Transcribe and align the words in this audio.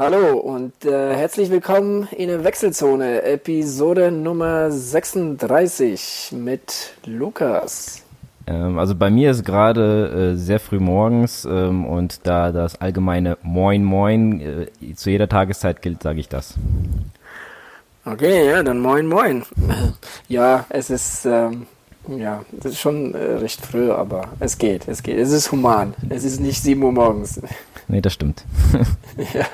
Hallo 0.00 0.38
und 0.38 0.86
äh, 0.86 1.14
herzlich 1.14 1.50
willkommen 1.50 2.08
in 2.16 2.28
der 2.28 2.42
Wechselzone, 2.42 3.22
Episode 3.22 4.10
Nummer 4.10 4.70
36 4.70 6.32
mit 6.32 6.94
Lukas. 7.04 8.02
Ähm, 8.46 8.78
also 8.78 8.94
bei 8.94 9.10
mir 9.10 9.30
ist 9.30 9.44
gerade 9.44 10.32
äh, 10.32 10.36
sehr 10.38 10.58
früh 10.58 10.78
morgens 10.78 11.44
ähm, 11.44 11.84
und 11.84 12.26
da 12.26 12.50
das 12.50 12.80
allgemeine 12.80 13.36
Moin 13.42 13.84
Moin 13.84 14.40
äh, 14.40 14.94
zu 14.94 15.10
jeder 15.10 15.28
Tageszeit 15.28 15.82
gilt, 15.82 16.02
sage 16.02 16.20
ich 16.20 16.30
das. 16.30 16.54
Okay, 18.06 18.48
ja, 18.48 18.62
dann 18.62 18.80
Moin 18.80 19.06
Moin. 19.06 19.44
Ja, 20.28 20.64
es 20.70 20.88
ist 20.88 21.26
ähm, 21.26 21.66
ja, 22.08 22.44
das 22.52 22.72
ist 22.72 22.80
schon 22.80 23.14
äh, 23.14 23.18
recht 23.18 23.64
früh, 23.64 23.90
aber 23.90 24.28
es 24.40 24.58
geht, 24.58 24.88
es 24.88 25.02
geht. 25.02 25.18
Es 25.18 25.30
ist 25.30 25.52
human. 25.52 25.94
Es 26.08 26.24
ist 26.24 26.40
nicht 26.40 26.62
7 26.62 26.82
Uhr 26.82 26.92
morgens. 26.92 27.40
Nee, 27.88 28.00
das 28.00 28.12
stimmt. 28.12 28.44
ja. 29.34 29.46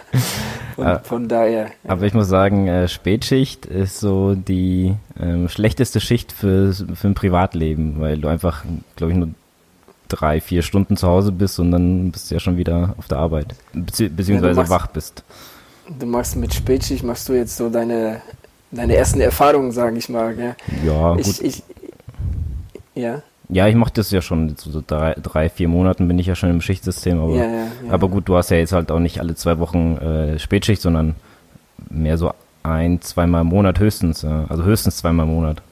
Und 0.76 0.86
ah, 0.86 0.98
von 0.98 1.26
daher. 1.26 1.70
Aber 1.88 2.04
ich 2.04 2.12
muss 2.12 2.28
sagen, 2.28 2.68
äh, 2.68 2.86
Spätschicht 2.86 3.64
ist 3.64 3.98
so 3.98 4.34
die 4.34 4.94
ähm, 5.18 5.48
schlechteste 5.48 6.00
Schicht 6.00 6.32
für, 6.32 6.74
für 6.74 7.08
ein 7.08 7.14
Privatleben, 7.14 7.98
weil 7.98 8.18
du 8.18 8.28
einfach, 8.28 8.62
glaube 8.94 9.12
ich, 9.12 9.18
nur 9.18 9.30
drei, 10.08 10.42
vier 10.42 10.60
Stunden 10.60 10.98
zu 10.98 11.08
Hause 11.08 11.32
bist 11.32 11.58
und 11.58 11.70
dann 11.70 12.10
bist 12.12 12.30
du 12.30 12.34
ja 12.34 12.40
schon 12.40 12.58
wieder 12.58 12.94
auf 12.98 13.08
der 13.08 13.18
Arbeit. 13.18 13.54
Bezieh 13.72 14.08
beziehungsweise 14.08 14.52
ja, 14.52 14.56
machst, 14.56 14.70
wach 14.70 14.86
bist. 14.88 15.24
Du 15.98 16.04
machst 16.04 16.36
mit 16.36 16.52
Spätschicht, 16.52 17.04
machst 17.04 17.28
du 17.30 17.32
jetzt 17.32 17.56
so 17.56 17.70
deine, 17.70 18.20
deine 18.70 18.96
ersten 18.96 19.20
Erfahrungen, 19.20 19.72
sage 19.72 19.96
ich 19.96 20.10
mal. 20.10 20.34
Gell? 20.34 20.56
Ja, 20.84 21.14
gut. 21.14 21.26
Ich, 21.26 21.42
ich, 21.42 21.62
ja. 22.96 23.22
Ja, 23.48 23.68
ich 23.68 23.76
mache 23.76 23.92
das 23.94 24.10
ja 24.10 24.22
schon, 24.22 24.56
so 24.56 24.82
drei, 24.84 25.14
drei, 25.14 25.48
vier 25.48 25.68
Monaten 25.68 26.08
bin 26.08 26.18
ich 26.18 26.26
ja 26.26 26.34
schon 26.34 26.50
im 26.50 26.60
Schichtsystem, 26.60 27.20
aber, 27.20 27.36
ja, 27.36 27.44
ja, 27.44 27.50
ja. 27.50 27.66
aber 27.90 28.08
gut, 28.08 28.28
du 28.28 28.36
hast 28.36 28.50
ja 28.50 28.56
jetzt 28.56 28.72
halt 28.72 28.90
auch 28.90 28.98
nicht 28.98 29.20
alle 29.20 29.36
zwei 29.36 29.60
Wochen 29.60 29.96
äh, 29.98 30.38
Spätschicht, 30.40 30.82
sondern 30.82 31.14
mehr 31.88 32.18
so 32.18 32.32
ein, 32.64 33.00
zweimal 33.02 33.42
im 33.42 33.46
Monat 33.46 33.78
höchstens, 33.78 34.24
äh, 34.24 34.26
also 34.48 34.64
höchstens 34.64 34.96
zweimal 34.96 35.26
im 35.26 35.32
Monat. 35.32 35.62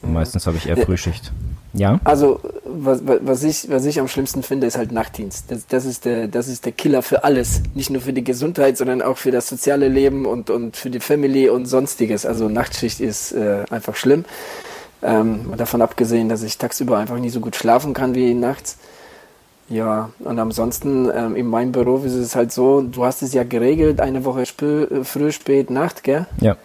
Meistens 0.00 0.46
habe 0.46 0.56
ich 0.56 0.68
eher 0.68 0.76
Frühschicht. 0.76 1.32
Ja? 1.72 1.98
Also, 2.04 2.40
was, 2.64 3.00
was, 3.04 3.42
ich, 3.42 3.68
was 3.68 3.84
ich 3.84 3.98
am 3.98 4.06
schlimmsten 4.08 4.42
finde, 4.42 4.66
ist 4.66 4.78
halt 4.78 4.92
Nachtdienst. 4.92 5.50
Das, 5.50 5.66
das, 5.66 5.84
ist 5.84 6.04
der, 6.04 6.28
das 6.28 6.46
ist 6.46 6.64
der 6.64 6.72
Killer 6.72 7.02
für 7.02 7.24
alles. 7.24 7.62
Nicht 7.74 7.90
nur 7.90 8.00
für 8.00 8.12
die 8.12 8.22
Gesundheit, 8.22 8.76
sondern 8.76 9.02
auch 9.02 9.18
für 9.18 9.30
das 9.30 9.48
soziale 9.48 9.88
Leben 9.88 10.26
und, 10.26 10.50
und 10.50 10.76
für 10.76 10.90
die 10.90 11.00
Family 11.00 11.48
und 11.48 11.66
sonstiges. 11.66 12.26
Also 12.26 12.48
Nachtschicht 12.48 13.00
ist 13.00 13.32
äh, 13.32 13.64
einfach 13.70 13.96
schlimm. 13.96 14.24
Ähm, 15.04 15.52
davon 15.56 15.82
abgesehen, 15.82 16.28
dass 16.28 16.42
ich 16.42 16.56
tagsüber 16.56 16.96
einfach 16.96 17.18
nicht 17.18 17.32
so 17.32 17.40
gut 17.40 17.56
schlafen 17.56 17.92
kann 17.92 18.14
wie 18.14 18.32
nachts. 18.32 18.78
Ja, 19.68 20.10
und 20.18 20.38
ansonsten 20.38 21.10
ähm, 21.14 21.36
in 21.36 21.46
meinem 21.46 21.72
Büro 21.72 21.98
ist 21.98 22.14
es 22.14 22.34
halt 22.34 22.52
so, 22.52 22.82
du 22.82 23.04
hast 23.04 23.22
es 23.22 23.32
ja 23.32 23.44
geregelt, 23.44 24.00
eine 24.00 24.24
Woche 24.24 24.46
spö, 24.46 24.84
äh, 24.84 25.04
früh, 25.04 25.32
spät, 25.32 25.70
Nacht, 25.70 26.04
gell? 26.04 26.26
Ja. 26.40 26.56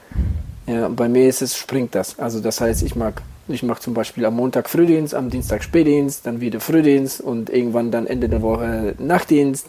Ja, 0.67 0.87
bei 0.89 1.09
mir 1.09 1.27
ist 1.27 1.41
es, 1.41 1.57
springt 1.57 1.95
das. 1.95 2.19
Also 2.19 2.39
das 2.39 2.61
heißt, 2.61 2.83
ich 2.83 2.95
mag, 2.95 3.21
ich 3.47 3.63
mache 3.63 3.81
zum 3.81 3.93
Beispiel 3.93 4.25
am 4.25 4.35
Montag 4.35 4.69
Frühdienst, 4.69 5.15
am 5.15 5.29
Dienstag 5.29 5.63
Spätdienst, 5.63 6.27
dann 6.27 6.41
wieder 6.41 6.59
Frühdienst 6.59 7.21
und 7.21 7.49
irgendwann 7.49 7.89
dann 7.89 8.05
Ende 8.05 8.29
der 8.29 8.41
Woche 8.41 8.93
Nachtdienst 8.99 9.67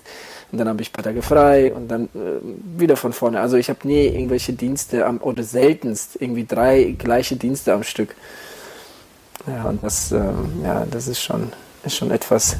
und 0.52 0.58
dann 0.58 0.68
habe 0.68 0.82
ich 0.82 0.90
ein 0.90 0.92
paar 0.92 1.04
Tage 1.04 1.22
frei 1.22 1.72
und 1.72 1.88
dann 1.88 2.04
äh, 2.14 2.78
wieder 2.78 2.96
von 2.96 3.12
vorne. 3.12 3.40
Also 3.40 3.56
ich 3.56 3.70
habe 3.70 3.86
nie 3.86 4.06
irgendwelche 4.06 4.52
Dienste 4.52 5.06
am, 5.06 5.18
oder 5.18 5.42
seltenst 5.42 6.16
irgendwie 6.20 6.44
drei 6.44 6.94
gleiche 6.98 7.36
Dienste 7.36 7.72
am 7.72 7.84
Stück. 7.84 8.14
Ja, 9.46 9.64
und 9.64 9.82
das, 9.82 10.12
äh, 10.12 10.20
ja, 10.62 10.86
das 10.90 11.08
ist 11.08 11.20
schon, 11.20 11.52
ist 11.84 11.96
schon 11.96 12.10
etwas. 12.10 12.56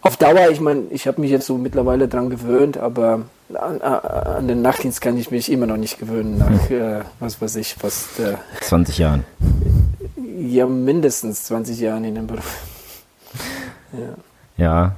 Auf 0.00 0.16
Dauer, 0.16 0.50
ich 0.50 0.60
meine, 0.60 0.84
ich 0.90 1.06
habe 1.06 1.20
mich 1.20 1.30
jetzt 1.30 1.46
so 1.46 1.58
mittlerweile 1.58 2.06
dran 2.06 2.30
gewöhnt, 2.30 2.76
aber 2.76 3.22
an, 3.54 3.80
an, 3.80 4.48
den 4.48 4.62
Nachtdienst 4.62 5.00
kann 5.00 5.16
ich 5.18 5.30
mich 5.30 5.50
immer 5.50 5.66
noch 5.66 5.76
nicht 5.76 5.98
gewöhnen, 5.98 6.38
nach, 6.38 6.68
hm. 6.68 6.80
äh, 6.80 7.00
was 7.20 7.40
weiß 7.40 7.56
ich, 7.56 7.74
fast. 7.74 8.20
Äh, 8.20 8.36
20 8.60 8.98
Jahren. 8.98 9.24
Ja, 10.38 10.66
mindestens 10.66 11.44
20 11.44 11.80
Jahren 11.80 12.04
in 12.04 12.14
dem 12.14 12.26
Beruf. 12.26 12.58
ja. 13.92 14.64
ja, 14.64 14.94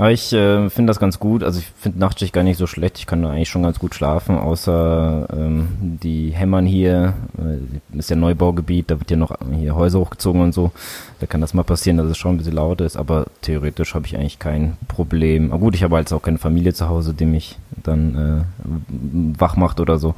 aber 0.00 0.12
ich 0.12 0.32
äh, 0.32 0.70
finde 0.70 0.88
das 0.88 0.98
ganz 0.98 1.18
gut. 1.18 1.44
Also 1.44 1.58
ich 1.58 1.66
finde 1.78 1.98
Nachtschicht 1.98 2.32
gar 2.32 2.42
nicht 2.42 2.56
so 2.56 2.66
schlecht. 2.66 2.98
Ich 2.98 3.06
kann 3.06 3.22
da 3.22 3.28
eigentlich 3.28 3.50
schon 3.50 3.62
ganz 3.62 3.78
gut 3.78 3.94
schlafen, 3.94 4.38
außer 4.38 5.28
ähm, 5.30 5.68
die 6.02 6.30
hämmern 6.30 6.64
hier. 6.64 7.12
Äh, 7.36 7.98
ist 7.98 8.08
ja 8.08 8.16
Neubaugebiet, 8.16 8.90
da 8.90 8.98
wird 8.98 9.10
ja 9.10 9.18
noch 9.18 9.36
hier 9.52 9.74
Häuser 9.74 10.00
hochgezogen 10.00 10.40
und 10.40 10.54
so. 10.54 10.70
Da 11.18 11.26
kann 11.26 11.42
das 11.42 11.52
mal 11.52 11.64
passieren, 11.64 11.98
dass 11.98 12.06
es 12.06 12.16
schon 12.16 12.34
ein 12.34 12.38
bisschen 12.38 12.54
laut 12.54 12.80
ist. 12.80 12.96
Aber 12.96 13.26
theoretisch 13.42 13.94
habe 13.94 14.06
ich 14.06 14.16
eigentlich 14.16 14.38
kein 14.38 14.78
Problem. 14.88 15.52
Aber 15.52 15.60
gut, 15.60 15.74
ich 15.74 15.82
habe 15.82 15.96
halt 15.96 16.10
auch 16.14 16.22
keine 16.22 16.38
Familie 16.38 16.72
zu 16.72 16.88
Hause, 16.88 17.12
die 17.12 17.26
mich 17.26 17.58
dann 17.82 18.46
äh, 18.48 19.38
wach 19.38 19.56
macht 19.56 19.80
oder 19.80 19.98
so. 19.98 20.14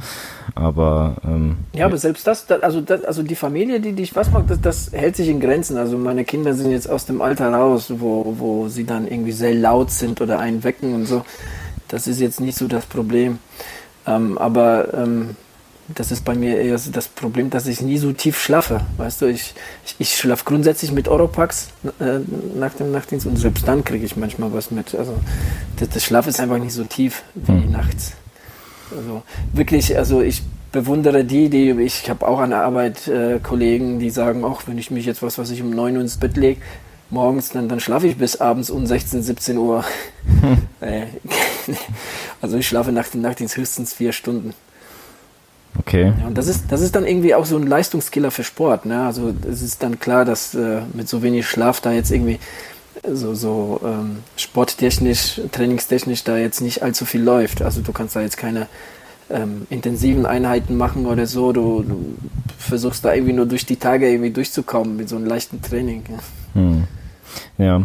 Aber 0.54 1.16
ähm, 1.25 1.56
ja, 1.75 1.87
aber 1.87 1.97
selbst 1.97 2.25
das, 2.28 2.49
also 2.49 2.81
das, 2.82 3.03
also 3.04 3.25
die 3.25 3.34
Familie, 3.34 3.81
die 3.81 3.94
dich 3.94 4.14
was 4.14 4.31
macht, 4.31 4.49
das, 4.49 4.60
das 4.60 4.93
hält 4.93 5.16
sich 5.16 5.28
in 5.28 5.41
Grenzen. 5.41 5.76
Also 5.76 5.99
meine 5.99 6.25
Kinder 6.25 6.54
sind 6.54 6.70
jetzt 6.70 6.88
aus 6.88 7.04
dem 7.04 7.20
Alter 7.20 7.53
raus, 7.53 7.93
wo, 7.97 8.37
wo 8.38 8.69
sie 8.69 8.84
dann 8.84 9.09
irgendwie 9.09 9.32
sehr 9.32 9.54
laut 9.54 9.71
sind 9.98 10.20
oder 10.20 10.38
einen 10.38 10.64
wecken 10.64 10.94
und 10.94 11.06
so. 11.06 11.24
Das 11.88 12.06
ist 12.06 12.20
jetzt 12.20 12.40
nicht 12.40 12.56
so 12.56 12.68
das 12.68 12.86
Problem. 12.86 13.38
Ähm, 14.06 14.38
aber 14.38 14.94
ähm, 14.94 15.36
das 15.88 16.10
ist 16.10 16.24
bei 16.24 16.34
mir 16.34 16.58
eher 16.58 16.78
das 16.92 17.08
Problem, 17.08 17.50
dass 17.50 17.66
ich 17.66 17.80
nie 17.80 17.98
so 17.98 18.12
tief 18.12 18.40
schlafe. 18.40 18.80
Weißt 18.96 19.22
du, 19.22 19.26
ich, 19.26 19.54
ich, 19.84 19.96
ich 19.98 20.16
schlafe 20.16 20.44
grundsätzlich 20.44 20.92
mit 20.92 21.08
Oropax 21.08 21.68
äh, 22.00 22.18
nach 22.58 22.74
dem 22.74 22.92
Nachtdienst 22.92 23.26
und 23.26 23.36
selbst 23.36 23.66
dann 23.66 23.84
kriege 23.84 24.04
ich 24.04 24.16
manchmal 24.16 24.52
was 24.52 24.70
mit. 24.70 24.94
Also 24.94 25.14
das, 25.76 25.90
das 25.90 26.04
Schlaf 26.04 26.26
ist 26.26 26.40
einfach 26.40 26.58
nicht 26.58 26.72
so 26.72 26.84
tief 26.84 27.22
wie 27.34 27.52
mhm. 27.52 27.72
nachts. 27.72 28.12
Also 28.96 29.22
wirklich, 29.52 29.96
also 29.96 30.20
ich 30.20 30.42
bewundere 30.70 31.24
die, 31.24 31.50
die 31.50 31.70
ich 31.82 32.08
habe 32.08 32.26
auch 32.26 32.40
an 32.40 32.50
der 32.50 32.62
Arbeit 32.62 33.08
äh, 33.08 33.38
Kollegen, 33.42 33.98
die 33.98 34.10
sagen, 34.10 34.44
auch 34.44 34.62
wenn 34.66 34.78
ich 34.78 34.90
mich 34.90 35.04
jetzt 35.04 35.22
was, 35.22 35.38
was 35.38 35.50
ich 35.50 35.62
um 35.62 35.70
9 35.70 35.96
Uhr 35.96 36.02
ins 36.02 36.16
Bett 36.16 36.36
lege, 36.36 36.60
morgens, 37.12 37.50
dann, 37.50 37.68
dann 37.68 37.80
schlafe 37.80 38.06
ich 38.06 38.16
bis 38.16 38.40
abends 38.40 38.70
um 38.70 38.86
16, 38.86 39.22
17 39.22 39.58
Uhr. 39.58 39.84
Hm. 40.40 40.58
also 42.42 42.56
ich 42.56 42.66
schlafe 42.66 42.92
nach 42.92 43.08
dem 43.08 43.22
Nachtdienst 43.22 43.56
höchstens 43.56 43.92
vier 43.92 44.12
Stunden. 44.12 44.54
Okay. 45.78 46.12
Ja, 46.20 46.26
und 46.26 46.36
das 46.36 46.48
ist, 46.48 46.64
das 46.70 46.80
ist 46.80 46.94
dann 46.94 47.06
irgendwie 47.06 47.34
auch 47.34 47.46
so 47.46 47.56
ein 47.56 47.66
Leistungskiller 47.66 48.30
für 48.30 48.44
Sport. 48.44 48.86
Ne? 48.86 49.04
Also 49.04 49.32
es 49.50 49.62
ist 49.62 49.82
dann 49.82 49.98
klar, 49.98 50.24
dass 50.24 50.54
äh, 50.54 50.82
mit 50.92 51.08
so 51.08 51.22
wenig 51.22 51.46
Schlaf 51.46 51.80
da 51.80 51.92
jetzt 51.92 52.10
irgendwie 52.10 52.38
so, 53.10 53.34
so 53.34 53.80
ähm, 53.84 54.18
sporttechnisch, 54.36 55.40
trainingstechnisch 55.50 56.24
da 56.24 56.36
jetzt 56.36 56.60
nicht 56.60 56.82
allzu 56.82 57.04
viel 57.04 57.22
läuft. 57.22 57.62
Also 57.62 57.80
du 57.80 57.92
kannst 57.92 58.16
da 58.16 58.20
jetzt 58.20 58.36
keine 58.36 58.68
ähm, 59.30 59.66
intensiven 59.70 60.26
Einheiten 60.26 60.76
machen 60.76 61.06
oder 61.06 61.26
so. 61.26 61.52
Du, 61.52 61.82
du, 61.82 62.14
versuchst 62.58 63.04
da 63.04 63.12
irgendwie 63.12 63.32
nur 63.32 63.46
durch 63.46 63.66
die 63.66 63.76
Tage 63.76 64.08
irgendwie 64.08 64.30
durchzukommen 64.30 64.96
mit 64.96 65.08
so 65.08 65.16
einem 65.16 65.26
leichten 65.26 65.62
Training. 65.62 66.04
Ja. 66.08 66.60
Hm. 66.60 66.84
Ja. 67.59 67.82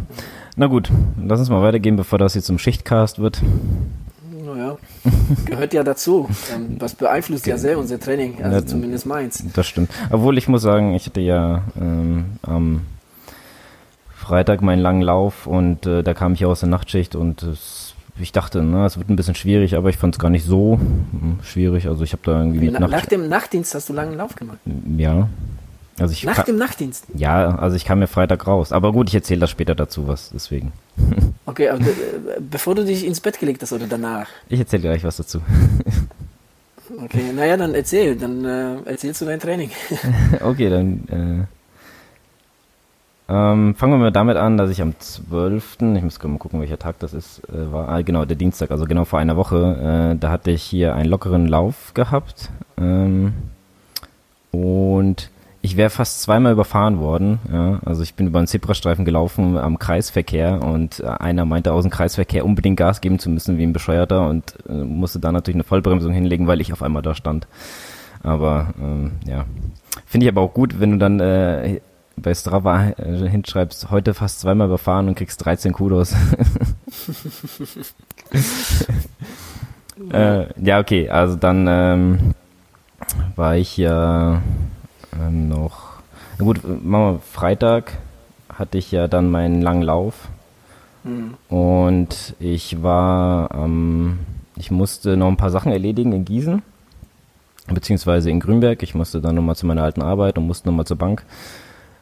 Na 0.55 0.65
gut, 0.65 0.89
lass 1.23 1.39
uns 1.39 1.49
mal 1.49 1.61
weitergehen, 1.61 1.95
bevor 1.95 2.17
das 2.17 2.33
jetzt 2.33 2.45
zum 2.45 2.57
Schichtcast 2.57 3.19
wird. 3.19 3.41
Naja, 4.43 4.77
gehört 5.45 5.73
ja 5.73 5.83
dazu. 5.83 6.27
Ähm, 6.53 6.77
was 6.79 6.95
beeinflusst 6.95 7.45
ja 7.45 7.57
sehr 7.57 7.77
unser 7.77 7.99
Training, 7.99 8.41
also 8.41 8.57
ja, 8.57 8.65
zumindest 8.65 9.05
meins. 9.05 9.43
Das 9.53 9.67
stimmt. 9.67 9.91
Obwohl 10.09 10.37
ich 10.37 10.47
muss 10.47 10.61
sagen, 10.61 10.95
ich 10.95 11.05
hatte 11.05 11.21
ja 11.21 11.63
ähm, 11.79 12.37
am 12.41 12.81
Freitag 14.15 14.61
meinen 14.61 14.81
langen 14.81 15.01
Lauf 15.01 15.47
und 15.47 15.85
äh, 15.85 16.03
da 16.03 16.13
kam 16.13 16.33
ich 16.33 16.43
aus 16.45 16.61
der 16.61 16.69
Nachtschicht 16.69 17.15
und 17.15 17.43
es, 17.43 17.93
ich 18.19 18.31
dachte, 18.31 18.61
na, 18.63 18.85
es 18.85 18.97
wird 18.97 19.09
ein 19.09 19.15
bisschen 19.15 19.35
schwierig, 19.35 19.75
aber 19.75 19.89
ich 19.89 19.97
fand 19.97 20.15
es 20.15 20.19
gar 20.19 20.29
nicht 20.29 20.45
so 20.45 20.79
hm, 20.79 21.39
schwierig. 21.43 21.87
Also 21.87 22.03
ich 22.03 22.13
habe 22.13 22.23
da 22.25 22.39
irgendwie 22.39 22.61
Wie, 22.61 22.71
mit 22.71 22.79
Nach 22.79 23.05
dem 23.05 23.29
Nachtdienst 23.29 23.75
hast 23.75 23.89
du 23.89 23.93
langen 23.93 24.17
Lauf 24.17 24.35
gemacht? 24.35 24.57
Ja. 24.97 25.29
Also 25.99 26.13
ich 26.13 26.23
Nach 26.23 26.43
dem 26.43 26.57
Nachtdienst? 26.57 27.05
Ja, 27.15 27.55
also 27.55 27.75
ich 27.75 27.85
kam 27.85 27.99
mir 27.99 28.07
Freitag 28.07 28.45
raus. 28.45 28.71
Aber 28.71 28.91
gut, 28.91 29.09
ich 29.09 29.15
erzähle 29.15 29.41
das 29.41 29.49
später 29.49 29.73
dazu 29.75 30.07
was, 30.07 30.29
deswegen. 30.33 30.71
Okay, 31.49 31.69
aber 31.69 31.79
äh, 31.79 32.41
bevor 32.41 32.75
du 32.75 32.83
dich 32.83 33.05
ins 33.05 33.21
Bett 33.21 33.39
gelegt 33.39 33.61
hast 33.61 33.71
oder 33.71 33.87
danach? 33.87 34.27
Ich 34.49 34.59
erzähle 34.59 34.81
gleich 34.81 35.03
was 35.03 35.17
dazu. 35.17 35.41
Okay, 37.03 37.33
naja, 37.35 37.57
dann 37.57 37.75
erzähl, 37.75 38.15
dann 38.15 38.45
äh, 38.45 38.77
erzählst 38.85 39.19
du 39.19 39.25
dein 39.25 39.41
Training. 39.41 39.71
okay, 40.41 40.69
dann 40.69 41.47
äh, 43.27 43.31
ähm, 43.33 43.75
fangen 43.75 43.93
wir 43.93 43.97
mal 43.97 44.11
damit 44.11 44.37
an, 44.37 44.57
dass 44.57 44.71
ich 44.71 44.81
am 44.81 44.97
12., 44.97 45.77
ich 45.81 46.03
muss 46.03 46.23
mal 46.23 46.37
gucken, 46.37 46.61
welcher 46.61 46.79
Tag 46.79 46.97
das 46.99 47.13
ist, 47.13 47.41
äh, 47.49 47.71
war, 47.73 47.89
ah, 47.89 48.01
genau, 48.01 48.23
der 48.23 48.37
Dienstag, 48.37 48.71
also 48.71 48.85
genau 48.85 49.03
vor 49.03 49.19
einer 49.19 49.35
Woche, 49.35 50.13
äh, 50.13 50.17
da 50.17 50.31
hatte 50.31 50.51
ich 50.51 50.63
hier 50.63 50.95
einen 50.95 51.09
lockeren 51.09 51.45
Lauf 51.47 51.93
gehabt 51.93 52.49
ähm, 52.77 53.33
und 54.51 55.29
ich 55.61 55.77
wäre 55.77 55.89
fast 55.89 56.21
zweimal 56.21 56.53
überfahren 56.53 56.99
worden. 56.99 57.39
Ja. 57.51 57.79
Also 57.85 58.03
ich 58.03 58.13
bin 58.13 58.27
über 58.27 58.39
einen 58.39 58.47
Zebrastreifen 58.47 59.05
gelaufen 59.05 59.57
am 59.57 59.79
Kreisverkehr 59.79 60.61
und 60.61 61.03
einer 61.03 61.45
meinte 61.45 61.73
aus 61.73 61.83
dem 61.83 61.91
Kreisverkehr 61.91 62.45
unbedingt 62.45 62.77
Gas 62.77 63.01
geben 63.01 63.19
zu 63.19 63.29
müssen 63.29 63.57
wie 63.57 63.63
ein 63.63 63.73
Bescheuerter 63.73 64.27
und 64.29 64.55
äh, 64.69 64.73
musste 64.73 65.19
da 65.19 65.31
natürlich 65.31 65.55
eine 65.55 65.63
Vollbremsung 65.63 66.13
hinlegen, 66.13 66.47
weil 66.47 66.61
ich 66.61 66.73
auf 66.73 66.83
einmal 66.83 67.01
da 67.01 67.15
stand. 67.15 67.47
Aber 68.23 68.73
ähm, 68.81 69.13
ja, 69.25 69.45
finde 70.05 70.25
ich 70.25 70.31
aber 70.31 70.41
auch 70.41 70.53
gut, 70.53 70.79
wenn 70.79 70.91
du 70.91 70.97
dann 70.97 71.19
äh, 71.19 71.81
bei 72.17 72.33
Strava 72.33 72.89
äh, 72.97 73.29
hinschreibst, 73.29 73.91
heute 73.91 74.13
fast 74.13 74.39
zweimal 74.39 74.67
überfahren 74.67 75.07
und 75.07 75.15
kriegst 75.15 75.43
13 75.45 75.71
Kudos. 75.71 76.13
äh, 80.11 80.45
ja, 80.63 80.79
okay, 80.79 81.09
also 81.09 81.35
dann 81.35 81.67
ähm, 81.69 82.33
war 83.35 83.55
ich 83.55 83.77
ja 83.77 84.41
ähm, 85.19 85.47
noch, 85.49 86.01
na 86.37 86.45
gut, 86.45 86.61
machen 86.63 87.15
wir 87.15 87.19
Freitag 87.19 87.97
hatte 88.53 88.77
ich 88.77 88.91
ja 88.91 89.07
dann 89.07 89.29
meinen 89.29 89.61
langen 89.61 89.83
Lauf 89.83 90.29
mhm. 91.03 91.35
und 91.49 92.35
ich 92.39 92.81
war, 92.81 93.51
ähm, 93.53 94.19
ich 94.55 94.71
musste 94.71 95.15
noch 95.15 95.27
ein 95.27 95.37
paar 95.37 95.51
Sachen 95.51 95.71
erledigen 95.71 96.11
in 96.13 96.25
Gießen 96.25 96.63
beziehungsweise 97.73 98.29
in 98.29 98.39
Grünberg. 98.39 98.81
Ich 98.83 98.95
musste 98.95 99.21
dann 99.21 99.35
nochmal 99.35 99.55
zu 99.55 99.65
meiner 99.65 99.83
alten 99.83 100.01
Arbeit 100.01 100.37
und 100.37 100.47
musste 100.47 100.67
nochmal 100.69 100.85
zur 100.85 100.97
Bank. 100.97 101.23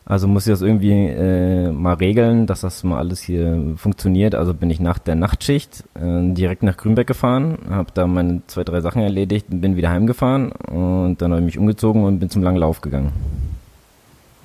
Also 0.08 0.28
muss 0.28 0.46
ich 0.46 0.54
das 0.54 0.62
irgendwie 0.62 0.92
äh, 0.92 1.72
mal 1.72 1.96
regeln, 1.96 2.46
dass 2.46 2.62
das 2.62 2.84
mal 2.84 3.00
alles 3.00 3.22
hier 3.22 3.74
funktioniert. 3.76 4.36
Also 4.36 4.54
bin 4.54 4.70
ich 4.70 4.80
nach 4.80 5.00
der 5.00 5.16
Nachtschicht 5.16 5.84
äh, 5.96 6.32
direkt 6.34 6.62
nach 6.62 6.78
Grünberg 6.78 7.08
gefahren, 7.08 7.58
habe 7.72 7.90
da 7.92 8.06
meine 8.06 8.44
zwei, 8.46 8.64
drei 8.64 8.82
Sachen 8.82 9.02
erledigt, 9.02 9.48
bin 9.50 9.76
wieder 9.76 9.90
heimgefahren 9.90 10.52
und 10.52 11.18
dann 11.22 11.32
habe 11.32 11.42
ich 11.42 11.46
mich 11.46 11.58
umgezogen 11.58 12.04
und 12.04 12.20
bin 12.20 12.30
zum 12.30 12.44
langen 12.44 12.58
Lauf 12.58 12.82
gegangen. 12.82 13.12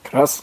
Krass. 0.05 0.43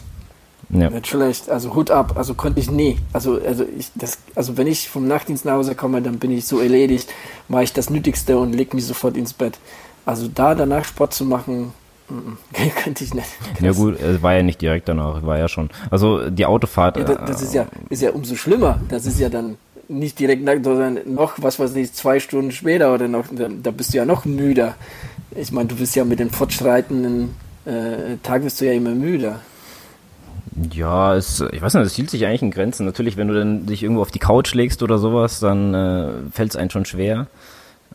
Ja. 0.70 0.90
Nicht 0.90 1.08
schlecht. 1.08 1.50
Also 1.50 1.74
Hut 1.74 1.90
ab. 1.90 2.16
Also 2.16 2.34
konnte 2.34 2.60
ich 2.60 2.70
nie. 2.70 2.98
Also, 3.12 3.40
also 3.44 3.64
ich, 3.76 3.90
das, 3.96 4.18
also 4.36 4.56
wenn 4.56 4.66
ich 4.66 4.88
vom 4.88 5.08
Nachtdienst 5.08 5.44
nach 5.44 5.54
Hause 5.54 5.74
komme, 5.74 6.00
dann 6.00 6.18
bin 6.18 6.30
ich 6.30 6.46
so 6.46 6.60
erledigt, 6.60 7.12
mache 7.48 7.64
ich 7.64 7.72
das 7.72 7.90
Nötigste 7.90 8.38
und 8.38 8.52
leg 8.52 8.72
mich 8.72 8.86
sofort 8.86 9.16
ins 9.16 9.32
Bett. 9.32 9.58
Also 10.06 10.28
da 10.32 10.54
danach 10.54 10.84
Sport 10.84 11.12
zu 11.12 11.24
machen, 11.24 11.72
könnte 12.82 13.04
ich 13.04 13.14
nicht. 13.14 13.28
Ja 13.60 13.72
gut, 13.72 14.00
es 14.00 14.22
war 14.22 14.34
ja 14.34 14.42
nicht 14.42 14.60
direkt 14.60 14.88
danach, 14.88 15.22
war 15.22 15.38
ja 15.38 15.48
schon. 15.48 15.70
Also 15.90 16.30
die 16.30 16.46
Autofahrt. 16.46 16.96
Ja, 16.96 17.04
das, 17.04 17.18
das 17.26 17.42
ist 17.42 17.54
ja, 17.54 17.66
ist 17.90 18.02
ja 18.02 18.10
umso 18.10 18.34
schlimmer. 18.34 18.80
Das 18.88 19.06
ist 19.06 19.18
ja 19.18 19.28
dann 19.28 19.56
nicht 19.88 20.18
direkt 20.18 20.44
nach, 20.44 20.56
sondern 20.62 20.98
noch, 21.06 21.34
was 21.38 21.58
weiß 21.58 21.74
ich, 21.76 21.92
zwei 21.92 22.20
Stunden 22.20 22.52
später 22.52 22.92
oder 22.92 23.08
noch, 23.08 23.26
da 23.30 23.70
bist 23.70 23.92
du 23.92 23.98
ja 23.98 24.04
noch 24.04 24.24
müder. 24.24 24.74
Ich 25.34 25.52
meine, 25.52 25.68
du 25.68 25.76
bist 25.76 25.96
ja 25.96 26.04
mit 26.04 26.18
den 26.18 26.30
fortschreitenden 26.30 27.34
äh, 27.68 28.16
Tag 28.22 28.42
bist 28.42 28.60
du 28.60 28.66
ja 28.66 28.72
immer 28.72 28.90
müder. 28.90 29.40
Ja, 30.72 31.14
es, 31.14 31.44
ich 31.52 31.62
weiß 31.62 31.74
nicht, 31.74 31.84
es 31.84 31.94
hielt 31.94 32.10
sich 32.10 32.24
eigentlich 32.26 32.42
in 32.42 32.50
Grenzen. 32.50 32.86
Natürlich, 32.86 33.16
wenn 33.16 33.28
du 33.28 33.34
dann 33.34 33.66
dich 33.66 33.82
irgendwo 33.82 34.02
auf 34.02 34.10
die 34.10 34.18
Couch 34.18 34.54
legst 34.54 34.82
oder 34.82 34.98
sowas, 34.98 35.38
dann 35.38 35.74
äh, 35.74 36.10
fällt 36.32 36.50
es 36.50 36.56
einem 36.56 36.70
schon 36.70 36.84
schwer. 36.84 37.26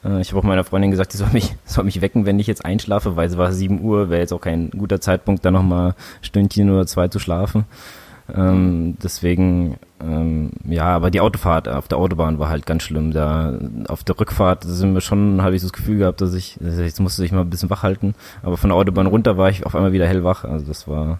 Äh, 0.04 0.22
ich 0.22 0.30
habe 0.30 0.40
auch 0.40 0.44
meiner 0.44 0.64
Freundin 0.64 0.92
gesagt, 0.92 1.14
die 1.14 1.18
soll 1.18 1.30
mich, 1.32 1.56
soll 1.66 1.84
mich 1.84 2.02
wecken, 2.02 2.26
wenn 2.26 2.40
ich 2.40 2.48
jetzt 2.48 2.66
einschlafe, 2.66 3.16
weil 3.16 3.28
es 3.28 3.38
war 3.38 3.52
7 3.52 3.82
Uhr, 3.82 4.10
wäre 4.10 4.22
jetzt 4.22 4.34
auch 4.34 4.42
kein 4.42 4.70
guter 4.72 5.02
Zeitpunkt, 5.02 5.46
da 5.46 5.52
nochmal 5.52 5.90
ein 5.90 5.96
Stündchen 6.22 6.70
oder 6.70 6.86
zwei 6.86 7.08
zu 7.08 7.20
schlafen. 7.20 7.66
Ähm, 8.34 8.98
deswegen, 9.04 9.76
ähm, 10.02 10.52
ja, 10.66 10.86
aber 10.86 11.12
die 11.12 11.20
Autofahrt 11.20 11.68
auf 11.68 11.90
der 11.90 11.98
Autobahn 11.98 12.40
war 12.40 12.50
halt 12.50 12.66
ganz 12.66 12.84
schlimm. 12.84 13.12
Da 13.12 13.60
auf 13.90 14.04
der 14.04 14.18
Rückfahrt 14.18 14.64
sind 14.64 14.94
wir 14.94 15.02
schon, 15.02 15.42
habe 15.42 15.56
ich 15.56 15.62
das 15.62 15.74
Gefühl 15.74 15.98
gehabt, 15.98 16.22
dass 16.22 16.34
ich, 16.34 16.58
jetzt 16.62 17.02
musste 17.02 17.26
ich 17.26 17.34
mal 17.34 17.42
ein 17.42 17.50
bisschen 17.50 17.70
wach 17.70 17.84
halten. 17.84 18.16
Aber 18.42 18.56
von 18.56 18.70
der 18.70 18.78
Autobahn 18.78 19.08
runter 19.08 19.38
war 19.38 19.50
ich 19.50 19.66
auf 19.66 19.76
einmal 19.76 19.92
wieder 19.92 20.08
hellwach. 20.08 20.46
Also 20.46 20.66
das 20.66 20.88
war, 20.88 21.20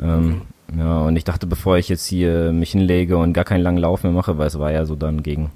ähm, 0.00 0.42
ja, 0.76 1.00
und 1.00 1.16
ich 1.16 1.24
dachte, 1.24 1.46
bevor 1.46 1.78
ich 1.78 1.88
jetzt 1.88 2.04
hier 2.04 2.52
mich 2.52 2.72
hinlege 2.72 3.16
und 3.16 3.32
gar 3.32 3.44
keinen 3.44 3.62
langen 3.62 3.78
Lauf 3.78 4.02
mehr 4.02 4.12
mache, 4.12 4.36
weil 4.36 4.48
es 4.48 4.58
war 4.58 4.70
ja 4.70 4.84
so 4.84 4.94
dann 4.94 5.22
gegen 5.22 5.50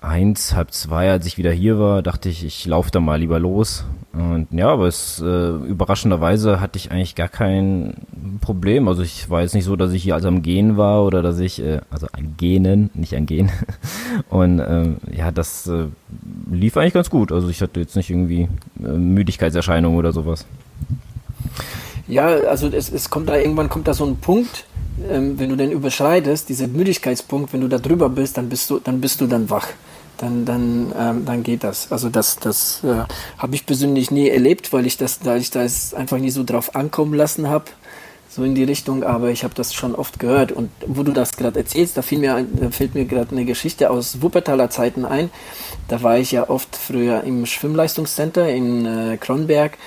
eins, 0.00 0.54
halb 0.54 0.72
zwei, 0.72 1.10
als 1.10 1.26
ich 1.26 1.38
wieder 1.38 1.50
hier 1.50 1.78
war, 1.78 2.02
dachte 2.02 2.28
ich, 2.28 2.44
ich 2.44 2.66
laufe 2.66 2.90
da 2.90 3.00
mal 3.00 3.18
lieber 3.18 3.38
los. 3.38 3.84
Und 4.12 4.48
ja, 4.50 4.68
aber 4.68 4.86
es 4.86 5.20
äh, 5.20 5.50
überraschenderweise 5.50 6.60
hatte 6.60 6.78
ich 6.78 6.90
eigentlich 6.90 7.14
gar 7.14 7.28
kein 7.28 7.94
Problem. 8.40 8.88
Also 8.88 9.02
ich 9.02 9.28
war 9.28 9.42
jetzt 9.42 9.54
nicht 9.54 9.64
so, 9.64 9.76
dass 9.76 9.92
ich 9.92 10.02
hier 10.02 10.14
also 10.14 10.28
am 10.28 10.42
Gehen 10.42 10.76
war 10.76 11.04
oder 11.04 11.22
dass 11.22 11.38
ich, 11.38 11.60
äh, 11.62 11.80
also 11.90 12.06
ein 12.12 12.34
Genen, 12.36 12.90
nicht 12.94 13.14
ein 13.14 13.26
Gehen. 13.26 13.50
Und 14.28 14.60
ähm, 14.60 14.96
ja, 15.10 15.30
das 15.30 15.66
äh, 15.66 15.86
lief 16.50 16.76
eigentlich 16.76 16.94
ganz 16.94 17.10
gut. 17.10 17.32
Also 17.32 17.48
ich 17.48 17.60
hatte 17.60 17.80
jetzt 17.80 17.96
nicht 17.96 18.10
irgendwie 18.10 18.48
äh, 18.82 18.88
Müdigkeitserscheinungen 18.88 19.98
oder 19.98 20.12
sowas. 20.12 20.46
Ja, 22.06 22.26
also 22.26 22.68
es, 22.68 22.90
es 22.90 23.10
kommt 23.10 23.28
da 23.28 23.36
irgendwann 23.36 23.68
kommt 23.68 23.86
da 23.86 23.94
so 23.94 24.06
ein 24.06 24.16
Punkt, 24.16 24.64
ähm, 25.10 25.38
wenn 25.38 25.50
du 25.50 25.56
den 25.56 25.70
überschreitest, 25.70 26.48
dieser 26.48 26.66
Müdigkeitspunkt, 26.66 27.52
wenn 27.52 27.60
du 27.60 27.68
da 27.68 27.78
drüber 27.78 28.08
bist, 28.08 28.38
dann 28.38 28.48
bist 28.48 28.70
du, 28.70 28.78
dann 28.78 29.00
bist 29.00 29.20
du 29.20 29.26
dann 29.26 29.50
wach. 29.50 29.68
Dann, 30.18 30.44
dann, 30.44 30.92
ähm, 30.98 31.24
dann 31.24 31.42
geht 31.42 31.64
das. 31.64 31.90
Also 31.90 32.08
das, 32.08 32.36
das 32.36 32.82
äh, 32.84 33.04
habe 33.38 33.54
ich 33.54 33.66
persönlich 33.66 34.10
nie 34.10 34.28
erlebt, 34.28 34.72
weil 34.72 34.86
ich 34.86 34.96
das, 34.96 35.20
da 35.20 35.36
ich 35.36 35.50
das 35.50 35.94
einfach 35.94 36.18
nie 36.18 36.30
so 36.30 36.44
drauf 36.44 36.74
ankommen 36.74 37.14
lassen 37.14 37.48
habe, 37.48 37.66
so 38.28 38.42
in 38.44 38.54
die 38.54 38.64
Richtung. 38.64 39.04
Aber 39.04 39.30
ich 39.30 39.44
habe 39.44 39.54
das 39.54 39.72
schon 39.74 39.94
oft 39.94 40.18
gehört. 40.18 40.52
Und 40.52 40.70
wo 40.86 41.02
du 41.02 41.12
das 41.12 41.36
gerade 41.36 41.60
erzählst, 41.60 41.96
da, 41.96 42.02
fiel 42.02 42.18
mir, 42.18 42.44
da 42.52 42.70
fällt 42.70 42.94
mir 42.94 43.04
gerade 43.04 43.30
eine 43.32 43.44
Geschichte 43.44 43.90
aus 43.90 44.20
Wuppertaler 44.20 44.70
Zeiten 44.70 45.04
ein. 45.04 45.30
Da 45.86 46.02
war 46.02 46.18
ich 46.18 46.32
ja 46.32 46.50
oft 46.50 46.76
früher 46.76 47.22
im 47.24 47.46
Schwimmleistungscenter 47.46 48.48
in 48.48 48.86
äh, 48.86 49.16
Kronberg 49.16 49.78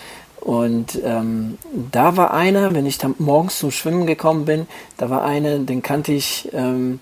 und 0.41 0.99
ähm, 1.05 1.59
da 1.91 2.17
war 2.17 2.33
einer, 2.33 2.73
wenn 2.73 2.87
ich 2.87 2.97
dann 2.97 3.13
morgens 3.19 3.59
zum 3.59 3.69
Schwimmen 3.69 4.07
gekommen 4.07 4.45
bin, 4.45 4.65
da 4.97 5.11
war 5.11 5.23
einer, 5.23 5.59
den 5.59 5.83
kannte 5.83 6.13
ich, 6.13 6.49
ähm, 6.51 6.99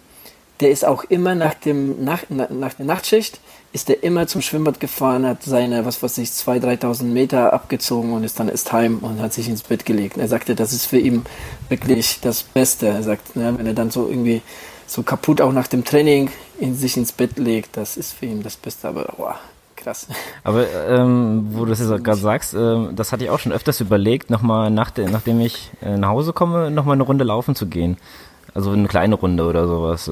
der 0.59 0.71
ist 0.71 0.85
auch 0.85 1.03
immer 1.05 1.35
nach, 1.35 1.53
dem, 1.53 2.03
nach, 2.03 2.23
nach 2.29 2.73
der 2.73 2.85
Nachtschicht, 2.85 3.39
ist 3.71 3.87
der 3.87 4.03
immer 4.03 4.27
zum 4.27 4.41
Schwimmbad 4.41 4.79
gefahren, 4.79 5.25
hat 5.25 5.43
seine, 5.43 5.85
was 5.85 6.01
weiß 6.01 6.17
ich, 6.17 6.29
2.000, 6.29 6.81
3.000 6.81 7.03
Meter 7.03 7.53
abgezogen 7.53 8.13
und 8.13 8.23
ist 8.23 8.39
dann 8.39 8.49
ist 8.49 8.71
heim 8.73 8.99
und 8.99 9.21
hat 9.21 9.33
sich 9.33 9.47
ins 9.47 9.63
Bett 9.63 9.85
gelegt. 9.85 10.17
Er 10.17 10.27
sagte, 10.27 10.55
das 10.55 10.73
ist 10.73 10.85
für 10.85 10.99
ihn 10.99 11.25
wirklich 11.69 12.19
das 12.21 12.43
Beste. 12.43 12.87
Er 12.87 13.03
sagt, 13.03 13.35
ne, 13.35 13.53
wenn 13.57 13.67
er 13.67 13.73
dann 13.73 13.91
so 13.91 14.07
irgendwie 14.09 14.41
so 14.87 15.03
kaputt 15.03 15.39
auch 15.39 15.53
nach 15.53 15.67
dem 15.67 15.85
Training 15.85 16.31
in 16.59 16.75
sich 16.75 16.97
ins 16.97 17.11
Bett 17.11 17.37
legt, 17.37 17.77
das 17.77 17.95
ist 17.95 18.13
für 18.13 18.25
ihn 18.25 18.41
das 18.41 18.57
Beste. 18.57 18.87
Aber 18.87 19.13
boah, 19.15 19.35
krass. 19.75 20.07
Aber 20.43 20.65
ähm, 20.87 21.49
wo 21.51 21.65
du 21.65 21.69
das 21.69 21.79
jetzt 21.79 22.03
gerade 22.03 22.19
sagst, 22.19 22.55
äh, 22.55 22.93
das 22.93 23.11
hatte 23.11 23.23
ich 23.23 23.29
auch 23.29 23.39
schon 23.39 23.51
öfters 23.51 23.79
überlegt, 23.81 24.31
nochmal 24.31 24.71
nach 24.71 24.89
de, 24.89 25.09
nachdem 25.09 25.39
ich 25.41 25.71
äh, 25.81 25.95
nach 25.95 26.09
Hause 26.09 26.33
komme, 26.33 26.71
nochmal 26.71 26.95
eine 26.95 27.03
Runde 27.03 27.23
laufen 27.23 27.53
zu 27.55 27.67
gehen. 27.67 27.97
Also 28.59 28.71
eine 28.71 28.89
kleine 28.89 29.15
Runde 29.15 29.45
oder 29.45 29.67
sowas 29.67 30.09
äh, 30.09 30.11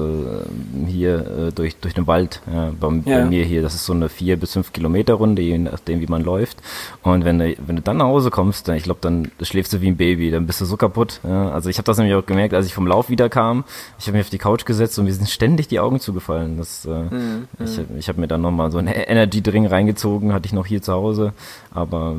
hier 0.86 1.48
äh, 1.48 1.52
durch, 1.52 1.76
durch 1.76 1.92
den 1.92 2.06
Wald 2.06 2.40
ja, 2.50 2.72
bei, 2.80 2.88
ja. 3.04 3.18
bei, 3.18 3.24
mir 3.26 3.44
hier. 3.44 3.60
Das 3.60 3.74
ist 3.74 3.84
so 3.84 3.92
eine 3.92 4.08
vier 4.08 4.38
bis 4.38 4.54
fünf 4.54 4.72
Kilometer 4.72 5.12
Runde, 5.12 5.42
je 5.42 5.58
nachdem 5.58 6.00
wie 6.00 6.06
man 6.06 6.24
läuft. 6.24 6.56
Und 7.02 7.26
wenn 7.26 7.38
du, 7.38 7.54
wenn 7.66 7.76
du 7.76 7.82
dann 7.82 7.98
nach 7.98 8.06
Hause 8.06 8.30
kommst, 8.30 8.66
dann, 8.66 8.76
ich 8.76 8.84
glaube, 8.84 9.00
dann 9.02 9.30
schläfst 9.42 9.74
du 9.74 9.82
wie 9.82 9.88
ein 9.88 9.98
Baby, 9.98 10.30
dann 10.30 10.46
bist 10.46 10.62
du 10.62 10.64
so 10.64 10.78
kaputt. 10.78 11.20
Ja. 11.24 11.50
Also 11.50 11.68
ich 11.68 11.76
habe 11.76 11.84
das 11.84 11.98
nämlich 11.98 12.14
auch 12.14 12.24
gemerkt, 12.24 12.54
als 12.54 12.64
ich 12.64 12.72
vom 12.72 12.86
Lauf 12.86 13.10
wiederkam. 13.10 13.64
Ich 13.98 14.06
habe 14.06 14.16
mich 14.16 14.24
auf 14.24 14.30
die 14.30 14.38
Couch 14.38 14.64
gesetzt 14.64 14.98
und 14.98 15.04
mir 15.04 15.12
sind 15.12 15.28
ständig 15.28 15.68
die 15.68 15.78
Augen 15.78 16.00
zugefallen. 16.00 16.56
Das, 16.56 16.86
äh, 16.86 16.88
mhm. 16.88 17.48
Ich, 17.62 17.78
ich 17.98 18.08
habe 18.08 18.18
mir 18.18 18.28
dann 18.28 18.40
nochmal 18.40 18.70
so 18.70 18.78
einen 18.78 18.88
Energy 18.88 19.42
Drink 19.42 19.70
reingezogen, 19.70 20.32
hatte 20.32 20.46
ich 20.46 20.54
noch 20.54 20.64
hier 20.64 20.80
zu 20.80 20.94
Hause. 20.94 21.34
Aber 21.70 22.16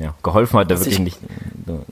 ja, 0.00 0.14
geholfen 0.22 0.58
hat 0.58 0.70
der 0.70 0.80
wirklich 0.80 1.00
nicht. 1.00 1.18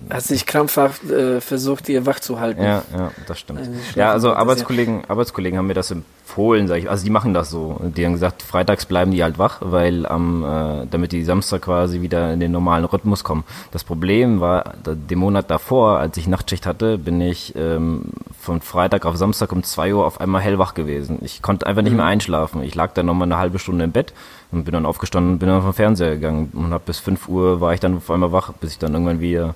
Hast 0.09 0.31
dich 0.31 0.47
krampfhaft 0.47 1.05
äh, 1.11 1.43
versucht, 1.43 1.91
ihr 1.91 2.07
wach 2.07 2.21
zu 2.21 2.41
halten. 2.41 2.63
Ja, 2.63 2.83
ja, 2.97 3.11
das 3.27 3.41
stimmt. 3.41 3.61
Ja, 3.95 4.13
also 4.13 4.35
Arbeitskollegen, 4.35 5.05
Arbeitskollegen 5.09 5.59
haben 5.59 5.67
mir 5.67 5.75
das 5.75 5.91
empfohlen, 5.91 6.69
sag 6.69 6.79
ich. 6.79 6.91
Also 6.91 7.05
die 7.05 7.11
machen 7.11 7.35
das 7.35 7.51
so. 7.51 7.81
Die 7.83 8.05
haben 8.05 8.13
gesagt, 8.13 8.43
freitags 8.43 8.87
bleiben 8.87 9.11
die 9.11 9.23
halt 9.23 9.39
wach, 9.39 9.59
weil 9.61 10.07
am, 10.07 10.45
äh, 10.45 10.87
damit 10.91 11.13
die 11.13 11.25
Samstag 11.25 11.63
quasi 11.63 12.01
wieder 12.01 12.33
in 12.33 12.41
den 12.41 12.53
normalen 12.53 12.85
Rhythmus 12.85 13.25
kommen. 13.25 13.45
Das 13.73 13.85
Problem 13.85 14.41
war, 14.41 14.75
den 14.85 15.19
Monat 15.19 15.51
davor, 15.51 15.99
als 15.99 16.17
ich 16.17 16.27
Nachtschicht 16.27 16.67
hatte, 16.67 16.99
bin 16.99 17.21
ich 17.21 17.55
ähm, 17.57 18.07
von 18.41 18.61
Freitag 18.61 19.07
auf 19.07 19.17
Samstag 19.17 19.53
um 19.53 19.63
zwei 19.63 19.95
Uhr 19.95 20.05
auf 20.05 20.21
einmal 20.21 20.43
hellwach 20.43 20.75
gewesen. 20.75 21.19
Ich 21.23 21.43
konnte 21.43 21.67
einfach 21.67 21.83
nicht 21.83 21.93
mhm. 21.93 21.99
mehr 21.99 22.07
einschlafen. 22.07 22.63
Ich 22.63 22.75
lag 22.75 22.93
dann 22.93 23.07
nochmal 23.07 23.29
eine 23.29 23.39
halbe 23.39 23.59
Stunde 23.59 23.85
im 23.85 23.93
Bett 23.93 24.13
und 24.53 24.65
bin 24.65 24.73
dann 24.73 24.87
aufgestanden 24.87 25.35
und 25.35 25.39
bin 25.39 25.49
dann 25.49 25.63
vom 25.63 25.75
Fernseher 25.75 26.15
gegangen 26.15 26.51
und 26.53 26.73
hab 26.73 26.87
bis 26.87 26.99
fünf 26.99 27.29
Uhr 27.29 27.61
war 27.61 27.75
ich 27.75 27.81
dann 27.81 27.97
auf 27.97 28.11
einmal 28.11 28.33
wach, 28.33 28.53
bis 28.53 28.73
ich 28.73 28.79
dann 28.79 28.93
irgendwann 28.93 29.21
wieder 29.21 29.55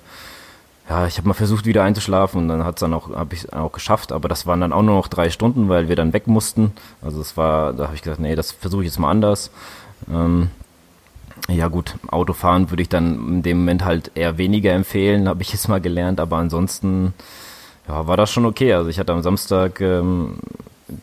ja, 0.89 1.05
ich 1.05 1.17
habe 1.17 1.27
mal 1.27 1.35
versucht 1.35 1.65
wieder 1.65 1.83
einzuschlafen 1.83 2.41
und 2.41 2.47
dann 2.47 2.65
hat's 2.65 2.79
dann 2.79 2.93
auch 2.93 3.11
habe 3.11 3.35
ich 3.35 3.53
auch 3.53 3.71
geschafft, 3.71 4.11
aber 4.11 4.27
das 4.27 4.47
waren 4.47 4.59
dann 4.59 4.73
auch 4.73 4.81
nur 4.81 4.95
noch 4.95 5.07
drei 5.07 5.29
Stunden, 5.29 5.69
weil 5.69 5.87
wir 5.87 5.95
dann 5.95 6.13
weg 6.13 6.25
mussten. 6.25 6.71
Also 7.01 7.21
es 7.21 7.37
war, 7.37 7.73
da 7.73 7.85
habe 7.85 7.95
ich 7.95 8.01
gesagt, 8.01 8.19
nee, 8.19 8.35
das 8.35 8.51
versuche 8.51 8.81
ich 8.81 8.87
jetzt 8.87 8.97
mal 8.99 9.11
anders. 9.11 9.51
Ähm, 10.11 10.49
ja 11.47 11.67
gut, 11.67 11.95
Autofahren 12.09 12.71
würde 12.71 12.81
ich 12.81 12.89
dann 12.89 13.27
in 13.27 13.43
dem 13.43 13.59
Moment 13.59 13.85
halt 13.85 14.11
eher 14.15 14.37
weniger 14.39 14.73
empfehlen, 14.73 15.29
habe 15.29 15.43
ich 15.43 15.51
jetzt 15.53 15.67
mal 15.67 15.79
gelernt, 15.79 16.19
aber 16.19 16.37
ansonsten 16.37 17.13
ja, 17.87 18.07
war 18.07 18.17
das 18.17 18.31
schon 18.31 18.45
okay. 18.45 18.73
Also 18.73 18.89
ich 18.89 18.99
hatte 18.99 19.13
am 19.13 19.21
Samstag 19.21 19.81
ähm, 19.81 20.37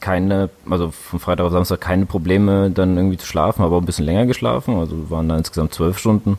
keine, 0.00 0.50
also 0.68 0.90
von 0.90 1.20
Freitag 1.20 1.46
auf 1.46 1.52
Samstag 1.52 1.80
keine 1.80 2.06
Probleme, 2.06 2.70
dann 2.72 2.96
irgendwie 2.96 3.18
zu 3.18 3.26
schlafen, 3.26 3.62
aber 3.62 3.78
ein 3.78 3.86
bisschen 3.86 4.04
länger 4.04 4.26
geschlafen. 4.26 4.76
Also 4.78 5.10
waren 5.10 5.28
da 5.28 5.36
insgesamt 5.36 5.74
zwölf 5.74 5.98
Stunden. 5.98 6.38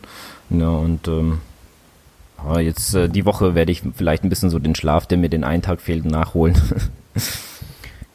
Ja, 0.49 0.69
und 0.69 1.07
ähm, 1.07 1.39
aber 2.37 2.61
jetzt 2.61 2.93
äh, 2.93 3.09
die 3.09 3.25
Woche 3.25 3.55
werde 3.55 3.71
ich 3.71 3.81
vielleicht 3.95 4.23
ein 4.23 4.29
bisschen 4.29 4.49
so 4.49 4.59
den 4.59 4.75
Schlaf, 4.75 5.05
der 5.07 5.17
mir 5.17 5.29
den 5.29 5.43
einen 5.43 5.61
Tag 5.61 5.81
fehlt, 5.81 6.05
nachholen. 6.05 6.55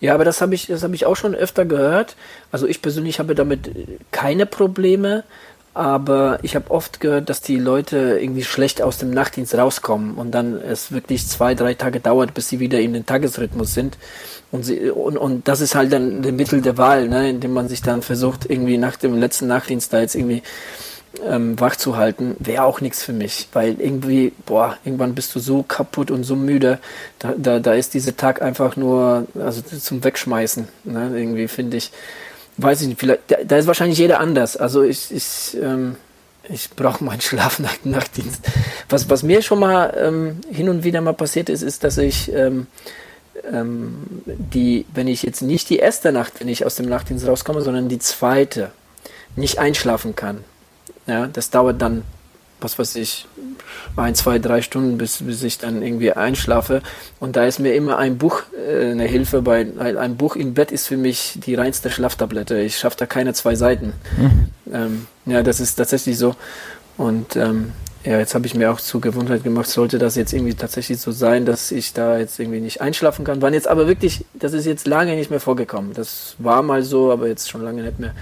ja, 0.00 0.14
aber 0.14 0.24
das 0.24 0.40
habe 0.40 0.54
ich, 0.54 0.66
das 0.66 0.82
habe 0.82 0.94
ich 0.94 1.06
auch 1.06 1.16
schon 1.16 1.34
öfter 1.34 1.64
gehört. 1.64 2.16
Also 2.50 2.66
ich 2.66 2.82
persönlich 2.82 3.18
habe 3.18 3.34
damit 3.34 3.70
keine 4.10 4.46
Probleme. 4.46 5.24
aber 5.74 6.38
ich 6.42 6.54
habe 6.54 6.70
oft 6.70 7.00
gehört, 7.00 7.30
dass 7.30 7.40
die 7.40 7.56
Leute 7.56 8.18
irgendwie 8.20 8.44
schlecht 8.44 8.82
aus 8.82 8.98
dem 8.98 9.10
Nachtdienst 9.10 9.54
rauskommen 9.54 10.14
und 10.16 10.30
dann 10.32 10.60
es 10.60 10.92
wirklich 10.92 11.26
zwei, 11.26 11.54
drei 11.54 11.74
Tage 11.74 11.98
dauert, 12.00 12.34
bis 12.34 12.48
sie 12.48 12.60
wieder 12.60 12.78
in 12.80 12.92
den 12.92 13.06
Tagesrhythmus 13.06 13.72
sind. 13.72 13.96
Und, 14.50 14.64
sie, 14.64 14.90
und, 14.90 15.16
und 15.16 15.48
das 15.48 15.62
ist 15.62 15.74
halt 15.74 15.92
dann 15.92 16.20
der 16.20 16.32
Mittel 16.32 16.60
der 16.60 16.76
Wahl, 16.76 17.08
ne, 17.08 17.30
indem 17.30 17.54
man 17.54 17.68
sich 17.68 17.80
dann 17.80 18.02
versucht, 18.02 18.50
irgendwie 18.50 18.76
nach 18.76 18.96
dem 18.96 19.18
letzten 19.18 19.46
Nachtdienst 19.46 19.92
da 19.94 20.00
jetzt 20.00 20.14
irgendwie 20.14 20.42
ähm, 21.26 21.58
wach 21.60 21.76
zu 21.76 21.96
halten, 21.96 22.36
wäre 22.38 22.64
auch 22.64 22.80
nichts 22.80 23.02
für 23.02 23.12
mich, 23.12 23.48
weil 23.52 23.80
irgendwie, 23.80 24.32
boah, 24.46 24.76
irgendwann 24.84 25.14
bist 25.14 25.34
du 25.34 25.40
so 25.40 25.62
kaputt 25.62 26.10
und 26.10 26.24
so 26.24 26.36
müde, 26.36 26.78
da, 27.18 27.34
da, 27.36 27.58
da 27.58 27.74
ist 27.74 27.94
dieser 27.94 28.16
Tag 28.16 28.42
einfach 28.42 28.76
nur, 28.76 29.26
also 29.34 29.62
zum 29.62 30.02
Wegschmeißen, 30.02 30.68
ne, 30.84 31.10
irgendwie 31.14 31.48
finde 31.48 31.76
ich 31.76 31.92
weiß 32.56 32.82
ich 32.82 32.88
nicht, 32.88 33.00
vielleicht, 33.00 33.22
da, 33.28 33.36
da, 33.44 33.56
ist 33.56 33.66
wahrscheinlich 33.66 33.98
jeder 33.98 34.20
anders. 34.20 34.56
Also 34.56 34.82
ich, 34.82 35.10
ich, 35.10 35.56
ähm, 35.60 35.96
ich 36.48 36.70
brauche 36.70 37.02
meinen 37.04 37.20
Schlaf 37.22 37.58
nach 37.58 37.74
Nachtdienst. 37.84 38.40
Was, 38.88 39.08
was 39.08 39.22
mir 39.22 39.42
schon 39.42 39.60
mal 39.60 39.94
ähm, 39.96 40.40
hin 40.50 40.68
und 40.68 40.84
wieder 40.84 41.00
mal 41.00 41.14
passiert 41.14 41.48
ist, 41.48 41.62
ist, 41.62 41.84
dass 41.84 41.98
ich 41.98 42.32
ähm, 42.32 42.66
ähm, 43.50 44.06
die, 44.26 44.86
wenn 44.94 45.08
ich 45.08 45.22
jetzt 45.22 45.42
nicht 45.42 45.70
die 45.70 45.78
erste 45.78 46.12
Nacht, 46.12 46.34
wenn 46.40 46.48
ich 46.48 46.66
aus 46.66 46.76
dem 46.76 46.86
Nachtdienst 46.88 47.26
rauskomme, 47.26 47.62
sondern 47.62 47.88
die 47.88 47.98
zweite, 47.98 48.70
nicht 49.34 49.58
einschlafen 49.58 50.14
kann. 50.14 50.44
Ja, 51.06 51.26
das 51.26 51.50
dauert 51.50 51.82
dann 51.82 52.02
was 52.62 52.78
weiß 52.78 52.96
ich, 52.96 53.26
ein, 53.96 54.14
zwei, 54.14 54.38
drei 54.38 54.62
Stunden, 54.62 54.98
bis, 54.98 55.22
bis 55.22 55.42
ich 55.42 55.58
dann 55.58 55.82
irgendwie 55.82 56.12
einschlafe. 56.12 56.82
Und 57.20 57.36
da 57.36 57.44
ist 57.44 57.58
mir 57.58 57.74
immer 57.74 57.98
ein 57.98 58.18
Buch 58.18 58.42
äh, 58.68 58.90
eine 58.90 59.04
Hilfe, 59.04 59.44
weil 59.44 59.98
ein 59.98 60.16
Buch 60.16 60.36
im 60.36 60.54
Bett 60.54 60.72
ist 60.72 60.86
für 60.86 60.96
mich 60.96 61.38
die 61.44 61.54
reinste 61.54 61.90
Schlaftablette. 61.90 62.58
Ich 62.60 62.78
schaffe 62.78 62.96
da 62.98 63.06
keine 63.06 63.34
zwei 63.34 63.54
Seiten. 63.54 63.92
Mhm. 64.16 64.48
Ähm, 64.72 65.06
ja, 65.26 65.42
das 65.42 65.60
ist 65.60 65.76
tatsächlich 65.76 66.16
so. 66.16 66.34
Und 66.96 67.36
ähm, 67.36 67.72
ja, 68.04 68.18
jetzt 68.18 68.34
habe 68.34 68.46
ich 68.46 68.54
mir 68.54 68.72
auch 68.72 68.80
zur 68.80 69.00
Gewohnheit 69.00 69.44
gemacht, 69.44 69.68
sollte 69.68 69.98
das 69.98 70.16
jetzt 70.16 70.32
irgendwie 70.32 70.54
tatsächlich 70.54 70.98
so 70.98 71.12
sein, 71.12 71.46
dass 71.46 71.70
ich 71.70 71.92
da 71.92 72.18
jetzt 72.18 72.40
irgendwie 72.40 72.60
nicht 72.60 72.80
einschlafen 72.80 73.24
kann. 73.24 73.40
Waren 73.42 73.54
jetzt 73.54 73.68
aber 73.68 73.86
wirklich, 73.86 74.24
das 74.34 74.52
ist 74.54 74.66
jetzt 74.66 74.86
lange 74.86 75.14
nicht 75.14 75.30
mehr 75.30 75.40
vorgekommen. 75.40 75.92
Das 75.94 76.34
war 76.38 76.62
mal 76.62 76.82
so, 76.82 77.12
aber 77.12 77.28
jetzt 77.28 77.48
schon 77.48 77.62
lange 77.62 77.82
nicht 77.82 78.00
mehr 78.00 78.12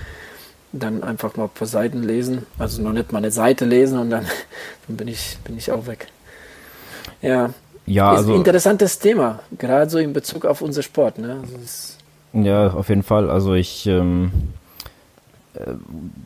dann 0.72 1.02
einfach 1.02 1.36
mal 1.36 1.44
ein 1.44 1.50
paar 1.50 1.66
Seiten 1.66 2.02
lesen, 2.02 2.46
also 2.58 2.82
noch 2.82 2.92
nicht 2.92 3.12
mal 3.12 3.18
eine 3.18 3.30
Seite 3.30 3.64
lesen 3.64 3.98
und 3.98 4.10
dann, 4.10 4.24
dann 4.86 4.96
bin 4.96 5.08
ich 5.08 5.38
bin 5.44 5.56
ich 5.56 5.70
auch 5.72 5.86
weg. 5.86 6.08
Ja. 7.22 7.50
Ja, 7.86 8.12
ist 8.12 8.18
also 8.18 8.32
ein 8.34 8.38
interessantes 8.38 8.98
Thema, 9.00 9.40
gerade 9.58 9.90
so 9.90 9.98
in 9.98 10.12
Bezug 10.12 10.44
auf 10.44 10.62
unser 10.62 10.82
Sport, 10.82 11.18
ne? 11.18 11.42
Also 11.42 12.46
ja, 12.46 12.72
auf 12.72 12.88
jeden 12.88 13.02
Fall. 13.02 13.28
Also 13.28 13.54
ich 13.54 13.86
ähm, 13.86 14.30
äh, 15.54 15.72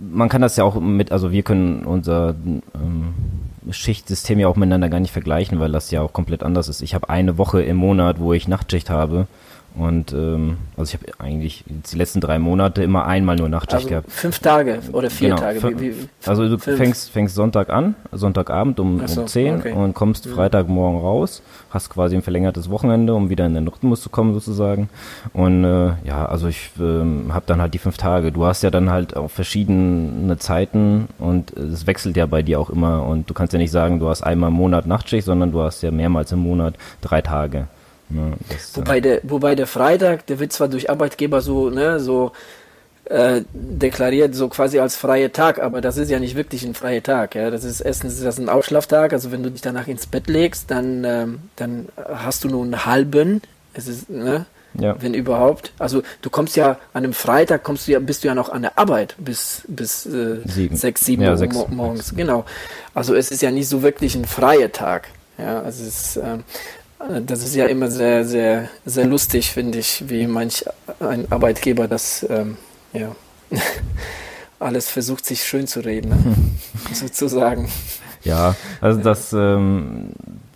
man 0.01 0.29
kann 0.29 0.43
das 0.43 0.57
ja 0.57 0.65
auch 0.65 0.75
mit, 0.77 1.13
also 1.13 1.33
wir 1.33 1.43
können 1.43 1.85
unser 1.85 2.35
ähm, 2.75 3.15
Schichtsystem 3.71 4.39
ja 4.39 4.49
auch 4.49 4.57
miteinander 4.57 4.89
gar 4.89 5.01
nicht 5.01 5.13
vergleichen, 5.13 5.61
weil 5.61 5.73
das 5.73 5.91
ja 5.91 6.03
auch 6.03 6.13
komplett 6.13 6.43
anders 6.43 6.69
ist. 6.69 6.83
Ich 6.83 6.95
habe 6.95 7.09
eine 7.09 7.39
Woche 7.39 7.63
im 7.63 7.77
Monat, 7.77 8.19
wo 8.21 8.33
ich 8.33 8.49
Nachtschicht 8.49 8.91
habe 8.91 9.27
und 9.77 10.13
ähm, 10.13 10.59
also 10.77 10.95
ich 10.95 11.01
habe 11.01 11.21
eigentlich 11.21 11.65
die 11.67 11.97
letzten 11.97 12.21
drei 12.21 12.39
Monate 12.39 12.85
immer 12.85 13.07
einmal 13.07 13.35
nur 13.35 13.49
Nachtschicht 13.49 13.75
also 13.75 13.89
gehabt. 13.89 14.13
Fünf 14.13 14.39
Tage 14.39 14.79
oder 14.93 15.11
vier 15.11 15.31
genau, 15.31 15.41
Tage. 15.41 15.81
Wie, 15.81 15.81
wie, 15.81 15.95
also 16.25 16.49
du 16.49 16.59
fängst, 16.59 17.11
fängst 17.11 17.35
Sonntag 17.35 17.71
an, 17.71 17.97
Sonntagabend 18.13 18.79
um, 18.79 19.05
so, 19.09 19.23
um 19.23 19.27
10 19.27 19.57
okay. 19.57 19.73
und 19.73 19.95
kommst 19.95 20.27
mhm. 20.27 20.35
Freitagmorgen 20.35 21.01
raus, 21.01 21.43
hast 21.71 21.91
quasi 21.91 22.15
ein 22.15 22.23
verlängertes 22.23 22.71
Wochenende, 22.71 23.15
um 23.15 23.31
wieder 23.31 23.47
in 23.47 23.55
den 23.55 23.67
Rhythmus 23.67 24.01
zu 24.01 24.11
kommen 24.11 24.33
sozusagen. 24.33 24.89
Und 25.33 25.65
äh, 25.65 25.95
ja, 26.05 26.25
also 26.27 26.47
ich 26.47 26.71
ähm, 26.79 27.35
habe 27.35 27.45
dann 27.47 27.61
halt 27.61 27.75
die 27.75 27.79
fünf 27.79 27.97
Tage. 27.97 28.31
Du 28.31 28.45
hast 28.45 28.63
ja 28.63 28.71
dann 28.71 28.91
halt 28.91 29.17
auch 29.17 29.31
verschiedene 29.31 30.39
Zeiten 30.39 31.09
und 31.19 31.53
es 31.57 31.89
wechselt 31.89 32.17
ja 32.17 32.27
bei 32.27 32.43
dir 32.43 32.61
auch 32.61 32.71
immer. 32.71 33.05
Und 33.05 33.29
du 33.29 33.35
kannst 33.35 33.53
ja 33.53 33.59
nicht 33.59 33.73
sagen, 33.73 33.99
du 33.99 34.09
hast 34.09 34.23
einmal 34.23 34.51
im 34.51 34.57
Monat 34.57 34.87
Nachtschicht, 34.87 35.25
sondern 35.25 35.51
du 35.51 35.63
hast 35.63 35.83
ja 35.83 35.91
mehrmals 35.91 36.31
im 36.31 36.39
Monat 36.39 36.75
drei 37.01 37.23
Tage. 37.23 37.67
Ja, 38.15 38.33
das, 38.49 38.77
wobei, 38.77 39.01
der, 39.01 39.21
wobei 39.25 39.55
der 39.55 39.67
Freitag, 39.67 40.27
der 40.27 40.39
wird 40.39 40.53
zwar 40.53 40.69
durch 40.69 40.89
Arbeitgeber 40.89 41.41
so, 41.41 41.69
ne, 41.69 41.99
so 41.99 42.33
äh, 43.07 43.43
deklariert, 43.53 44.35
so 44.35 44.49
quasi 44.49 44.79
als 44.79 44.97
freier 44.97 45.33
Tag, 45.33 45.61
aber 45.61 45.81
das 45.81 45.97
ist 45.97 46.11
ja 46.11 46.19
nicht 46.19 46.37
wirklich 46.37 46.65
ein 46.65 46.75
freier 46.75 47.03
Tag. 47.03 47.35
Ja? 47.35 47.51
Das 47.51 47.65
ist 47.65 47.81
erstens 47.81 48.15
ist 48.15 48.25
das 48.25 48.39
ein 48.39 48.49
Ausschlaftag, 48.49 49.13
also 49.13 49.33
wenn 49.33 49.43
du 49.43 49.51
dich 49.51 49.63
danach 49.63 49.89
ins 49.89 50.07
Bett 50.07 50.29
legst, 50.29 50.71
dann, 50.71 51.05
ähm, 51.05 51.41
dann 51.57 51.89
hast 51.97 52.45
du 52.45 52.49
nur 52.49 52.63
einen 52.63 52.87
halben, 52.87 53.43
es 53.75 53.89
ist, 53.89 54.09
ne? 54.09 54.47
Ja. 54.77 54.97
Wenn 55.01 55.15
überhaupt. 55.15 55.73
Also 55.79 56.03
du 56.21 56.31
kommst 56.31 56.57
ja 56.57 56.71
an 56.93 57.05
einem 57.05 57.13
Freitag 57.13 57.63
kommst 57.63 57.87
du 57.87 57.93
ja, 57.93 58.01
bist 58.01 58.25
du 58.25 58.29
ja 58.29 58.35
noch 58.35 58.49
an 58.49 58.63
der 58.63 58.77
Arbeit 58.77 59.15
bis 59.19 59.63
bis 59.69 60.05
äh, 60.05 60.41
sieben. 60.47 60.75
sechs, 60.75 61.05
sieben 61.05 61.23
ja, 61.23 61.31
Uhr 61.31 61.37
sechs, 61.37 61.57
morgens. 61.69 62.07
Sechs. 62.07 62.17
Genau. 62.17 62.45
Also 62.93 63.15
es 63.15 63.31
ist 63.31 63.41
ja 63.41 63.53
nicht 63.53 63.69
so 63.69 63.85
wirklich 63.85 64.17
ein 64.17 64.25
freier 64.25 64.73
Tag. 64.73 65.07
Ja, 65.39 65.63
also 65.63 65.85
es 65.85 66.17
ist, 66.17 66.17
ähm, 66.17 66.43
das 67.27 67.45
ist 67.45 67.55
ja 67.55 67.67
immer 67.67 67.91
sehr, 67.91 68.25
sehr, 68.25 68.69
sehr 68.85 69.07
lustig, 69.07 69.51
finde 69.51 69.79
ich, 69.79 70.05
wie 70.09 70.27
manch 70.27 70.65
ein 71.01 71.31
Arbeitgeber 71.31 71.89
das 71.89 72.27
ähm, 72.29 72.57
ja, 72.93 73.15
alles 74.59 74.89
versucht, 74.89 75.27
sich 75.27 75.45
schön 75.45 75.67
zu 75.67 75.81
reden, 75.81 76.11
ne? 76.11 76.35
sozusagen. 76.93 77.69
Ja, 78.23 78.55
also 78.81 79.01
das, 79.01 79.33
ähm, 79.33 80.11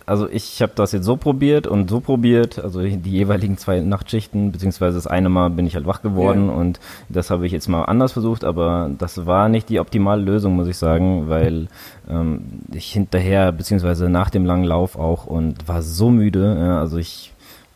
also 0.09 0.27
ich 0.27 0.61
habe 0.63 0.71
das 0.75 0.91
jetzt 0.91 1.05
so 1.05 1.17
probiert 1.17 1.67
und 1.67 1.89
so 1.89 1.99
probiert, 1.99 2.57
also 2.57 2.81
die 2.81 3.11
jeweiligen 3.11 3.57
zwei 3.57 3.79
Nachtschichten, 3.79 4.51
beziehungsweise 4.51 4.97
das 4.97 5.05
eine 5.05 5.29
Mal 5.29 5.51
bin 5.51 5.67
ich 5.67 5.75
halt 5.75 5.85
wach 5.85 6.01
geworden 6.01 6.47
ja. 6.47 6.53
und 6.53 6.79
das 7.09 7.29
habe 7.29 7.45
ich 7.45 7.51
jetzt 7.51 7.67
mal 7.67 7.83
anders 7.83 8.13
versucht, 8.13 8.43
aber 8.43 8.89
das 8.97 9.27
war 9.27 9.49
nicht 9.49 9.69
die 9.69 9.79
optimale 9.79 10.23
Lösung, 10.23 10.55
muss 10.55 10.67
ich 10.67 10.77
sagen, 10.77 11.29
weil 11.29 11.67
ähm, 12.09 12.41
ich 12.73 12.91
hinterher, 12.91 13.51
beziehungsweise 13.51 14.09
nach 14.09 14.31
dem 14.31 14.45
langen 14.45 14.63
Lauf 14.63 14.97
auch 14.97 15.27
und 15.27 15.67
war 15.67 15.83
so 15.83 16.09
müde, 16.09 16.57
ja, 16.59 16.79
also 16.79 16.97
ich 16.97 17.31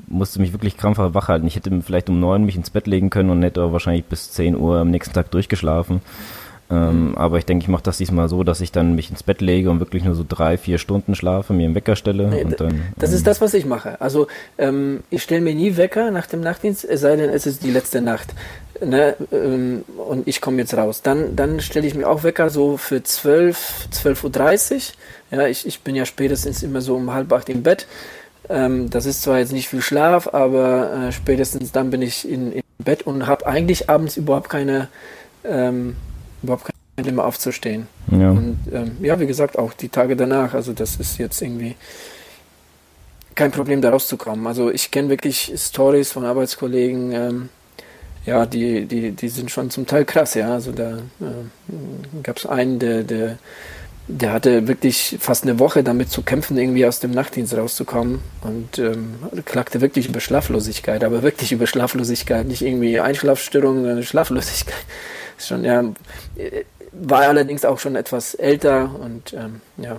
musste 0.07 0.41
mich 0.41 0.53
wirklich 0.53 0.75
krampfhaft 0.75 1.13
wach 1.13 1.27
halten. 1.27 1.47
Ich 1.47 1.55
hätte 1.55 1.81
vielleicht 1.81 2.09
um 2.09 2.19
neun 2.19 2.43
mich 2.45 2.55
ins 2.55 2.71
Bett 2.71 2.87
legen 2.87 3.09
können 3.09 3.29
und 3.29 3.41
hätte 3.43 3.71
wahrscheinlich 3.71 4.05
bis 4.05 4.31
zehn 4.31 4.57
Uhr 4.57 4.79
am 4.79 4.89
nächsten 4.89 5.13
Tag 5.13 5.31
durchgeschlafen. 5.31 6.01
Ähm, 6.73 7.09
mhm. 7.09 7.15
Aber 7.15 7.37
ich 7.37 7.45
denke, 7.45 7.63
ich 7.63 7.67
mache 7.67 7.83
das 7.83 7.97
diesmal 7.97 8.29
so, 8.29 8.43
dass 8.43 8.61
ich 8.61 8.71
dann 8.71 8.95
mich 8.95 9.11
ins 9.11 9.21
Bett 9.21 9.41
lege 9.41 9.69
und 9.69 9.79
wirklich 9.79 10.03
nur 10.03 10.15
so 10.15 10.25
drei, 10.27 10.57
vier 10.57 10.79
Stunden 10.79 11.13
schlafe, 11.13 11.53
mir 11.53 11.65
einen 11.65 11.75
Wecker 11.75 11.95
stelle. 11.95 12.27
Nee, 12.27 12.43
und 12.43 12.59
dann, 12.59 12.81
das 12.97 13.11
ähm, 13.11 13.15
ist 13.17 13.27
das, 13.27 13.41
was 13.41 13.53
ich 13.53 13.65
mache. 13.65 14.01
Also 14.01 14.27
ähm, 14.57 15.03
ich 15.09 15.21
stelle 15.21 15.41
mir 15.41 15.53
nie 15.53 15.77
Wecker 15.77 16.09
nach 16.09 16.25
dem 16.25 16.41
Nachtdienst, 16.41 16.83
es 16.85 17.01
sei 17.01 17.15
denn, 17.15 17.29
es 17.29 17.45
ist 17.45 17.63
die 17.63 17.71
letzte 17.71 18.01
Nacht. 18.01 18.33
Ne, 18.83 19.15
ähm, 19.31 19.85
und 20.09 20.27
ich 20.27 20.41
komme 20.41 20.57
jetzt 20.57 20.75
raus. 20.75 21.03
Dann, 21.03 21.35
dann 21.35 21.59
stelle 21.59 21.85
ich 21.85 21.93
mir 21.93 22.07
auch 22.07 22.23
Wecker 22.23 22.49
so 22.49 22.77
für 22.77 23.03
12, 23.03 23.89
12.30 23.93 24.73
Uhr. 24.73 25.39
Ja, 25.39 25.47
ich, 25.47 25.67
ich 25.67 25.81
bin 25.81 25.95
ja 25.95 26.05
spätestens 26.05 26.63
immer 26.63 26.81
so 26.81 26.95
um 26.95 27.13
halb 27.13 27.31
acht 27.31 27.49
im 27.49 27.61
Bett. 27.61 27.87
Ähm, 28.49 28.89
das 28.89 29.05
ist 29.05 29.21
zwar 29.21 29.39
jetzt 29.39 29.53
nicht 29.53 29.69
viel 29.69 29.81
Schlaf, 29.81 30.33
aber 30.33 31.07
äh, 31.07 31.11
spätestens 31.11 31.71
dann 31.71 31.91
bin 31.91 32.01
ich 32.01 32.27
in, 32.27 32.51
im 32.51 32.63
Bett 32.79 33.03
und 33.03 33.27
habe 33.27 33.45
eigentlich 33.45 33.89
abends 33.89 34.17
überhaupt 34.17 34.49
keine 34.49 34.89
ähm, 35.45 35.95
überhaupt 36.43 36.65
kein 36.65 36.73
Problem 36.95 37.19
aufzustehen. 37.19 37.87
Ja. 38.11 38.31
Und 38.31 38.59
ähm, 38.71 38.97
ja, 39.01 39.19
wie 39.19 39.27
gesagt, 39.27 39.57
auch 39.57 39.73
die 39.73 39.89
Tage 39.89 40.15
danach, 40.15 40.53
also 40.53 40.73
das 40.73 40.97
ist 40.97 41.17
jetzt 41.17 41.41
irgendwie 41.41 41.75
kein 43.35 43.51
Problem, 43.51 43.81
da 43.81 43.89
rauszukommen. 43.89 44.45
Also 44.45 44.69
ich 44.69 44.91
kenne 44.91 45.09
wirklich 45.09 45.51
Stories 45.55 46.11
von 46.11 46.25
Arbeitskollegen, 46.25 47.11
ähm, 47.11 47.49
ja, 48.25 48.45
die, 48.45 48.85
die, 48.85 49.11
die 49.11 49.27
sind 49.27 49.51
schon 49.51 49.69
zum 49.69 49.85
Teil 49.85 50.05
krass, 50.05 50.33
ja. 50.35 50.53
Also 50.53 50.71
da 50.71 50.97
äh, 50.97 52.21
gab 52.21 52.37
es 52.37 52.45
einen, 52.45 52.79
der, 52.79 53.03
der, 53.03 53.37
der 54.07 54.33
hatte 54.33 54.67
wirklich 54.67 55.17
fast 55.19 55.43
eine 55.43 55.59
Woche 55.59 55.83
damit 55.83 56.09
zu 56.09 56.21
kämpfen, 56.21 56.57
irgendwie 56.57 56.85
aus 56.85 56.99
dem 56.99 57.11
Nachtdienst 57.11 57.55
rauszukommen 57.55 58.19
und 58.41 58.79
ähm, 58.79 59.15
klagte 59.45 59.81
wirklich 59.81 60.07
über 60.07 60.19
Schlaflosigkeit, 60.19 61.03
aber 61.03 61.23
wirklich 61.23 61.51
über 61.51 61.67
Schlaflosigkeit, 61.67 62.47
nicht 62.47 62.61
irgendwie 62.61 62.99
Einschlafstörungen, 62.99 63.83
sondern 63.83 64.03
Schlaflosigkeit 64.03 64.85
schon, 65.47 65.63
ja, 65.63 65.83
war 66.91 67.21
allerdings 67.21 67.65
auch 67.65 67.79
schon 67.79 67.95
etwas 67.95 68.35
älter 68.35 68.89
und 68.99 69.33
ähm, 69.33 69.61
ja, 69.77 69.97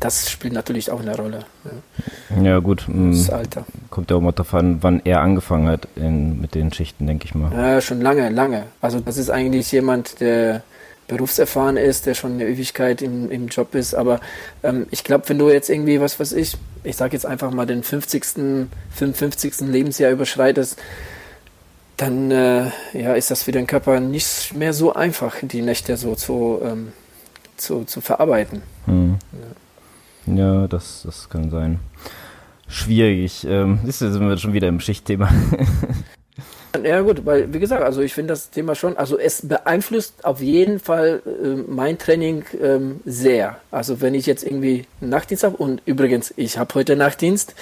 das 0.00 0.30
spielt 0.30 0.52
natürlich 0.54 0.90
auch 0.90 1.00
eine 1.00 1.16
Rolle. 1.16 1.44
Ja, 2.30 2.42
ja 2.42 2.58
gut. 2.58 2.80
Das 2.88 3.28
mm, 3.28 3.32
Alter. 3.32 3.64
Kommt 3.90 4.10
ja 4.10 4.16
auch 4.16 4.20
mal 4.20 4.32
darauf 4.32 4.54
an, 4.54 4.78
wann 4.82 5.00
er 5.04 5.20
angefangen 5.20 5.68
hat 5.68 5.86
in, 5.94 6.40
mit 6.40 6.54
den 6.54 6.72
Schichten, 6.72 7.06
denke 7.06 7.26
ich 7.26 7.34
mal. 7.34 7.52
Ja, 7.52 7.80
schon 7.80 8.00
lange, 8.00 8.28
lange. 8.30 8.64
Also 8.80 8.98
das 9.00 9.16
ist 9.16 9.30
eigentlich 9.30 9.70
jemand, 9.70 10.20
der 10.20 10.62
berufserfahren 11.06 11.76
ist, 11.76 12.06
der 12.06 12.14
schon 12.14 12.32
eine 12.34 12.46
Ewigkeit 12.46 13.02
im, 13.02 13.30
im 13.30 13.48
Job 13.48 13.74
ist. 13.74 13.94
Aber 13.94 14.20
ähm, 14.62 14.86
ich 14.90 15.04
glaube, 15.04 15.28
wenn 15.28 15.38
du 15.38 15.48
jetzt 15.48 15.70
irgendwie, 15.70 16.00
was 16.00 16.20
weiß 16.20 16.32
ich, 16.32 16.56
ich 16.84 16.96
sage 16.96 17.14
jetzt 17.14 17.24
einfach 17.24 17.50
mal 17.50 17.66
den 17.66 17.82
50., 17.82 18.68
55. 18.94 19.60
Lebensjahr 19.60 20.10
überschreitest, 20.10 20.78
dann 21.98 22.30
äh, 22.30 22.70
ja, 22.94 23.14
ist 23.14 23.30
das 23.30 23.42
für 23.42 23.52
den 23.52 23.66
Körper 23.66 24.00
nicht 24.00 24.54
mehr 24.54 24.72
so 24.72 24.94
einfach, 24.94 25.36
die 25.42 25.62
Nächte 25.62 25.96
so 25.96 26.14
zu, 26.14 26.60
ähm, 26.64 26.92
zu, 27.56 27.84
zu 27.84 28.00
verarbeiten. 28.00 28.62
Hm. 28.86 29.18
Ja. 30.26 30.34
ja, 30.34 30.66
das, 30.68 31.02
das 31.04 31.28
kann 31.28 31.50
sein. 31.50 31.80
Schwierig. 32.68 33.46
Ähm, 33.48 33.80
ist, 33.86 33.98
sind 33.98 34.20
wir 34.20 34.38
schon 34.38 34.52
wieder 34.52 34.68
im 34.68 34.80
Schichtthema. 34.80 35.30
Ja 36.84 37.00
gut, 37.00 37.24
weil 37.24 37.52
wie 37.52 37.58
gesagt, 37.58 37.82
also 37.82 38.02
ich 38.02 38.12
finde 38.12 38.32
das 38.32 38.50
Thema 38.50 38.74
schon, 38.74 38.96
also 38.96 39.18
es 39.18 39.46
beeinflusst 39.46 40.24
auf 40.24 40.40
jeden 40.40 40.78
Fall 40.80 41.22
äh, 41.26 41.62
mein 41.66 41.98
Training 41.98 42.44
ähm, 42.60 43.00
sehr. 43.04 43.56
Also 43.70 44.00
wenn 44.00 44.14
ich 44.14 44.26
jetzt 44.26 44.44
irgendwie 44.44 44.84
Nachtdienst 45.00 45.44
habe 45.44 45.56
und 45.56 45.80
übrigens, 45.86 46.32
ich 46.36 46.58
habe 46.58 46.74
heute 46.74 46.94
Nachtdienst 46.94 47.54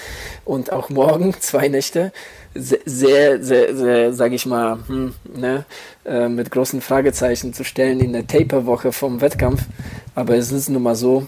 und 0.44 0.72
auch 0.72 0.90
morgen 0.90 1.34
zwei 1.40 1.68
Nächte, 1.68 2.12
sehr, 2.58 3.42
sehr, 3.42 3.76
sehr, 3.76 4.12
sage 4.12 4.34
ich 4.34 4.46
mal, 4.46 4.78
hm, 4.86 5.14
ne, 5.34 5.64
äh, 6.04 6.28
mit 6.28 6.50
großen 6.50 6.80
Fragezeichen 6.80 7.52
zu 7.52 7.64
stellen 7.64 8.00
in 8.00 8.12
der 8.12 8.26
Taper-Woche 8.26 8.92
vom 8.92 9.20
Wettkampf. 9.20 9.62
Aber 10.14 10.36
es 10.36 10.52
ist 10.52 10.68
nun 10.68 10.82
mal 10.82 10.94
so, 10.94 11.26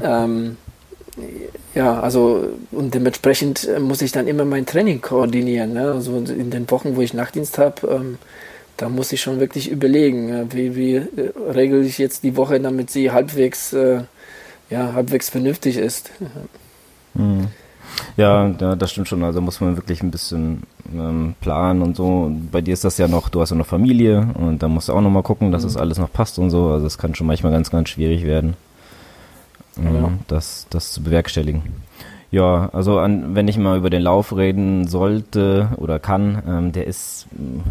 ähm, 0.00 0.56
ja, 1.74 2.00
also 2.00 2.48
und 2.70 2.94
dementsprechend 2.94 3.68
äh, 3.68 3.78
muss 3.78 4.02
ich 4.02 4.12
dann 4.12 4.26
immer 4.26 4.44
mein 4.44 4.66
Training 4.66 5.00
koordinieren. 5.00 5.72
Ne? 5.74 5.92
Also 5.92 6.16
in 6.16 6.50
den 6.50 6.70
Wochen, 6.70 6.96
wo 6.96 7.02
ich 7.02 7.14
Nachtdienst 7.14 7.58
habe, 7.58 7.86
ähm, 7.88 8.18
da 8.76 8.88
muss 8.88 9.12
ich 9.12 9.20
schon 9.20 9.40
wirklich 9.40 9.70
überlegen, 9.70 10.30
äh, 10.30 10.46
wie, 10.50 10.74
wie 10.74 10.94
äh, 10.96 11.32
regel 11.52 11.84
ich 11.84 11.98
jetzt 11.98 12.24
die 12.24 12.36
Woche, 12.36 12.60
damit 12.60 12.90
sie 12.90 13.10
halbwegs, 13.10 13.72
äh, 13.72 14.00
ja, 14.70 14.92
halbwegs 14.94 15.28
vernünftig 15.28 15.76
ist. 15.76 16.10
Mhm. 17.14 17.48
Ja, 18.16 18.48
ja, 18.48 18.76
das 18.76 18.92
stimmt 18.92 19.08
schon. 19.08 19.22
Also 19.22 19.40
muss 19.40 19.60
man 19.60 19.76
wirklich 19.76 20.02
ein 20.02 20.10
bisschen 20.10 20.62
ähm, 20.94 21.34
planen 21.40 21.82
und 21.82 21.96
so. 21.96 22.30
bei 22.52 22.60
dir 22.60 22.74
ist 22.74 22.84
das 22.84 22.98
ja 22.98 23.08
noch, 23.08 23.28
du 23.28 23.40
hast 23.40 23.50
ja 23.50 23.56
noch 23.56 23.66
Familie 23.66 24.28
und 24.34 24.62
da 24.62 24.68
musst 24.68 24.88
du 24.88 24.92
auch 24.92 25.00
noch 25.00 25.10
mal 25.10 25.22
gucken, 25.22 25.52
dass 25.52 25.62
mhm. 25.62 25.68
das 25.68 25.76
alles 25.76 25.98
noch 25.98 26.12
passt 26.12 26.38
und 26.38 26.50
so. 26.50 26.68
Also 26.68 26.86
es 26.86 26.98
kann 26.98 27.14
schon 27.14 27.26
manchmal 27.26 27.52
ganz, 27.52 27.70
ganz 27.70 27.88
schwierig 27.88 28.24
werden 28.24 28.56
ja. 29.82 30.12
das, 30.28 30.66
das 30.70 30.92
zu 30.92 31.02
bewerkstelligen. 31.02 31.62
Ja, 32.30 32.68
also 32.72 32.98
an, 32.98 33.36
wenn 33.36 33.46
ich 33.46 33.58
mal 33.58 33.78
über 33.78 33.90
den 33.90 34.02
Lauf 34.02 34.36
reden 34.36 34.88
sollte 34.88 35.68
oder 35.76 36.00
kann, 36.00 36.42
ähm, 36.48 36.72
der 36.72 36.86
ist 36.86 37.26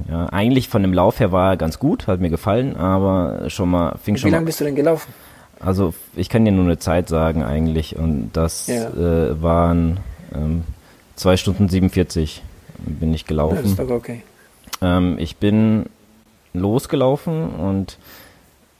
ja, 0.09 0.27
eigentlich 0.27 0.69
von 0.69 0.81
dem 0.81 0.93
Lauf 0.93 1.19
her 1.19 1.33
war 1.33 1.51
er 1.51 1.57
ganz 1.57 1.79
gut, 1.79 2.07
hat 2.07 2.21
mir 2.21 2.29
gefallen, 2.29 2.77
aber 2.77 3.49
schon 3.49 3.69
mal 3.69 3.97
fing 4.01 4.15
Wie 4.15 4.19
schon. 4.19 4.29
Wie 4.29 4.33
lange 4.33 4.45
bist 4.45 4.61
du 4.61 4.63
denn 4.63 4.75
gelaufen? 4.75 5.13
Also 5.59 5.93
ich 6.15 6.29
kann 6.29 6.45
dir 6.45 6.51
nur 6.51 6.65
eine 6.65 6.77
Zeit 6.77 7.09
sagen 7.09 7.43
eigentlich 7.43 7.97
und 7.97 8.31
das 8.33 8.67
ja. 8.67 8.89
äh, 8.89 9.41
waren 9.41 9.99
ähm, 10.33 10.63
2 11.15 11.37
Stunden 11.37 11.69
47 11.69 12.41
bin 12.77 13.13
ich 13.13 13.25
gelaufen. 13.25 13.57
Das 13.61 13.65
ist 13.65 13.79
doch 13.79 13.89
okay. 13.89 14.23
Ähm, 14.81 15.17
ich 15.19 15.37
bin 15.37 15.85
losgelaufen 16.53 17.49
und 17.49 17.97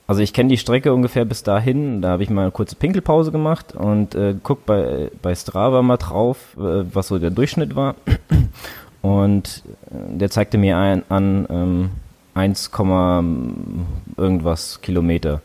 also 0.06 0.20
ich 0.20 0.32
kenne 0.34 0.50
die 0.50 0.58
Strecke 0.58 0.92
ungefähr 0.92 1.24
bis 1.24 1.42
dahin. 1.42 2.02
Da 2.02 2.10
habe 2.10 2.22
ich 2.22 2.30
mal 2.30 2.42
eine 2.42 2.50
kurze 2.50 2.76
Pinkelpause 2.76 3.32
gemacht 3.32 3.74
und 3.74 4.14
äh, 4.14 4.34
guck 4.42 4.66
bei, 4.66 5.10
bei 5.22 5.34
Strava 5.34 5.80
mal 5.82 5.96
drauf, 5.96 6.56
äh, 6.58 6.84
was 6.92 7.08
so 7.08 7.18
der 7.18 7.30
Durchschnitt 7.30 7.74
war. 7.74 7.94
Und 9.02 9.62
äh, 9.90 10.16
der 10.16 10.30
zeigte 10.30 10.56
mir 10.56 10.78
ein, 10.78 11.02
an 11.10 11.46
ähm, 11.50 11.90
1, 12.32 12.70
irgendwas 14.16 14.80
Kilometer. 14.80 15.42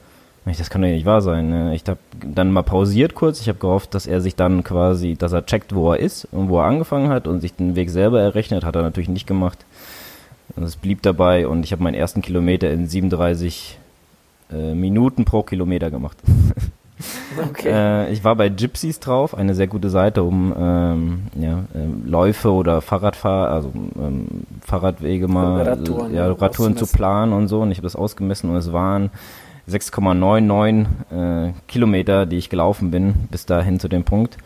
Das 0.57 0.69
kann 0.69 0.81
doch 0.81 0.87
nicht 0.87 1.05
wahr 1.05 1.21
sein. 1.21 1.49
Ne? 1.49 1.75
Ich 1.75 1.83
habe 1.87 1.99
dann 2.25 2.51
mal 2.51 2.63
pausiert 2.63 3.15
kurz. 3.15 3.41
Ich 3.41 3.49
habe 3.49 3.59
gehofft, 3.59 3.93
dass 3.93 4.07
er 4.07 4.21
sich 4.21 4.35
dann 4.35 4.63
quasi, 4.63 5.15
dass 5.15 5.31
er 5.31 5.45
checkt, 5.45 5.75
wo 5.75 5.91
er 5.91 5.99
ist 5.99 6.27
und 6.31 6.49
wo 6.49 6.59
er 6.59 6.65
angefangen 6.65 7.09
hat 7.09 7.27
und 7.27 7.41
sich 7.41 7.53
den 7.55 7.75
Weg 7.75 7.89
selber 7.89 8.21
errechnet. 8.21 8.63
Hat 8.63 8.75
er 8.75 8.81
natürlich 8.81 9.09
nicht 9.09 9.27
gemacht. 9.27 9.65
Es 10.55 10.75
blieb 10.75 11.01
dabei 11.03 11.47
und 11.47 11.63
ich 11.63 11.71
habe 11.71 11.83
meinen 11.83 11.93
ersten 11.93 12.21
Kilometer 12.21 12.71
in 12.71 12.87
37 12.87 13.77
äh, 14.51 14.73
Minuten 14.73 15.25
pro 15.25 15.43
Kilometer 15.43 15.91
gemacht. 15.91 16.17
Okay. 17.49 17.69
äh, 17.71 18.11
ich 18.11 18.25
war 18.25 18.35
bei 18.35 18.49
Gypsies 18.49 18.99
drauf, 18.99 19.33
eine 19.33 19.55
sehr 19.55 19.67
gute 19.67 19.89
Seite, 19.89 20.23
um 20.23 20.53
ähm, 20.59 21.21
ja, 21.35 21.59
äh, 21.73 22.09
Läufe 22.09 22.51
oder 22.51 22.81
Fahrradfahr, 22.81 23.49
also 23.49 23.71
ähm, 23.97 24.27
Fahrradwege 24.65 25.29
mal, 25.29 25.61
Radtouren, 25.61 26.13
ja, 26.13 26.29
Radtouren 26.29 26.75
zu 26.75 26.87
planen 26.87 27.31
und 27.31 27.47
so. 27.47 27.61
Und 27.61 27.71
ich 27.71 27.77
habe 27.77 27.85
das 27.85 27.95
ausgemessen 27.95 28.49
und 28.49 28.57
es 28.57 28.73
waren 28.73 29.11
6,99 29.69 31.49
äh, 31.49 31.53
Kilometer, 31.67 32.25
die 32.25 32.37
ich 32.37 32.49
gelaufen 32.49 32.91
bin, 32.91 33.13
bis 33.31 33.45
dahin 33.45 33.79
zu 33.79 33.87
dem 33.87 34.03
Punkt. 34.03 34.37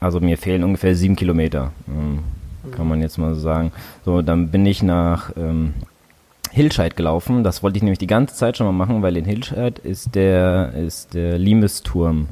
Also 0.00 0.20
mir 0.20 0.36
fehlen 0.36 0.64
ungefähr 0.64 0.94
sieben 0.94 1.16
Kilometer, 1.16 1.72
ähm, 1.88 2.20
kann 2.72 2.88
man 2.88 3.00
jetzt 3.00 3.18
mal 3.18 3.34
so 3.34 3.40
sagen. 3.40 3.72
So, 4.04 4.22
dann 4.22 4.50
bin 4.50 4.66
ich 4.66 4.82
nach 4.82 5.30
ähm, 5.36 5.74
Hilscheid 6.50 6.96
gelaufen. 6.96 7.42
Das 7.42 7.62
wollte 7.62 7.78
ich 7.78 7.82
nämlich 7.82 7.98
die 7.98 8.06
ganze 8.06 8.34
Zeit 8.34 8.56
schon 8.56 8.66
mal 8.66 8.72
machen, 8.72 9.02
weil 9.02 9.16
in 9.16 9.24
Hilscheid 9.24 9.78
ist 9.78 10.14
der, 10.14 10.72
ist 10.74 11.14
der 11.14 11.38
Limes-Turm. 11.38 12.28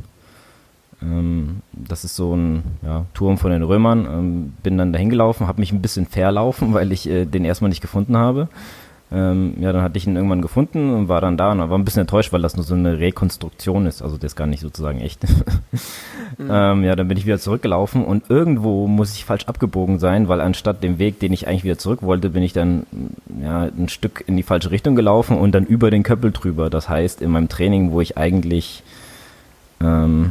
Ähm, 1.03 1.62
das 1.73 2.05
ist 2.05 2.14
so 2.14 2.35
ein 2.35 2.62
ja, 2.83 3.07
Turm 3.14 3.38
von 3.38 3.51
den 3.51 3.62
Römern. 3.62 4.07
Ähm, 4.07 4.53
bin 4.62 4.79
dann 4.79 4.93
dahin 4.93 5.11
gelaufen, 5.11 5.49
habe 5.49 5.61
mich 5.61 5.73
ein 5.73 5.83
bisschen 5.83 6.07
verlaufen, 6.07 6.75
weil 6.75 6.93
ich 6.93 7.09
äh, 7.09 7.25
den 7.25 7.45
erstmal 7.45 7.71
nicht 7.71 7.83
gefunden 7.83 8.17
habe. 8.17 8.49
Ähm, 9.12 9.55
ja, 9.61 9.72
dann 9.72 9.83
hatte 9.83 9.98
ich 9.98 10.07
ihn 10.07 10.16
irgendwann 10.16 10.40
gefunden 10.40 10.94
und 10.94 11.09
war 11.09 11.20
dann 11.20 11.37
da 11.37 11.53
und 11.53 11.59
war 11.59 11.77
ein 11.77 11.85
bisschen 11.85 12.01
enttäuscht, 12.01 12.33
weil 12.33 12.40
das 12.40 12.57
nur 12.57 12.64
so 12.64 12.75
eine 12.75 12.98
Rekonstruktion 12.98 13.85
ist. 13.85 14.01
Also 14.01 14.16
der 14.16 14.29
ist 14.29 14.37
gar 14.37 14.46
nicht 14.46 14.61
sozusagen 14.61 15.01
echt. 15.01 15.22
mhm. 16.38 16.48
ähm, 16.51 16.85
ja, 16.85 16.96
dann 16.96 17.09
bin 17.09 17.18
ich 17.18 17.27
wieder 17.27 17.38
zurückgelaufen 17.38 18.05
und 18.05 18.31
irgendwo 18.31 18.87
muss 18.87 19.14
ich 19.14 19.27
falsch 19.27 19.44
abgebogen 19.44 19.98
sein, 19.98 20.29
weil 20.29 20.40
anstatt 20.40 20.83
dem 20.83 20.98
Weg, 20.98 21.20
den 21.20 21.35
ich 21.35 21.46
eigentlich 21.46 21.64
wieder 21.64 21.77
zurück 21.77 22.03
wollte, 22.03 22.31
bin 22.31 22.42
ich 22.42 22.55
dann 22.55 22.87
ja, 23.42 23.64
ein 23.64 23.90
Stück 23.90 24.25
in 24.27 24.38
die 24.38 24.42
falsche 24.42 24.70
Richtung 24.70 24.96
gelaufen 24.96 25.37
und 25.37 25.53
dann 25.53 25.66
über 25.66 25.90
den 25.90 26.05
Köppel 26.05 26.33
drüber. 26.33 26.70
Das 26.70 26.88
heißt, 26.88 27.20
in 27.20 27.31
meinem 27.31 27.51
Training, 27.51 27.90
wo 27.90 28.01
ich 28.01 28.16
eigentlich 28.16 28.83
ähm, 29.83 30.31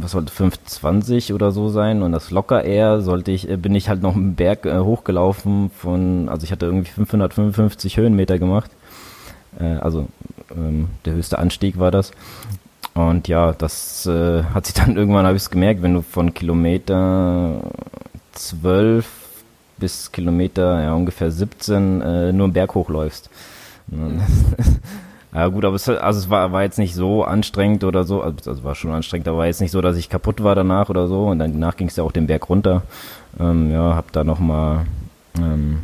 was 0.00 0.12
sollte 0.12 0.32
520 0.32 1.32
oder 1.32 1.50
so 1.52 1.68
sein? 1.68 2.02
Und 2.02 2.12
das 2.12 2.30
locker 2.30 2.64
eher 2.64 3.00
sollte 3.00 3.30
ich 3.30 3.48
äh, 3.48 3.56
bin 3.56 3.74
ich 3.74 3.88
halt 3.88 4.02
noch 4.02 4.14
einen 4.14 4.34
Berg 4.34 4.66
äh, 4.66 4.78
hochgelaufen 4.78 5.70
von 5.70 6.28
also 6.28 6.44
ich 6.44 6.52
hatte 6.52 6.66
irgendwie 6.66 6.90
555 6.90 7.96
Höhenmeter 7.96 8.38
gemacht. 8.38 8.70
Äh, 9.58 9.76
also 9.76 10.08
ähm, 10.54 10.88
der 11.04 11.14
höchste 11.14 11.38
Anstieg 11.38 11.78
war 11.78 11.90
das. 11.90 12.12
Und 12.94 13.28
ja 13.28 13.52
das 13.52 14.06
äh, 14.06 14.42
hat 14.44 14.66
sich 14.66 14.74
dann 14.74 14.96
irgendwann 14.96 15.26
habe 15.26 15.36
ich 15.36 15.42
es 15.42 15.50
gemerkt 15.50 15.82
wenn 15.82 15.94
du 15.94 16.02
von 16.02 16.34
Kilometer 16.34 17.60
12 18.32 19.06
bis 19.78 20.12
Kilometer 20.12 20.82
ja 20.82 20.94
ungefähr 20.94 21.30
17 21.30 22.00
äh, 22.00 22.32
nur 22.32 22.44
einen 22.44 22.52
Berg 22.52 22.74
hochläufst 22.74 23.30
Ja 25.32 25.46
gut, 25.46 25.64
aber 25.64 25.76
es, 25.76 25.88
also 25.88 26.18
es 26.18 26.28
war, 26.28 26.50
war 26.50 26.62
jetzt 26.62 26.78
nicht 26.78 26.94
so 26.94 27.22
anstrengend 27.22 27.84
oder 27.84 28.02
so, 28.02 28.20
also, 28.20 28.50
also 28.50 28.64
war 28.64 28.74
schon 28.74 28.90
anstrengend, 28.90 29.28
aber 29.28 29.38
war 29.38 29.46
jetzt 29.46 29.60
nicht 29.60 29.70
so, 29.70 29.80
dass 29.80 29.96
ich 29.96 30.08
kaputt 30.08 30.42
war 30.42 30.56
danach 30.56 30.88
oder 30.88 31.06
so 31.06 31.26
und 31.26 31.38
danach 31.38 31.76
ging 31.76 31.86
es 31.86 31.96
ja 31.96 32.02
auch 32.02 32.10
den 32.10 32.26
Berg 32.26 32.48
runter. 32.48 32.82
Ähm, 33.38 33.70
ja, 33.70 33.94
hab 33.94 34.10
da 34.10 34.24
nochmal 34.24 34.86
ähm, 35.38 35.82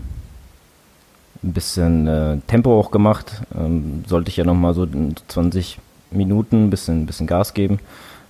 ein 1.44 1.52
bisschen 1.52 2.08
äh, 2.08 2.38
Tempo 2.48 2.78
auch 2.78 2.90
gemacht. 2.90 3.42
Ähm, 3.56 4.04
sollte 4.08 4.30
ich 4.30 4.36
ja 4.36 4.44
nochmal 4.44 4.74
so 4.74 4.86
20 5.28 5.78
Minuten 6.10 6.64
ein 6.64 6.70
bisschen, 6.70 7.06
bisschen 7.06 7.28
Gas 7.28 7.54
geben, 7.54 7.78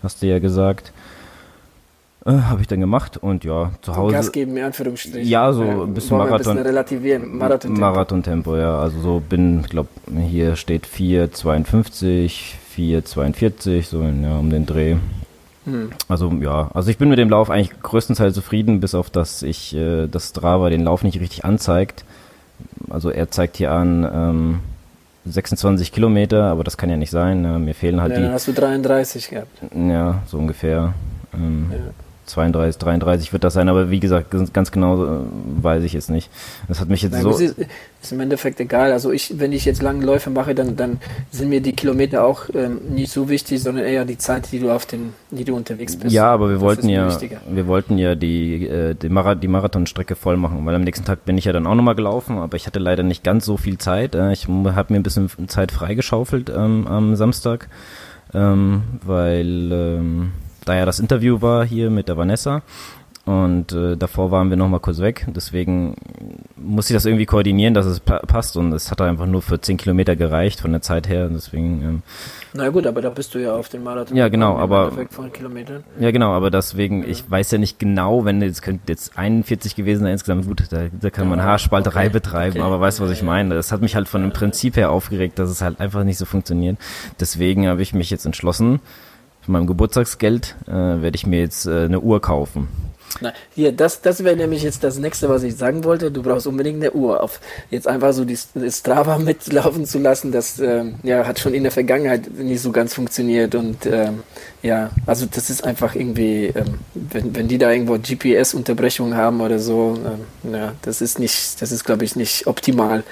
hast 0.02 0.22
du 0.22 0.26
ja 0.26 0.38
gesagt. 0.38 0.92
Äh, 2.26 2.32
habe 2.32 2.60
ich 2.60 2.66
dann 2.66 2.80
gemacht 2.80 3.16
und 3.16 3.44
ja, 3.44 3.70
zu 3.82 3.94
Hause. 3.94 4.14
Gas 4.14 4.32
geben, 4.32 4.56
in 4.56 4.64
Anführungsstrichen. 4.64 5.28
Ja, 5.28 5.52
so 5.52 5.62
ein 5.62 5.94
bisschen 5.94 6.18
Marathon. 6.18 6.34
Ein 6.34 6.38
bisschen 6.38 6.58
relativieren. 6.58 7.38
Marathon-Tempo. 7.38 7.80
Marathon-Tempo, 7.80 8.56
ja. 8.56 8.78
Also 8.80 9.00
so 9.00 9.20
bin, 9.20 9.62
glaube 9.62 9.88
hier 10.28 10.56
steht 10.56 10.86
4,52, 10.86 12.32
4,42, 12.76 13.84
so 13.84 14.02
ja, 14.02 14.38
um 14.38 14.50
den 14.50 14.66
Dreh. 14.66 14.96
Hm. 15.66 15.90
Also 16.08 16.32
ja, 16.40 16.68
also 16.74 16.90
ich 16.90 16.98
bin 16.98 17.08
mit 17.08 17.18
dem 17.18 17.30
Lauf 17.30 17.48
eigentlich 17.48 17.80
größtenteils 17.80 18.34
zufrieden, 18.34 18.80
bis 18.80 18.96
auf 18.96 19.08
dass 19.08 19.42
ich 19.42 19.76
äh, 19.76 20.08
das 20.08 20.30
Strava 20.30 20.68
den 20.68 20.82
Lauf 20.82 21.04
nicht 21.04 21.20
richtig 21.20 21.44
anzeigt. 21.44 22.04
Also 22.90 23.10
er 23.10 23.30
zeigt 23.30 23.56
hier 23.56 23.70
an 23.70 24.08
ähm, 24.12 24.60
26 25.26 25.92
Kilometer, 25.92 26.44
aber 26.44 26.64
das 26.64 26.76
kann 26.76 26.90
ja 26.90 26.96
nicht 26.96 27.10
sein. 27.10 27.42
Ne? 27.42 27.60
Mir 27.60 27.74
fehlen 27.74 28.00
halt 28.00 28.12
ja, 28.12 28.18
die. 28.18 28.24
Dann 28.24 28.32
hast 28.32 28.48
du 28.48 28.52
33 28.52 29.30
gehabt. 29.30 29.58
Ja, 29.72 30.22
so 30.26 30.38
ungefähr. 30.38 30.94
Ähm, 31.32 31.66
ja. 31.70 31.78
32, 32.26 32.78
33 32.78 33.32
wird 33.32 33.44
das 33.44 33.54
sein, 33.54 33.68
aber 33.68 33.90
wie 33.90 34.00
gesagt, 34.00 34.34
ganz 34.52 34.72
genau 34.72 35.04
äh, 35.04 35.18
weiß 35.62 35.84
ich 35.84 35.94
es 35.94 36.08
nicht. 36.08 36.30
Das 36.68 36.80
hat 36.80 36.88
mich 36.88 37.02
jetzt 37.02 37.12
Nein, 37.12 37.22
so. 37.22 37.30
Ist, 37.30 37.56
ist, 38.02 38.12
im 38.12 38.20
Endeffekt 38.20 38.60
egal. 38.60 38.92
Also 38.92 39.12
ich, 39.12 39.38
wenn 39.38 39.52
ich 39.52 39.64
jetzt 39.64 39.82
lange 39.82 40.04
Läufe 40.04 40.30
mache, 40.30 40.54
dann, 40.54 40.76
dann 40.76 40.98
sind 41.30 41.48
mir 41.48 41.60
die 41.60 41.72
Kilometer 41.72 42.24
auch 42.24 42.48
ähm, 42.54 42.80
nicht 42.90 43.12
so 43.12 43.28
wichtig, 43.28 43.62
sondern 43.62 43.84
eher 43.84 44.04
die 44.04 44.18
Zeit, 44.18 44.52
die 44.52 44.58
du 44.58 44.70
auf 44.70 44.86
den, 44.86 45.12
die 45.30 45.44
du 45.44 45.54
unterwegs 45.54 45.96
bist. 45.96 46.12
Ja, 46.12 46.26
aber 46.26 46.50
wir 46.50 46.60
wollten 46.60 46.88
ja, 46.88 47.08
wichtiger. 47.08 47.40
wir 47.48 47.66
wollten 47.66 47.98
ja 47.98 48.14
die, 48.14 48.66
äh, 48.66 48.94
die, 48.94 49.08
Marath 49.08 49.42
die 49.42 49.48
Marathonstrecke 49.48 50.16
voll 50.16 50.36
machen, 50.36 50.64
weil 50.66 50.74
am 50.74 50.82
nächsten 50.82 51.04
Tag 51.04 51.24
bin 51.24 51.38
ich 51.38 51.44
ja 51.44 51.52
dann 51.52 51.66
auch 51.66 51.74
nochmal 51.74 51.94
gelaufen, 51.94 52.38
aber 52.38 52.56
ich 52.56 52.66
hatte 52.66 52.78
leider 52.78 53.02
nicht 53.02 53.22
ganz 53.24 53.44
so 53.44 53.56
viel 53.56 53.78
Zeit. 53.78 54.14
Äh, 54.14 54.32
ich 54.32 54.48
habe 54.48 54.92
mir 54.92 54.98
ein 54.98 55.02
bisschen 55.02 55.30
Zeit 55.48 55.72
freigeschaufelt 55.72 56.50
ähm, 56.50 56.86
am 56.86 57.16
Samstag, 57.16 57.68
ähm, 58.34 58.82
weil 59.04 59.72
ähm, 59.72 60.32
da 60.66 60.74
ja 60.74 60.84
das 60.84 61.00
Interview 61.00 61.40
war 61.40 61.64
hier 61.64 61.90
mit 61.90 62.08
der 62.08 62.16
Vanessa. 62.16 62.62
und 63.24 63.72
äh, 63.72 63.96
davor 63.96 64.30
waren 64.30 64.50
wir 64.50 64.56
noch 64.56 64.68
mal 64.68 64.78
kurz 64.78 65.00
weg. 65.00 65.26
Deswegen 65.34 65.96
muss 66.56 66.90
ich 66.90 66.94
das 66.94 67.06
irgendwie 67.06 67.26
koordinieren, 67.26 67.74
dass 67.74 67.86
es 67.86 68.00
passt. 68.00 68.56
Und 68.56 68.72
es 68.72 68.90
hat 68.90 69.00
einfach 69.00 69.26
nur 69.26 69.42
für 69.42 69.60
10 69.60 69.76
Kilometer 69.78 70.14
gereicht 70.14 70.60
von 70.60 70.72
der 70.72 70.80
Zeit 70.82 71.08
her. 71.08 71.28
Deswegen. 71.28 71.82
Ähm, 71.82 72.02
Na 72.52 72.68
gut, 72.68 72.86
aber 72.86 73.00
da 73.00 73.10
bist 73.10 73.34
du 73.34 73.38
ja 73.40 73.54
auf 73.54 73.68
den 73.68 73.82
Marathon. 73.82 74.16
Ja, 74.16 74.28
genau, 74.28 74.56
aber. 74.58 74.92
Von 75.10 75.32
Kilometern. 75.32 75.84
Ja, 75.98 76.10
genau, 76.10 76.32
aber 76.32 76.50
deswegen, 76.50 77.02
ja. 77.02 77.08
ich 77.08 77.28
weiß 77.28 77.50
ja 77.52 77.58
nicht 77.58 77.78
genau, 77.78 78.24
wenn 78.24 78.42
jetzt 78.42 78.62
könnte 78.62 78.84
jetzt 78.92 79.16
41 79.18 79.74
gewesen 79.74 80.02
sein 80.02 80.12
insgesamt, 80.12 80.46
gut, 80.46 80.62
da, 80.70 80.86
da 80.92 81.10
kann 81.10 81.28
man 81.28 81.38
ja, 81.38 81.46
Haarspalterei 81.46 82.06
okay. 82.06 82.12
betreiben, 82.12 82.58
okay. 82.58 82.66
aber 82.66 82.80
weißt 82.80 83.00
du, 83.00 83.04
was 83.04 83.10
ich 83.10 83.22
meine? 83.22 83.54
Das 83.54 83.72
hat 83.72 83.82
mich 83.82 83.96
halt 83.96 84.08
von 84.08 84.22
dem 84.22 84.32
Prinzip 84.32 84.76
her 84.76 84.90
aufgeregt, 84.90 85.38
dass 85.38 85.50
es 85.50 85.62
halt 85.62 85.80
einfach 85.80 86.04
nicht 86.04 86.18
so 86.18 86.24
funktioniert. 86.24 86.78
Deswegen 87.18 87.66
habe 87.66 87.82
ich 87.82 87.92
mich 87.92 88.10
jetzt 88.10 88.24
entschlossen, 88.24 88.80
von 89.46 89.52
meinem 89.52 89.66
Geburtstagsgeld 89.66 90.56
äh, 90.66 90.72
werde 90.72 91.14
ich 91.14 91.26
mir 91.26 91.40
jetzt 91.40 91.66
äh, 91.66 91.84
eine 91.84 92.00
Uhr 92.00 92.20
kaufen. 92.20 92.68
Na, 93.20 93.32
hier, 93.54 93.72
das, 93.72 94.02
das 94.02 94.24
wäre 94.24 94.36
nämlich 94.36 94.62
jetzt 94.62 94.82
das 94.82 94.98
nächste, 94.98 95.28
was 95.28 95.44
ich 95.44 95.56
sagen 95.56 95.84
wollte. 95.84 96.10
Du 96.10 96.22
brauchst 96.22 96.46
unbedingt 96.46 96.82
eine 96.82 96.92
Uhr. 96.92 97.22
Auf 97.22 97.40
jetzt 97.70 97.86
einfach 97.86 98.12
so 98.12 98.24
die, 98.24 98.36
die 98.54 98.70
Strava 98.70 99.18
mitlaufen 99.20 99.86
zu 99.86 100.00
lassen, 100.00 100.32
das 100.32 100.58
ähm, 100.58 100.96
ja, 101.04 101.24
hat 101.24 101.38
schon 101.38 101.54
in 101.54 101.62
der 101.62 101.72
Vergangenheit 101.72 102.30
nicht 102.36 102.60
so 102.60 102.72
ganz 102.72 102.92
funktioniert. 102.92 103.54
Und 103.54 103.86
ähm, 103.86 104.24
ja, 104.62 104.90
also 105.06 105.26
das 105.26 105.48
ist 105.48 105.64
einfach 105.64 105.94
irgendwie, 105.94 106.46
ähm, 106.46 106.80
wenn, 106.94 107.34
wenn 107.36 107.48
die 107.48 107.58
da 107.58 107.70
irgendwo 107.70 107.96
GPS-Unterbrechungen 107.98 109.16
haben 109.16 109.40
oder 109.40 109.60
so, 109.60 109.96
ähm, 110.04 110.52
ja, 110.52 110.72
das 110.82 111.00
ist 111.00 111.18
nicht, 111.20 111.62
das 111.62 111.70
ist 111.70 111.84
glaube 111.84 112.04
ich 112.04 112.16
nicht 112.16 112.46
optimal. 112.48 113.04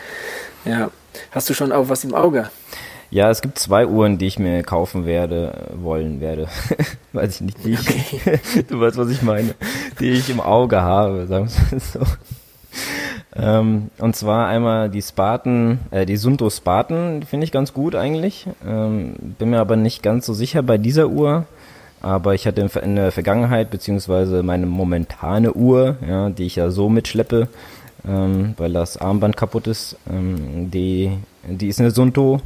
Ja. 0.64 0.90
Hast 1.30 1.48
du 1.48 1.54
schon 1.54 1.70
auch 1.70 1.88
was 1.88 2.02
im 2.02 2.12
Auge? 2.12 2.50
Ja, 3.14 3.30
es 3.30 3.42
gibt 3.42 3.60
zwei 3.60 3.86
Uhren, 3.86 4.18
die 4.18 4.26
ich 4.26 4.40
mir 4.40 4.64
kaufen 4.64 5.06
werde, 5.06 5.68
wollen 5.80 6.20
werde. 6.20 6.48
Weiß 7.12 7.36
ich 7.36 7.42
nicht, 7.42 7.64
die 7.64 7.74
ich, 7.74 8.66
du 8.68 8.80
weißt, 8.80 8.96
was 8.96 9.08
ich 9.08 9.22
meine, 9.22 9.54
die 10.00 10.10
ich 10.10 10.30
im 10.30 10.40
Auge 10.40 10.80
habe, 10.80 11.28
sagen 11.28 11.48
wir 11.48 11.76
es 11.76 11.92
so. 11.92 12.00
Ähm, 13.36 13.90
und 13.98 14.16
zwar 14.16 14.48
einmal 14.48 14.90
die 14.90 15.00
Spartan, 15.00 15.78
äh, 15.92 16.06
die 16.06 16.16
Sunto 16.16 16.50
Spartan, 16.50 17.20
die 17.20 17.26
finde 17.28 17.44
ich 17.44 17.52
ganz 17.52 17.72
gut 17.72 17.94
eigentlich. 17.94 18.48
Ähm, 18.66 19.14
bin 19.38 19.50
mir 19.50 19.60
aber 19.60 19.76
nicht 19.76 20.02
ganz 20.02 20.26
so 20.26 20.34
sicher 20.34 20.64
bei 20.64 20.76
dieser 20.76 21.06
Uhr. 21.06 21.46
Aber 22.00 22.34
ich 22.34 22.48
hatte 22.48 22.68
in 22.82 22.96
der 22.96 23.12
Vergangenheit, 23.12 23.70
beziehungsweise 23.70 24.42
meine 24.42 24.66
momentane 24.66 25.52
Uhr, 25.52 25.98
ja, 26.04 26.30
die 26.30 26.46
ich 26.46 26.56
ja 26.56 26.72
so 26.72 26.88
mitschleppe, 26.88 27.46
ähm, 28.08 28.54
weil 28.56 28.72
das 28.72 28.96
Armband 28.96 29.36
kaputt 29.36 29.68
ist, 29.68 29.96
ähm, 30.10 30.72
die, 30.72 31.12
die 31.44 31.68
ist 31.68 31.78
eine 31.78 31.92
Sunto 31.92 32.40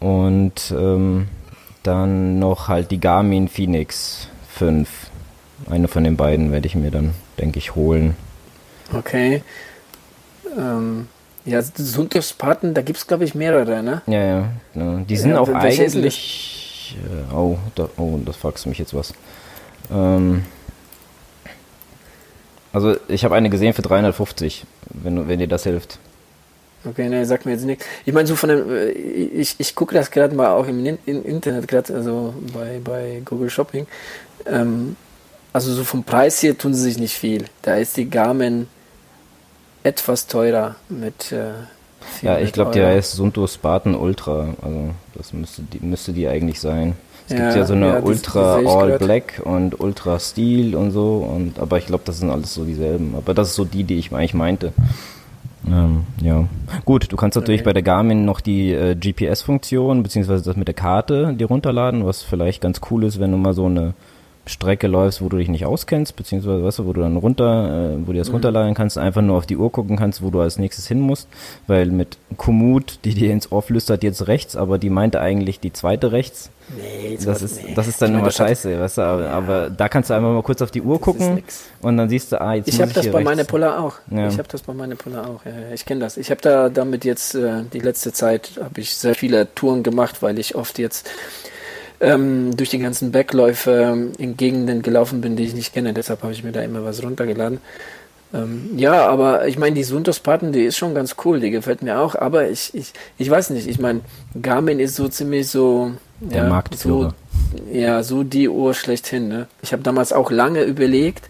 und 0.00 0.74
ähm, 0.76 1.28
dann 1.82 2.38
noch 2.38 2.68
halt 2.68 2.90
die 2.90 3.00
Garmin 3.00 3.48
Phoenix 3.48 4.28
5. 4.50 4.88
Eine 5.70 5.88
von 5.88 6.04
den 6.04 6.16
beiden 6.16 6.52
werde 6.52 6.66
ich 6.66 6.74
mir 6.74 6.90
dann, 6.90 7.14
denke 7.38 7.58
ich, 7.58 7.74
holen. 7.74 8.16
Okay. 8.92 9.42
Ähm, 10.56 11.08
ja, 11.44 11.62
Sundowspaten, 11.62 12.74
da 12.74 12.82
gibt 12.82 12.98
es, 12.98 13.06
glaube 13.06 13.24
ich, 13.24 13.34
mehrere, 13.34 13.82
ne? 13.82 14.02
Ja, 14.06 14.20
ja. 14.20 14.48
ja. 14.74 14.96
Die 15.08 15.16
sind 15.16 15.30
ja, 15.30 15.38
auch 15.38 15.48
eigentlich. 15.48 16.96
Äh, 17.04 17.34
oh, 17.34 17.58
da, 17.74 17.88
oh, 17.96 18.18
das 18.24 18.36
fragst 18.36 18.64
du 18.64 18.68
mich 18.68 18.78
jetzt 18.78 18.94
was. 18.94 19.14
Ähm, 19.90 20.44
also, 22.72 22.96
ich 23.08 23.24
habe 23.24 23.34
eine 23.34 23.48
gesehen 23.48 23.74
für 23.74 23.82
350, 23.82 24.64
wenn, 24.90 25.28
wenn 25.28 25.38
dir 25.38 25.48
das 25.48 25.62
hilft. 25.62 25.98
Okay, 26.88 27.08
ne, 27.08 27.26
sag 27.26 27.44
mir 27.44 27.52
jetzt 27.52 27.64
nichts. 27.64 27.84
Ich 28.04 28.12
meine, 28.12 28.28
so 28.28 28.36
von 28.36 28.48
dem, 28.48 28.70
äh, 28.70 28.90
ich, 28.90 29.56
ich 29.58 29.74
gucke 29.74 29.94
das 29.94 30.10
gerade 30.10 30.34
mal 30.34 30.50
auch 30.50 30.66
im, 30.66 30.98
Internet, 31.06 31.66
gerade 31.68 31.94
also 31.94 32.34
bei, 32.54 32.80
bei 32.82 33.22
Google 33.24 33.50
Shopping. 33.50 33.86
Ähm, 34.46 34.96
also 35.52 35.72
so 35.72 35.84
vom 35.84 36.04
Preis 36.04 36.40
hier 36.40 36.56
tun 36.56 36.74
sie 36.74 36.82
sich 36.82 36.98
nicht 36.98 37.14
viel. 37.14 37.46
Da 37.62 37.76
ist 37.76 37.96
die 37.96 38.08
Garmin 38.08 38.68
etwas 39.82 40.26
teurer 40.26 40.76
mit. 40.88 41.32
Äh, 41.32 41.52
ja, 42.22 42.38
ich 42.38 42.52
glaube, 42.52 42.72
der 42.72 42.88
heißt 42.88 43.12
Sunto 43.12 43.46
Spartan 43.46 43.94
Ultra. 43.94 44.54
Also 44.62 44.90
das 45.14 45.32
müsste 45.32 45.62
die, 45.62 45.80
müsste 45.80 46.12
die 46.12 46.28
eigentlich 46.28 46.60
sein. 46.60 46.96
Es 47.26 47.32
ja, 47.32 47.38
gibt 47.38 47.56
ja 47.56 47.64
so 47.64 47.74
eine 47.74 47.88
ja, 47.88 48.00
Ultra 48.00 48.60
das, 48.60 48.70
All 48.70 48.88
grad. 48.90 48.98
Black 49.00 49.42
und 49.44 49.80
Ultra 49.80 50.20
Steel 50.20 50.76
und 50.76 50.92
so. 50.92 51.26
Und 51.28 51.58
aber 51.58 51.78
ich 51.78 51.86
glaube, 51.86 52.04
das 52.04 52.18
sind 52.20 52.30
alles 52.30 52.54
so 52.54 52.64
dieselben. 52.64 53.14
Aber 53.16 53.34
das 53.34 53.48
ist 53.48 53.56
so 53.56 53.64
die, 53.64 53.82
die 53.82 53.98
ich 53.98 54.12
eigentlich 54.12 54.34
meinte. 54.34 54.72
Ähm, 55.66 56.04
ja. 56.20 56.46
Gut, 56.84 57.10
du 57.10 57.16
kannst 57.16 57.36
natürlich 57.36 57.64
bei 57.64 57.72
der 57.72 57.82
Garmin 57.82 58.24
noch 58.24 58.40
die 58.40 58.72
äh, 58.72 58.94
GPS-Funktion, 58.94 60.02
beziehungsweise 60.02 60.44
das 60.44 60.56
mit 60.56 60.68
der 60.68 60.74
Karte 60.74 61.34
dir 61.34 61.46
runterladen, 61.46 62.04
was 62.06 62.22
vielleicht 62.22 62.60
ganz 62.60 62.80
cool 62.90 63.04
ist, 63.04 63.18
wenn 63.18 63.32
du 63.32 63.36
mal 63.36 63.54
so 63.54 63.66
eine 63.66 63.94
Strecke 64.46 64.86
läufst, 64.86 65.20
wo 65.20 65.28
du 65.28 65.36
dich 65.38 65.48
nicht 65.48 65.66
auskennst, 65.66 66.14
beziehungsweise 66.14 66.62
weißt 66.62 66.78
du, 66.78 66.86
wo 66.86 66.92
du 66.92 67.00
dann 67.00 67.16
runter, 67.16 67.94
äh, 67.94 68.06
wo 68.06 68.12
du 68.12 68.18
das 68.18 68.28
mhm. 68.28 68.34
runterladen 68.34 68.74
kannst, 68.74 68.96
einfach 68.96 69.22
nur 69.22 69.36
auf 69.36 69.46
die 69.46 69.56
Uhr 69.56 69.72
gucken 69.72 69.96
kannst, 69.96 70.22
wo 70.22 70.30
du 70.30 70.40
als 70.40 70.58
nächstes 70.58 70.86
hin 70.86 71.00
musst, 71.00 71.28
weil 71.66 71.86
mit 71.86 72.16
Komoot, 72.36 73.00
die 73.04 73.14
dir 73.14 73.32
ins 73.32 73.50
Ohr 73.50 73.62
flüstert, 73.62 74.04
jetzt 74.04 74.28
rechts, 74.28 74.54
aber 74.54 74.78
die 74.78 74.90
meinte 74.90 75.20
eigentlich 75.20 75.58
die 75.58 75.72
zweite 75.72 76.12
rechts. 76.12 76.50
Nee, 76.76 77.18
das 77.24 77.42
ist, 77.42 77.62
nee. 77.62 77.74
das 77.74 77.86
ist 77.86 78.02
dann 78.02 78.14
ich 78.14 78.20
immer 78.20 78.30
scheiße, 78.30 78.80
weißt 78.80 78.98
du, 78.98 79.02
aber, 79.02 79.22
ja. 79.24 79.30
aber, 79.30 79.70
da 79.70 79.88
kannst 79.88 80.10
du 80.10 80.14
einfach 80.14 80.32
mal 80.32 80.42
kurz 80.42 80.62
auf 80.62 80.70
die 80.70 80.82
Uhr 80.82 81.00
gucken 81.00 81.42
und 81.80 81.96
dann 81.96 82.08
siehst 82.08 82.32
du, 82.32 82.40
ah, 82.40 82.54
jetzt 82.54 82.68
Ich 82.68 82.80
habe 82.80 82.92
das 82.92 83.08
bei 83.10 83.22
meiner 83.22 83.44
Polar 83.44 83.82
auch. 83.82 83.94
Ja. 84.10 84.28
Ich 84.28 84.38
habe 84.38 84.48
das 84.48 84.62
bei 84.62 84.74
meiner 84.74 84.96
Polar 84.96 85.28
auch, 85.28 85.44
ja, 85.44 85.72
ich 85.72 85.84
kenne 85.84 86.00
das. 86.00 86.16
Ich 86.16 86.30
habe 86.30 86.40
da 86.40 86.68
damit 86.68 87.04
jetzt, 87.04 87.34
äh, 87.34 87.62
die 87.72 87.80
letzte 87.80 88.12
Zeit, 88.12 88.52
habe 88.62 88.80
ich 88.80 88.96
sehr 88.96 89.14
viele 89.14 89.52
Touren 89.54 89.82
gemacht, 89.82 90.22
weil 90.22 90.38
ich 90.38 90.54
oft 90.54 90.78
jetzt 90.78 91.08
ähm, 92.00 92.56
durch 92.56 92.70
die 92.70 92.78
ganzen 92.78 93.12
Backläufe 93.12 94.10
in 94.18 94.36
Gegenden 94.36 94.82
gelaufen 94.82 95.20
bin, 95.20 95.36
die 95.36 95.44
ich 95.44 95.54
nicht 95.54 95.72
kenne. 95.72 95.92
Deshalb 95.92 96.22
habe 96.22 96.32
ich 96.32 96.44
mir 96.44 96.52
da 96.52 96.62
immer 96.62 96.84
was 96.84 97.02
runtergeladen. 97.02 97.60
Ähm, 98.34 98.70
ja, 98.76 99.06
aber 99.06 99.46
ich 99.46 99.58
meine, 99.58 99.74
die 99.74 99.84
Suntos-Paten, 99.84 100.52
die 100.52 100.64
ist 100.64 100.76
schon 100.76 100.94
ganz 100.94 101.16
cool, 101.24 101.40
die 101.40 101.50
gefällt 101.50 101.82
mir 101.82 102.00
auch. 102.00 102.14
Aber 102.14 102.48
ich, 102.48 102.74
ich, 102.74 102.92
ich 103.18 103.30
weiß 103.30 103.50
nicht, 103.50 103.66
ich 103.66 103.78
meine, 103.78 104.00
Garmin 104.40 104.80
ist 104.80 104.96
so 104.96 105.08
ziemlich 105.08 105.48
so. 105.48 105.92
Der 106.20 106.44
ja, 106.44 106.48
Marktführer. 106.48 107.14
So, 107.52 107.72
ja, 107.72 108.02
so 108.02 108.24
die 108.24 108.48
Uhr 108.48 108.74
schlechthin. 108.74 109.28
Ne? 109.28 109.46
Ich 109.62 109.72
habe 109.72 109.82
damals 109.82 110.12
auch 110.12 110.30
lange 110.30 110.62
überlegt, 110.64 111.28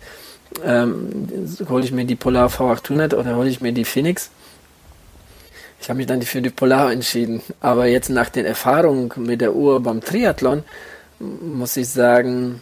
ähm, 0.64 1.28
hole 1.68 1.84
ich 1.84 1.92
mir 1.92 2.04
die 2.04 2.14
Polar 2.14 2.48
V800 2.48 3.14
oder 3.14 3.36
hole 3.36 3.48
ich 3.48 3.60
mir 3.60 3.72
die 3.72 3.84
Phoenix? 3.84 4.30
Ich 5.86 5.90
habe 5.90 5.98
mich 5.98 6.08
dann 6.08 6.20
für 6.22 6.42
die 6.42 6.50
Polar 6.50 6.90
entschieden. 6.90 7.42
Aber 7.60 7.86
jetzt 7.86 8.08
nach 8.08 8.28
den 8.28 8.44
Erfahrungen 8.44 9.12
mit 9.18 9.40
der 9.40 9.54
Uhr 9.54 9.80
beim 9.80 10.00
Triathlon 10.00 10.64
muss 11.20 11.76
ich 11.76 11.88
sagen, 11.88 12.60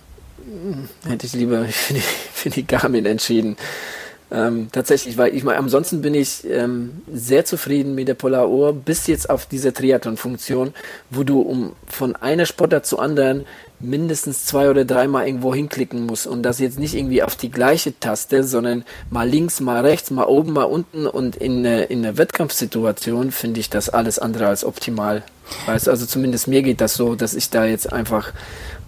hätte 1.09 1.25
ich 1.25 1.33
lieber 1.33 1.65
für 1.71 1.95
die, 1.95 2.01
für 2.01 2.51
die 2.51 2.67
Garmin 2.67 3.07
entschieden. 3.07 3.57
Ähm, 4.31 4.69
tatsächlich, 4.73 5.17
weil 5.17 5.35
ich 5.35 5.43
meine, 5.43 5.59
ansonsten 5.59 6.03
bin 6.03 6.13
ich 6.13 6.45
ähm, 6.45 7.01
sehr 7.11 7.47
zufrieden 7.47 7.95
mit 7.95 8.09
der 8.09 8.15
Polar 8.15 8.51
Uhr, 8.51 8.75
bis 8.75 9.07
jetzt 9.07 9.31
auf 9.31 9.47
diese 9.47 9.73
Triathlon-Funktion, 9.73 10.75
wo 11.09 11.23
du 11.23 11.41
um 11.41 11.73
von 11.87 12.17
einer 12.17 12.45
Sportart 12.45 12.85
zu 12.85 12.99
anderen 12.99 13.47
mindestens 13.85 14.45
zwei 14.47 14.71
oder 14.71 14.85
dreimal 14.85 15.27
irgendwo 15.27 15.55
hinklicken 15.55 16.07
musst 16.07 16.27
und 16.27 16.43
das 16.43 16.59
jetzt 16.59 16.79
nicht 16.79 16.95
irgendwie 16.95 17.23
auf 17.23 17.37
die 17.37 17.51
gleiche 17.51 17.99
Taste, 17.99 18.43
sondern 18.45 18.85
mal 19.11 19.29
links, 19.29 19.61
mal 19.61 19.85
rechts, 19.85 20.11
mal 20.11 20.25
oben, 20.25 20.53
mal 20.53 20.65
unten 20.65 21.07
und 21.07 21.37
in, 21.37 21.65
in 21.65 22.03
der 22.03 22.19
Wettkampfsituation 22.19 23.31
finde 23.31 23.61
ich 23.61 23.71
das 23.71 23.89
alles 23.89 24.19
andere 24.19 24.47
als 24.47 24.65
optimal. 24.65 25.23
Weißt 25.67 25.89
also 25.89 26.07
zumindest 26.07 26.49
mir 26.49 26.63
geht 26.63 26.81
das 26.81 26.95
so, 26.95 27.15
dass 27.15 27.35
ich 27.35 27.51
da 27.51 27.65
jetzt 27.65 27.93
einfach 27.93 28.33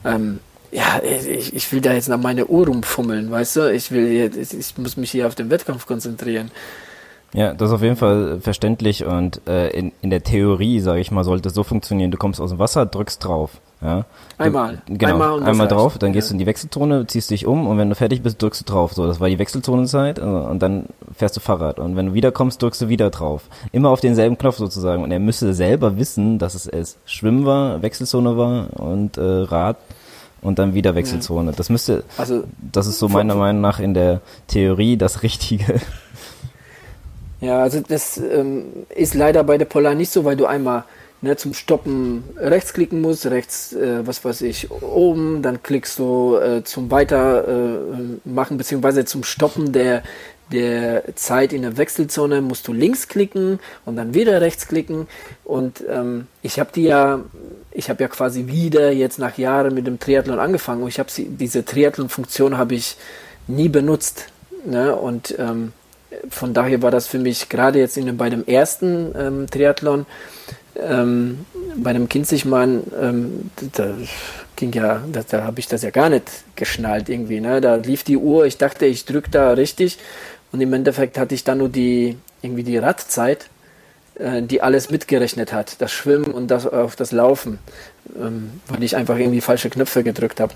ähm, 0.04 0.40
ja, 0.72 1.00
ich, 1.02 1.54
ich 1.54 1.72
will 1.72 1.80
da 1.80 1.92
jetzt 1.92 2.08
nach 2.08 2.20
meiner 2.20 2.50
Uhr 2.50 2.66
rumfummeln, 2.66 3.30
weißt 3.30 3.56
du? 3.56 3.72
Ich 3.72 3.90
will, 3.92 4.30
ich 4.36 4.78
muss 4.78 4.96
mich 4.96 5.10
hier 5.10 5.26
auf 5.26 5.34
den 5.34 5.48
Wettkampf 5.48 5.86
konzentrieren. 5.86 6.50
Ja, 7.32 7.54
das 7.54 7.68
ist 7.68 7.74
auf 7.74 7.82
jeden 7.82 7.96
Fall 7.96 8.40
verständlich 8.40 9.04
und 9.04 9.46
äh, 9.46 9.68
in, 9.70 9.92
in 10.00 10.10
der 10.10 10.22
Theorie, 10.22 10.80
sage 10.80 11.00
ich 11.00 11.10
mal, 11.10 11.24
sollte 11.24 11.48
es 11.48 11.54
so 11.54 11.64
funktionieren, 11.64 12.10
du 12.10 12.16
kommst 12.16 12.40
aus 12.40 12.50
dem 12.50 12.58
Wasser, 12.58 12.86
drückst 12.86 13.24
drauf. 13.24 13.60
Ja. 13.82 14.06
Einmal. 14.38 14.80
genau, 14.86 15.12
einmal, 15.12 15.42
einmal 15.42 15.68
drauf, 15.68 15.98
dann 15.98 16.14
gehst 16.14 16.30
du 16.30 16.34
in 16.34 16.38
die 16.38 16.46
Wechselzone, 16.46 17.06
ziehst 17.06 17.30
dich 17.30 17.46
um 17.46 17.66
und 17.66 17.76
wenn 17.76 17.90
du 17.90 17.94
fertig 17.94 18.22
bist, 18.22 18.40
drückst 18.40 18.62
du 18.62 18.72
drauf. 18.72 18.94
So, 18.94 19.06
das 19.06 19.20
war 19.20 19.28
die 19.28 19.38
Wechselzonenzeit 19.38 20.18
äh, 20.18 20.22
und 20.22 20.62
dann 20.62 20.86
fährst 21.14 21.36
du 21.36 21.40
Fahrrad. 21.40 21.78
Und 21.78 21.94
wenn 21.94 22.06
du 22.06 22.14
wiederkommst, 22.14 22.62
drückst 22.62 22.82
du 22.82 22.88
wieder 22.88 23.10
drauf. 23.10 23.42
Immer 23.72 23.90
auf 23.90 24.00
denselben 24.00 24.38
Knopf 24.38 24.56
sozusagen. 24.56 25.02
Und 25.02 25.12
er 25.12 25.18
müsste 25.18 25.52
selber 25.52 25.98
wissen, 25.98 26.38
dass 26.38 26.54
es, 26.54 26.66
es 26.66 26.96
Schwimmen 27.04 27.44
war, 27.44 27.82
Wechselzone 27.82 28.38
war 28.38 28.68
und 28.80 29.18
äh, 29.18 29.20
Rad 29.20 29.76
und 30.40 30.58
dann 30.58 30.72
wieder 30.72 30.94
Wechselzone. 30.94 31.52
Das 31.52 31.68
müsste, 31.68 32.04
also, 32.16 32.44
das 32.72 32.86
ist 32.86 32.98
so 32.98 33.08
meiner 33.08 33.34
Meinung 33.34 33.60
nach 33.60 33.78
in 33.78 33.92
der 33.92 34.20
Theorie 34.46 34.96
das 34.96 35.22
Richtige. 35.22 35.80
Ja, 37.40 37.62
also 37.62 37.80
das 37.80 38.16
ähm, 38.16 38.86
ist 38.94 39.14
leider 39.14 39.44
bei 39.44 39.58
der 39.58 39.66
Polar 39.66 39.94
nicht 39.94 40.10
so, 40.10 40.24
weil 40.24 40.36
du 40.36 40.46
einmal 40.46 40.84
ne, 41.20 41.36
zum 41.36 41.54
Stoppen 41.54 42.24
rechts 42.36 42.72
klicken 42.72 43.00
musst, 43.00 43.26
rechts, 43.26 43.72
äh, 43.72 44.06
was 44.06 44.24
weiß 44.24 44.42
ich, 44.42 44.70
oben, 44.70 45.42
dann 45.42 45.62
klickst 45.62 45.98
du 45.98 46.36
äh, 46.36 46.64
zum 46.64 46.90
Weitermachen, 46.90 48.54
äh, 48.54 48.58
beziehungsweise 48.58 49.04
zum 49.04 49.22
Stoppen 49.22 49.72
der, 49.72 50.02
der 50.50 51.14
Zeit 51.16 51.52
in 51.52 51.62
der 51.62 51.76
Wechselzone 51.76 52.40
musst 52.40 52.68
du 52.68 52.72
links 52.72 53.08
klicken 53.08 53.58
und 53.84 53.96
dann 53.96 54.14
wieder 54.14 54.40
rechts 54.40 54.68
klicken. 54.68 55.08
Und 55.44 55.82
ähm, 55.90 56.28
ich 56.42 56.58
habe 56.58 56.70
die 56.74 56.84
ja, 56.84 57.20
ich 57.72 57.90
habe 57.90 58.02
ja 58.02 58.08
quasi 58.08 58.46
wieder 58.46 58.92
jetzt 58.92 59.18
nach 59.18 59.36
Jahren 59.36 59.74
mit 59.74 59.86
dem 59.86 59.98
Triathlon 59.98 60.38
angefangen 60.38 60.82
und 60.82 60.88
ich 60.88 60.98
habe 60.98 61.10
diese 61.16 61.64
Triathlon-Funktion 61.64 62.56
habe 62.56 62.74
ich 62.74 62.96
nie 63.46 63.68
benutzt. 63.68 64.28
Ne? 64.64 64.94
Und 64.94 65.34
ähm, 65.38 65.72
von 66.28 66.54
daher 66.54 66.82
war 66.82 66.90
das 66.90 67.06
für 67.06 67.18
mich 67.18 67.48
gerade 67.48 67.78
jetzt 67.78 67.96
in, 67.96 68.16
bei 68.16 68.30
dem 68.30 68.46
ersten 68.46 69.12
ähm, 69.18 69.46
Triathlon, 69.50 70.06
ähm, 70.76 71.46
bei 71.76 71.92
dem 71.92 72.08
Kinzigmann, 72.08 72.84
ähm, 73.00 73.50
da 73.72 73.94
ging 74.56 74.72
ja, 74.72 75.02
da, 75.12 75.22
da 75.28 75.44
habe 75.44 75.60
ich 75.60 75.68
das 75.68 75.82
ja 75.82 75.90
gar 75.90 76.08
nicht 76.08 76.24
geschnallt 76.54 77.08
irgendwie. 77.08 77.40
Ne? 77.40 77.60
Da 77.60 77.76
lief 77.76 78.04
die 78.04 78.16
Uhr, 78.16 78.46
ich 78.46 78.58
dachte, 78.58 78.86
ich 78.86 79.04
drücke 79.04 79.30
da 79.30 79.52
richtig 79.52 79.98
und 80.52 80.60
im 80.60 80.72
Endeffekt 80.72 81.18
hatte 81.18 81.34
ich 81.34 81.44
dann 81.44 81.58
nur 81.58 81.68
die 81.68 82.16
irgendwie 82.42 82.62
die 82.62 82.78
Radzeit, 82.78 83.48
äh, 84.18 84.42
die 84.42 84.62
alles 84.62 84.90
mitgerechnet 84.90 85.52
hat, 85.52 85.80
das 85.80 85.92
Schwimmen 85.92 86.32
und 86.32 86.48
das 86.48 86.66
auf 86.66 86.96
das 86.96 87.12
Laufen, 87.12 87.58
ähm, 88.18 88.60
weil 88.68 88.82
ich 88.82 88.96
einfach 88.96 89.18
irgendwie 89.18 89.40
falsche 89.40 89.70
Knöpfe 89.70 90.02
gedrückt 90.02 90.40
habe. 90.40 90.54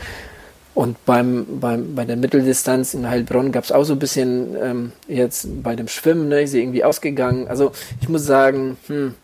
Und 0.75 1.05
beim, 1.05 1.47
beim, 1.61 1.95
bei 1.95 2.05
der 2.05 2.17
Mitteldistanz 2.17 2.95
in 2.95 3.09
Heilbronn 3.09 3.53
gab 3.53 3.65
es 3.65 3.73
auch 3.73 3.85
so 3.85 3.95
ein 3.95 3.99
bisschen 3.99 4.57
ähm, 4.63 4.93
jetzt 5.09 5.63
bei 5.63 5.75
dem 5.75 5.89
Schwimmen, 5.89 6.29
ne, 6.29 6.43
ist 6.43 6.53
sie 6.53 6.61
irgendwie 6.61 6.85
ausgegangen. 6.85 7.49
Also 7.49 7.73
ich 8.01 8.09
muss 8.09 8.25
sagen, 8.25 8.77
hm, 8.87 9.15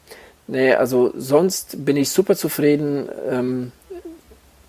nee, 0.49 0.75
also 0.75 1.13
sonst 1.17 1.85
bin 1.85 1.97
ich 1.97 2.11
super 2.11 2.37
zufrieden 2.37 3.09
ähm, 3.31 3.73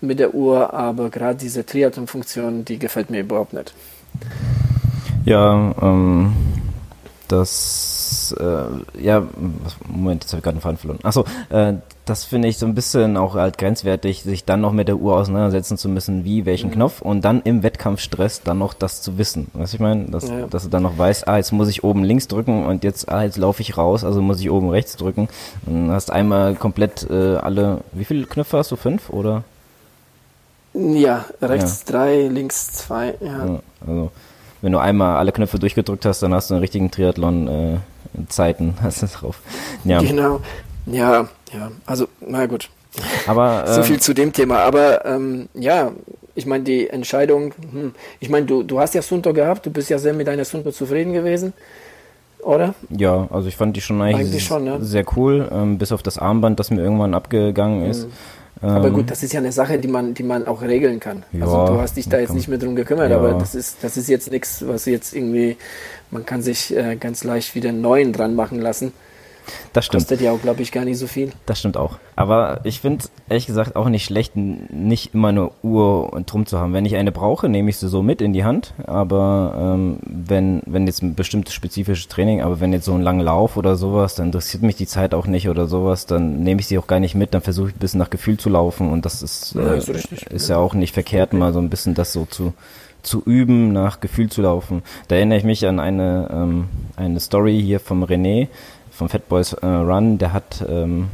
mit 0.02 0.20
der 0.20 0.36
Uhr, 0.36 0.74
aber 0.74 1.10
gerade 1.10 1.40
diese 1.40 1.66
Triathlon-Funktion, 1.66 2.64
die 2.64 2.78
gefällt 2.78 3.10
mir 3.10 3.22
überhaupt 3.22 3.54
nicht. 3.54 3.74
Ja, 5.26 5.74
ähm, 5.82 6.36
das, 7.28 7.97
äh, 8.32 8.66
ja, 9.00 9.24
Moment, 9.88 10.24
jetzt 10.24 10.32
habe 10.32 10.40
ich 10.40 10.44
gerade 10.44 10.56
einen 10.56 10.62
Faden 10.62 10.78
verloren. 10.78 11.00
Achso, 11.04 11.26
äh, 11.50 11.74
das 12.06 12.24
finde 12.24 12.48
ich 12.48 12.58
so 12.58 12.66
ein 12.66 12.76
bisschen 12.76 13.18
auch 13.18 13.36
halt 13.36 13.58
grenzwertig, 13.58 14.24
sich 14.24 14.46
dann 14.46 14.62
noch 14.62 14.72
mit 14.72 14.88
der 14.88 14.98
Uhr 14.98 15.16
auseinandersetzen 15.16 15.78
zu 15.78 15.90
müssen, 15.90 16.24
wie, 16.24 16.46
welchen 16.46 16.70
mhm. 16.70 16.74
Knopf 16.74 17.02
und 17.02 17.24
dann 17.26 17.42
im 17.42 17.64
Wettkampfstress 17.64 18.44
dann 18.44 18.60
noch 18.60 18.74
das 18.74 19.02
zu 19.02 19.18
wissen. 19.18 19.48
Weißt 19.54 19.74
du, 19.74 19.78
ich 19.78 19.82
meine, 19.82 20.06
dass, 20.06 20.30
ja. 20.30 20.48
dass 20.48 20.64
du 20.64 20.70
dann 20.70 20.84
noch 20.84 20.98
weißt, 20.98 21.28
ah, 21.28 21.38
jetzt 21.38 21.52
muss 21.52 21.68
ich 21.70 21.84
oben 21.84 22.04
links 22.04 22.28
drücken 22.28 22.66
und 22.66 22.84
jetzt, 22.84 23.10
ah, 23.10 23.24
jetzt 23.24 23.38
laufe 23.38 23.62
ich 23.62 23.78
raus, 23.78 24.04
also 24.04 24.22
muss 24.22 24.40
ich 24.40 24.50
oben 24.50 24.70
rechts 24.70 24.96
drücken. 24.96 25.28
Und 25.66 25.92
hast 25.92 26.12
einmal 26.12 26.56
komplett 26.56 27.10
äh, 27.10 27.36
alle, 27.36 27.80
wie 27.92 28.06
viele 28.06 28.26
Knöpfe 28.26 28.58
hast 28.58 28.72
du? 28.72 28.76
Fünf 28.76 29.10
oder? 29.10 29.44
Ja, 30.74 31.26
rechts 31.42 31.84
ja. 31.86 31.94
drei, 31.94 32.28
links 32.28 32.72
zwei, 32.72 33.16
ja. 33.20 33.46
ja. 33.46 33.60
Also, 33.82 34.12
wenn 34.62 34.72
du 34.72 34.80
einmal 34.80 35.18
alle 35.18 35.32
Knöpfe 35.32 35.60
durchgedrückt 35.60 36.06
hast, 36.06 36.22
dann 36.22 36.34
hast 36.34 36.50
du 36.50 36.56
einen 36.56 36.62
richtigen 36.62 36.90
Triathlon 36.92 37.48
äh, 37.48 37.78
Zeiten 38.30 38.76
hast 38.82 39.02
du 39.04 39.08
drauf. 39.08 39.40
Ja. 39.84 40.02
Genau. 40.02 40.42
Ja, 40.86 41.28
ja. 41.54 41.72
Also, 41.86 42.08
na 42.22 42.46
gut. 42.46 42.70
Aber 43.28 43.66
so 43.68 43.84
viel 43.84 43.96
ähm, 43.96 44.02
zu 44.02 44.14
dem 44.14 44.34
Thema. 44.34 44.60
Aber 44.60 45.06
ähm, 45.06 45.50
ja, 45.54 45.92
ich 46.36 46.46
meine, 46.46 46.64
die 46.64 46.88
Entscheidung, 46.88 47.54
hm, 47.72 47.94
ich 48.20 48.30
meine, 48.30 48.46
du, 48.46 48.64
du 48.64 48.80
hast 48.80 48.94
ja 48.94 49.02
Sunto 49.02 49.34
gehabt, 49.34 49.66
du 49.66 49.72
bist 49.72 49.90
ja 49.90 49.98
sehr 49.98 50.14
mit 50.14 50.28
deiner 50.28 50.46
Sunto 50.46 50.72
zufrieden 50.72 51.14
gewesen, 51.14 51.54
oder? 52.44 52.76
Ja, 52.90 53.28
also 53.32 53.48
ich 53.48 53.58
fand 53.58 53.76
die 53.76 53.82
schon 53.82 54.02
eigentlich, 54.02 54.28
eigentlich 54.28 54.46
schon, 54.46 54.66
ja. 54.66 54.80
sehr 54.80 55.04
cool, 55.16 55.50
ähm, 55.52 55.78
bis 55.78 55.92
auf 55.92 56.04
das 56.04 56.18
Armband, 56.18 56.60
das 56.60 56.70
mir 56.70 56.82
irgendwann 56.82 57.14
abgegangen 57.16 57.90
ist. 57.90 58.06
Mhm. 58.06 58.12
Aber 58.62 58.90
gut, 58.90 59.02
ähm, 59.02 59.08
das 59.08 59.24
ist 59.24 59.34
ja 59.34 59.40
eine 59.40 59.52
Sache, 59.52 59.78
die 59.78 59.88
man, 59.88 60.14
die 60.14 60.24
man 60.24 60.48
auch 60.48 60.62
regeln 60.62 61.00
kann. 61.00 61.24
Ja, 61.32 61.46
also 61.46 61.74
du 61.74 61.82
hast 61.82 61.98
dich 61.98 62.10
da 62.10 62.20
jetzt 62.20 62.34
nicht 62.34 62.48
mehr 62.48 62.58
drum 62.58 62.76
gekümmert, 62.76 63.12
ja. 63.12 63.18
aber 63.18 63.34
das 63.34 63.54
ist, 63.56 63.84
das 63.84 63.98
ist 63.98 64.08
jetzt 64.08 64.32
nichts, 64.32 64.64
was 64.68 64.86
jetzt 64.86 65.16
irgendwie, 65.16 65.58
man 66.12 66.26
kann 66.26 66.42
sich 66.42 66.76
äh, 66.76 66.96
ganz 66.96 67.24
leicht 67.24 67.56
wieder 67.56 67.70
einen 67.70 67.82
neuen 67.82 68.14
dran 68.14 68.36
machen 68.36 68.60
lassen. 68.60 68.94
Das 69.74 69.86
stimmt. 69.86 70.04
Kostet 70.04 70.22
ja 70.22 70.32
auch, 70.32 70.42
glaube 70.42 70.62
ich, 70.62 70.72
gar 70.72 70.86
nicht 70.86 70.98
so 70.98 71.08
viel. 71.08 71.32
Das 71.46 71.60
stimmt 71.60 71.78
auch. 71.78 71.98
Aber 72.16 72.62
ich 72.64 72.82
finde 72.82 73.06
ehrlich 73.30 73.48
gesagt 73.48 73.76
auch 73.76 73.90
nicht 73.90 74.06
schlecht, 74.06 74.36
nicht 74.36 75.14
immer 75.14 75.30
eine 75.30 75.52
Uhr 75.62 76.12
und 76.12 76.32
drum 76.32 76.46
zu 76.46 76.60
haben. 76.60 76.74
Wenn 76.74 76.86
ich 76.86 76.96
eine 76.96 77.12
brauche, 77.12 77.48
nehme 77.48 77.70
ich 77.70 77.78
sie 77.78 77.88
so 77.88 78.02
mit 78.02 78.22
in 78.22 78.34
die 78.34 78.44
Hand. 78.44 78.74
Aber 78.86 79.56
ähm, 79.58 80.00
wenn, 80.06 80.62
wenn 80.66 80.88
jetzt 80.88 81.02
ein 81.02 81.16
bestimmtes 81.16 81.54
spezifisches 81.54 82.08
Training, 82.08 82.42
aber 82.42 82.60
wenn 82.60 82.74
jetzt 82.74 82.86
so 82.86 82.94
ein 82.94 83.02
langer 83.02 83.24
Lauf 83.24 83.58
oder 83.58 83.76
sowas, 83.76 84.16
dann 84.16 84.28
interessiert 84.28 84.64
mich 84.64 84.76
die 84.76 84.88
Zeit 84.88 85.14
auch 85.14 85.28
nicht 85.28 85.48
oder 85.50 85.68
sowas, 85.68 86.06
dann 86.06 86.42
nehme 86.42 86.62
ich 86.62 86.68
sie 86.68 86.78
auch 86.78 86.88
gar 86.88 87.00
nicht 87.00 87.16
mit. 87.16 87.34
Dann 87.34 87.42
versuche 87.42 87.70
ich 87.70 87.76
ein 87.76 87.80
bisschen 87.80 88.00
nach 88.00 88.10
Gefühl 88.10 88.38
zu 88.38 88.50
laufen 88.50 88.92
und 88.92 89.06
das 89.06 89.22
ist, 89.22 89.56
äh, 89.56 89.60
ja, 89.60 89.74
ist, 89.74 89.90
ist 89.90 90.50
ja. 90.50 90.56
ja 90.56 90.62
auch 90.62 90.74
nicht 90.74 90.94
verkehrt, 90.94 91.34
mal 91.34 91.54
so 91.54 91.60
ein 91.60 91.70
bisschen 91.70 91.94
das 91.94 92.14
so 92.14 92.26
zu 92.26 92.54
zu 93.02 93.22
üben, 93.24 93.74
nach 93.74 94.00
Gefühl 94.00 94.30
zu 94.30 94.42
laufen. 94.42 94.84
Da 95.08 95.16
erinnere 95.16 95.38
ich 95.40 95.44
mich 95.44 95.66
an 95.68 95.80
eine, 95.80 96.30
ähm, 96.32 96.66
eine 96.96 97.20
Story 97.20 97.62
hier 97.62 97.80
vom 97.80 98.04
René, 98.04 98.48
vom 98.92 99.10
Fat 99.10 99.30
Boys 99.30 99.54
äh, 99.54 99.66
Run, 99.66 100.18
der 100.18 100.34
hat 100.34 100.66
ähm, 100.68 101.10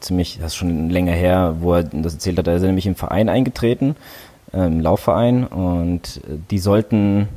ziemlich, 0.00 0.38
das 0.38 0.52
ist 0.52 0.56
schon 0.56 0.90
länger 0.90 1.12
her, 1.12 1.56
wo 1.60 1.74
er 1.74 1.82
das 1.82 2.14
erzählt 2.14 2.38
hat, 2.38 2.46
da 2.46 2.54
ist 2.54 2.62
er 2.62 2.68
nämlich 2.68 2.86
im 2.86 2.94
Verein 2.94 3.28
eingetreten, 3.28 3.96
äh, 4.52 4.66
im 4.66 4.80
Laufverein. 4.80 5.46
Und 5.46 6.20
äh, 6.28 6.38
die 6.50 6.58
sollten 6.58 7.28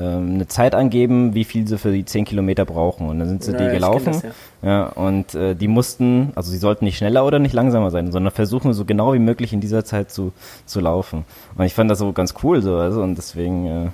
ähm, 0.00 0.34
eine 0.34 0.48
Zeit 0.48 0.74
angeben, 0.74 1.34
wie 1.34 1.44
viel 1.44 1.66
sie 1.66 1.78
für 1.78 1.92
die 1.92 2.04
10 2.04 2.24
Kilometer 2.24 2.64
brauchen. 2.64 3.08
Und 3.08 3.18
dann 3.18 3.28
sind 3.28 3.42
sie 3.44 3.52
ja, 3.52 3.58
die 3.58 3.74
gelaufen. 3.74 4.06
Das, 4.06 4.22
ja. 4.22 4.30
ja. 4.62 4.86
und 4.86 5.34
äh, 5.34 5.54
die 5.54 5.68
mussten, 5.68 6.32
also 6.34 6.50
sie 6.50 6.58
sollten 6.58 6.84
nicht 6.84 6.96
schneller 6.96 7.26
oder 7.26 7.38
nicht 7.38 7.52
langsamer 7.52 7.90
sein, 7.90 8.10
sondern 8.10 8.32
versuchen 8.32 8.72
so 8.72 8.84
genau 8.84 9.12
wie 9.12 9.18
möglich 9.18 9.52
in 9.52 9.60
dieser 9.60 9.84
Zeit 9.84 10.10
zu, 10.10 10.32
zu 10.64 10.80
laufen. 10.80 11.24
Und 11.56 11.64
ich 11.64 11.74
fand 11.74 11.90
das 11.90 11.98
so 11.98 12.12
ganz 12.12 12.34
cool 12.42 12.62
so, 12.62 12.76
also 12.76 13.02
und 13.02 13.16
deswegen 13.16 13.66
äh, 13.66 13.90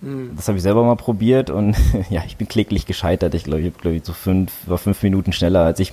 Mhm. 0.00 0.32
Das 0.36 0.46
habe 0.46 0.58
ich 0.58 0.62
selber 0.62 0.84
mal 0.84 0.94
probiert 0.94 1.50
und 1.50 1.76
ja, 2.10 2.22
ich 2.26 2.36
bin 2.36 2.48
kläglich 2.48 2.86
gescheitert. 2.86 3.34
Ich 3.34 3.44
glaube, 3.44 3.62
ich 3.62 3.72
habe 3.74 3.94
ich 3.94 4.04
so 4.04 4.12
fünf, 4.12 4.52
war 4.66 4.78
fünf 4.78 5.02
Minuten 5.02 5.32
schneller, 5.32 5.64
als 5.64 5.80
ich 5.80 5.92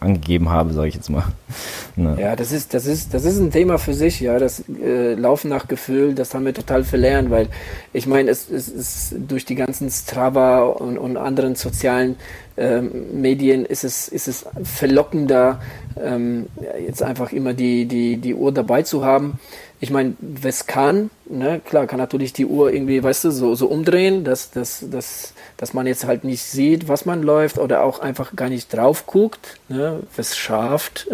angegeben 0.00 0.50
habe, 0.50 0.72
sage 0.74 0.88
ich 0.88 0.94
jetzt 0.94 1.08
mal. 1.08 1.24
Na. 1.96 2.18
Ja, 2.18 2.36
das 2.36 2.52
ist, 2.52 2.74
das 2.74 2.86
ist, 2.86 3.14
das 3.14 3.24
ist 3.24 3.38
ein 3.38 3.50
Thema 3.50 3.78
für 3.78 3.94
sich, 3.94 4.20
ja. 4.20 4.38
Das 4.38 4.64
äh, 4.68 5.14
Laufen 5.14 5.48
nach 5.48 5.66
Gefühl, 5.66 6.14
das 6.14 6.34
haben 6.34 6.44
wir 6.44 6.54
total 6.54 6.84
verlernt, 6.84 7.30
weil 7.30 7.48
ich 7.92 8.06
meine, 8.06 8.30
es, 8.30 8.50
es 8.50 8.68
ist 8.68 9.14
durch 9.26 9.44
die 9.46 9.54
ganzen 9.54 9.90
Strava 9.90 10.62
und, 10.64 10.98
und 10.98 11.16
anderen 11.16 11.54
sozialen 11.54 12.16
ähm, 12.58 13.20
Medien 13.20 13.64
ist 13.64 13.84
es, 13.84 14.08
ist 14.08 14.28
es 14.28 14.44
verlockender, 14.64 15.60
ähm, 15.96 16.46
jetzt 16.84 17.02
einfach 17.02 17.32
immer 17.32 17.54
die, 17.54 17.86
die, 17.86 18.16
die 18.18 18.34
Uhr 18.34 18.52
dabei 18.52 18.82
zu 18.82 19.04
haben 19.04 19.38
ich 19.80 19.90
meine, 19.90 20.14
was 20.20 20.66
kann, 20.66 21.10
ne, 21.26 21.60
klar, 21.64 21.86
kann 21.86 21.98
natürlich 21.98 22.32
die 22.32 22.46
Uhr 22.46 22.72
irgendwie, 22.72 23.02
weißt 23.02 23.24
du, 23.24 23.30
so, 23.30 23.54
so 23.54 23.66
umdrehen, 23.68 24.24
dass, 24.24 24.50
dass, 24.50 24.84
dass, 24.90 25.34
dass 25.56 25.72
man 25.72 25.86
jetzt 25.86 26.04
halt 26.04 26.24
nicht 26.24 26.42
sieht, 26.42 26.88
was 26.88 27.04
man 27.04 27.22
läuft 27.22 27.58
oder 27.58 27.82
auch 27.82 28.00
einfach 28.00 28.34
gar 28.34 28.48
nicht 28.48 28.72
drauf 28.72 29.06
guckt, 29.06 29.58
ne, 29.68 30.00
was 30.16 30.36
schafft. 30.36 31.08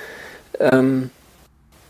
ähm, 0.58 1.10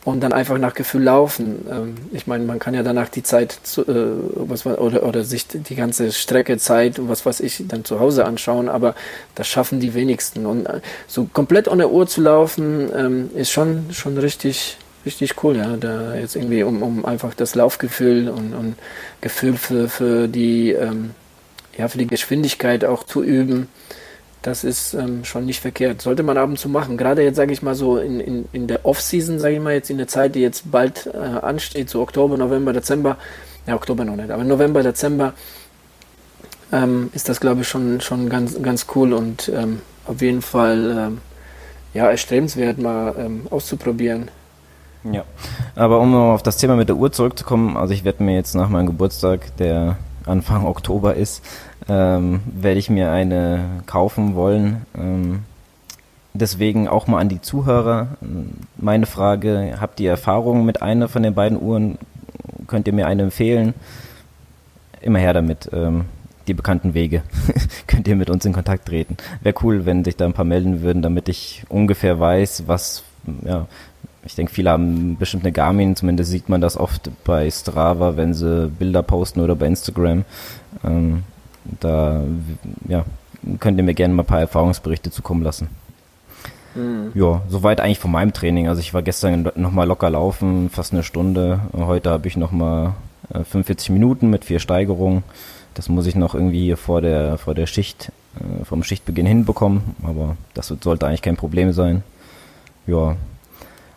und 0.05 0.21
dann 0.21 0.33
einfach 0.33 0.59
nach 0.59 0.75
Gefühl 0.75 1.03
laufen. 1.03 1.67
Ähm, 1.71 1.95
ich 2.13 2.27
meine, 2.27 2.45
man 2.45 2.59
kann 2.59 2.75
ja 2.75 2.83
danach 2.83 3.09
die 3.09 3.23
Zeit 3.23 3.53
zu, 3.63 3.83
äh, 3.83 4.17
was 4.35 4.65
oder, 4.67 5.03
oder 5.03 5.25
sich 5.25 5.47
die 5.47 5.75
ganze 5.75 6.13
Strecke 6.13 6.59
Zeit 6.59 6.99
und 6.99 7.09
was 7.09 7.27
weiß 7.27 7.41
ich 7.41 7.65
dann 7.69 7.85
zu 7.85 8.01
Hause 8.01 8.25
anschauen, 8.25 8.69
aber 8.69 8.95
das 9.35 9.49
schaffen 9.49 9.81
die 9.81 9.95
wenigsten. 9.95 10.47
Und 10.47 10.67
äh, 10.67 10.81
so 11.07 11.29
komplett 11.33 11.69
ohne 11.69 11.89
Uhr 11.89 12.07
zu 12.07 12.23
laufen, 12.23 12.91
ähm, 12.95 13.31
ist 13.35 13.51
schon, 13.51 13.93
schon 13.93 14.17
richtig, 14.17 14.79
richtig 15.11 15.43
cool, 15.43 15.57
ja. 15.57 15.77
Da 15.77 16.15
jetzt 16.15 16.37
irgendwie 16.37 16.63
um, 16.63 16.83
um 16.83 17.05
einfach 17.05 17.35
das 17.35 17.55
Laufgefühl 17.55 18.29
und, 18.29 18.55
und 18.55 18.77
Gefühl 19.21 19.57
für, 19.57 19.89
für 19.89 20.29
die 20.29 20.73
ähm, 20.73 21.11
ja, 21.77 21.89
für 21.89 21.99
die 21.99 22.07
Geschwindigkeit 22.07 22.85
auch 22.85 23.05
zu 23.05 23.23
üben. 23.23 23.69
Das 24.43 24.65
ist 24.65 24.95
ähm, 24.95 25.25
schon 25.25 25.45
nicht 25.45 25.61
verkehrt. 25.61 26.01
Sollte 26.01 26.23
man 26.23 26.39
ab 26.39 26.49
und 26.49 26.59
zu 26.59 26.69
machen. 26.69 26.97
Gerade 26.97 27.23
jetzt, 27.23 27.37
sage 27.37 27.53
ich 27.53 27.63
mal 27.63 27.75
so, 27.75 27.99
in, 27.99 28.21
in, 28.21 28.49
in 28.53 28.67
der 28.67 28.87
Off-Season, 28.87 29.39
sage 29.39 29.55
ich 29.55 29.61
mal, 29.61 29.75
jetzt 29.75 29.91
in 29.91 29.99
der 29.99 30.09
Zeit, 30.09 30.35
die 30.35 30.41
jetzt 30.41 30.71
bald 30.71 31.07
äh, 31.13 31.19
ansteht, 31.19 31.91
so 31.91 32.01
Oktober, 32.01 32.39
November, 32.39 32.73
Dezember, 32.73 33.17
ja, 33.67 33.75
Oktober 33.75 34.05
noch 34.05 34.17
nicht, 34.17 34.31
aber 34.31 34.45
November, 34.45 34.83
Dezember, 34.83 35.35
ähm, 36.73 37.11
ist 37.13 37.29
das, 37.29 37.41
glaube 37.41 37.63
ich, 37.63 37.69
schon, 37.69 38.01
schon 38.01 38.31
ganz, 38.31 38.61
ganz 38.63 38.87
cool 38.95 39.13
und 39.13 39.51
ähm, 39.55 39.83
auf 40.07 40.23
jeden 40.23 40.41
Fall 40.41 40.97
ähm, 40.97 41.19
ja, 41.93 42.11
erstrebenswert, 42.11 42.79
mal 42.79 43.15
ähm, 43.19 43.47
auszuprobieren. 43.51 44.31
Ja, 45.05 45.25
aber 45.77 46.01
um 46.01 46.11
noch 46.11 46.35
auf 46.35 46.43
das 46.43 46.59
Thema 46.59 46.77
mit 46.77 46.89
der 46.89 46.97
Uhr 46.97 47.11
zurückzukommen, 47.11 47.77
also 47.77 47.95
ich 47.95 48.05
werde 48.05 48.23
mir 48.23 48.35
jetzt 48.35 48.55
nach 48.55 48.69
meinem 48.69 48.87
Geburtstag, 48.87 49.57
der 49.57 49.97
Anfang 50.27 50.67
Oktober 50.67 51.15
ist, 51.15 51.45
ähm, 51.89 52.41
werde 52.45 52.79
ich 52.79 52.91
mir 52.91 53.11
eine 53.11 53.83
kaufen 53.87 54.35
wollen. 54.35 54.85
Ähm, 54.97 55.41
deswegen 56.35 56.87
auch 56.87 57.07
mal 57.07 57.19
an 57.19 57.29
die 57.29 57.41
Zuhörer 57.41 58.09
meine 58.77 59.07
Frage, 59.07 59.79
habt 59.81 60.01
ihr 60.01 60.11
Erfahrungen 60.11 60.67
mit 60.67 60.83
einer 60.83 61.09
von 61.09 61.23
den 61.23 61.35
beiden 61.35 61.61
Uhren? 61.61 61.99
Könnt 62.67 62.87
ihr 62.87 62.93
mir 62.93 63.07
eine 63.07 63.23
empfehlen? 63.23 63.75
Immer 65.01 65.19
her 65.19 65.33
damit. 65.33 65.71
Ähm, 65.73 66.05
die 66.47 66.55
bekannten 66.55 66.95
Wege 66.95 67.23
könnt 67.87 68.09
ihr 68.09 68.17
mit 68.17 68.29
uns 68.29 68.45
in 68.45 68.53
Kontakt 68.53 68.87
treten. 68.87 69.17
Wäre 69.43 69.55
cool, 69.63 69.87
wenn 69.87 70.05
sich 70.05 70.17
da 70.17 70.27
ein 70.27 70.33
paar 70.33 70.45
melden 70.45 70.83
würden, 70.83 71.01
damit 71.01 71.29
ich 71.29 71.65
ungefähr 71.69 72.19
weiß, 72.19 72.65
was 72.67 73.05
ja, 73.45 73.67
ich 74.31 74.37
denke, 74.37 74.53
viele 74.53 74.71
haben 74.71 75.17
bestimmt 75.19 75.43
eine 75.43 75.51
Garmin, 75.51 75.97
zumindest 75.97 76.31
sieht 76.31 76.49
man 76.49 76.61
das 76.61 76.77
oft 76.77 77.11
bei 77.25 77.51
Strava, 77.51 78.17
wenn 78.17 78.33
sie 78.33 78.69
Bilder 78.69 79.03
posten 79.03 79.41
oder 79.41 79.57
bei 79.57 79.67
Instagram. 79.67 80.25
Ähm, 80.85 81.25
da 81.81 82.23
ja, 82.87 83.05
könnt 83.59 83.79
ihr 83.79 83.83
mir 83.83 83.95
gerne 83.95 84.15
mal 84.15 84.23
ein 84.23 84.27
paar 84.27 84.39
Erfahrungsberichte 84.39 85.11
zukommen 85.11 85.43
lassen. 85.43 85.69
Mhm. 86.77 87.11
Ja, 87.15 87.43
soweit 87.49 87.81
eigentlich 87.81 87.99
von 87.99 88.13
meinem 88.13 88.33
Training. 88.33 88.69
Also 88.69 88.81
ich 88.81 88.95
war 88.95 89.03
gestern 89.03 89.51
nochmal 89.57 89.89
locker 89.89 90.11
laufen, 90.11 90.71
fast 90.71 90.93
eine 90.93 91.03
Stunde. 91.03 91.59
Heute 91.77 92.11
habe 92.11 92.29
ich 92.29 92.37
nochmal 92.37 92.95
äh, 93.35 93.43
45 93.43 93.91
Minuten 93.91 94.31
mit 94.31 94.45
vier 94.45 94.61
Steigerungen. 94.61 95.25
Das 95.75 95.89
muss 95.89 96.07
ich 96.07 96.15
noch 96.15 96.37
irgendwie 96.37 96.63
hier 96.67 96.77
vor 96.77 97.01
der, 97.01 97.37
vor 97.37 97.57
der 97.57 97.67
Schicht, 97.67 98.13
äh, 98.37 98.65
vom 98.65 98.85
Schichtbeginn 98.85 99.27
hinbekommen, 99.27 99.97
aber 100.05 100.37
das 100.55 100.69
sollte 100.69 101.09
eigentlich 101.09 101.23
kein 101.23 101.37
Problem 101.37 101.73
sein. 101.73 102.05
Ja. 102.87 103.17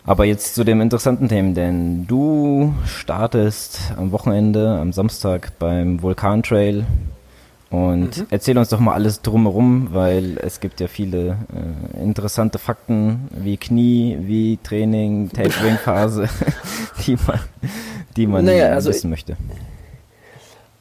Aber 0.06 0.26
jetzt 0.26 0.54
zu 0.54 0.64
dem 0.64 0.82
interessanten 0.82 1.28
Thema, 1.28 1.54
denn 1.54 2.06
du 2.06 2.74
startest 2.86 3.80
am 3.96 4.12
Wochenende, 4.12 4.76
am 4.78 4.92
Samstag 4.92 5.52
beim 5.58 6.02
Vulkantrail 6.02 6.84
und 7.70 8.18
mhm. 8.18 8.26
erzähl 8.28 8.58
uns 8.58 8.68
doch 8.68 8.80
mal 8.80 8.92
alles 8.92 9.22
drumherum, 9.22 9.88
weil 9.92 10.36
es 10.42 10.60
gibt 10.60 10.80
ja 10.80 10.88
viele 10.88 11.38
äh, 11.96 12.02
interessante 12.02 12.58
Fakten 12.58 13.28
wie 13.30 13.56
Knie, 13.56 14.18
wie 14.20 14.58
Training, 14.62 15.30
Tapering-Phase, 15.30 16.28
die 17.06 17.16
man, 17.26 17.40
die 18.14 18.26
man 18.26 18.44
naja, 18.44 18.68
also 18.68 18.90
wissen 18.90 19.08
möchte. 19.08 19.38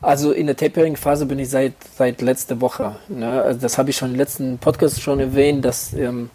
Also 0.02 0.34
in 0.34 0.48
der 0.48 0.58
Tapering-Phase 0.58 1.26
bin 1.26 1.40
ich 1.40 1.50
seit, 1.50 1.76
seit 1.96 2.22
letzter 2.22 2.60
Woche. 2.60 2.98
Ne? 3.08 3.42
Also 3.42 3.62
das 3.62 3.78
habe 3.78 3.90
ich 3.90 3.96
schon 3.96 4.12
im 4.12 4.18
letzten 4.18 4.58
Podcast 4.58 5.02
schon 5.02 5.22
erwähnt, 5.22 5.64
dass 5.64 5.94
ähm, 5.94 6.30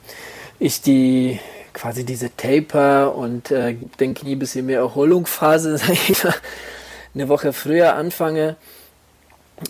ich 0.59 0.81
die 0.81 1.39
quasi 1.81 2.05
diese 2.05 2.35
Taper 2.37 3.15
und 3.15 3.51
äh, 3.51 3.77
den 4.01 4.15
Knie 4.15 4.35
ein 4.35 4.39
bisschen 4.39 4.67
mehr 4.67 4.79
Erholungsphase, 4.79 5.79
eine 7.15 7.29
Woche 7.29 7.53
früher 7.53 7.95
anfange. 7.95 8.57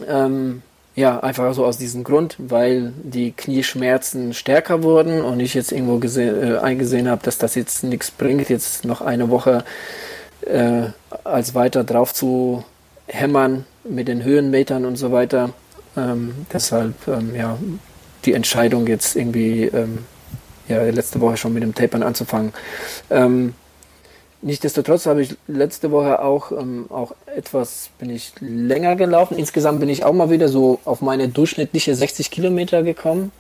Ähm, 0.07 0.63
ja, 0.95 1.21
einfach 1.21 1.55
so 1.55 1.65
aus 1.65 1.79
diesem 1.79 2.03
Grund, 2.03 2.35
weil 2.39 2.93
die 3.03 3.33
Knieschmerzen 3.33 4.35
stärker 4.35 4.83
wurden 4.83 5.21
und 5.23 5.39
ich 5.39 5.55
jetzt 5.55 5.71
irgendwo 5.71 6.01
äh, 6.19 6.59
eingesehen 6.59 7.09
habe, 7.09 7.23
dass 7.23 7.39
das 7.39 7.55
jetzt 7.55 7.85
nichts 7.85 8.11
bringt, 8.11 8.49
jetzt 8.49 8.85
noch 8.85 9.01
eine 9.01 9.31
Woche 9.31 9.65
äh, 10.47 10.89
als 11.25 11.55
weiter 11.55 11.85
drauf 11.85 12.13
zu 12.15 12.65
hämmern 13.07 13.65
mit 13.85 14.09
den 14.09 14.25
Höhenmetern 14.25 14.85
und 14.85 14.97
so 14.97 15.13
weiter. 15.13 15.51
Ähm, 15.97 16.47
deshalb, 16.53 16.95
ähm, 17.07 17.35
ja, 17.35 17.59
die 18.25 18.33
Entscheidung 18.33 18.87
jetzt 18.87 19.15
irgendwie, 19.15 19.65
ähm, 19.65 19.99
ja, 20.69 20.83
letzte 20.83 21.21
Woche 21.21 21.37
schon 21.37 21.55
mit 21.55 21.63
dem 21.63 21.75
Tapern 21.75 22.03
anzufangen. 22.03 22.53
Ähm, 23.11 23.55
Nichtsdestotrotz 24.41 25.07
habe 25.07 25.23
ich 25.23 25.37
letzte 25.49 25.91
Woche 25.91 26.23
auch, 26.23 26.53
ähm, 26.53 26.87
auch 26.91 27.13
etwas, 27.35 27.91
bin 27.99 28.09
ich 28.09 28.33
länger 28.41 28.95
gelaufen. 28.95 29.37
Insgesamt 29.37 29.81
bin 29.81 29.89
ich 29.89 30.05
auch 30.05 30.13
mal 30.13 30.31
wieder 30.31 30.49
so 30.49 30.79
auf 30.85 31.01
meine 31.01 31.29
durchschnittliche 31.29 31.95
60 31.95 32.31
Kilometer 32.31 32.85
gekommen. 32.85 33.33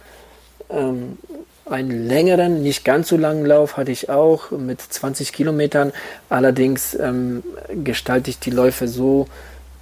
Ähm, 0.70 1.18
einen 1.66 2.08
längeren, 2.08 2.62
nicht 2.62 2.84
ganz 2.84 3.08
so 3.08 3.16
langen 3.16 3.46
Lauf 3.46 3.76
hatte 3.76 3.92
ich 3.92 4.10
auch 4.10 4.50
mit 4.50 4.80
20 4.80 5.32
Kilometern. 5.32 5.92
Allerdings 6.30 6.94
ähm, 6.94 7.44
gestalte 7.84 8.30
ich 8.30 8.40
die 8.40 8.50
Läufe 8.50 8.88
so, 8.88 9.28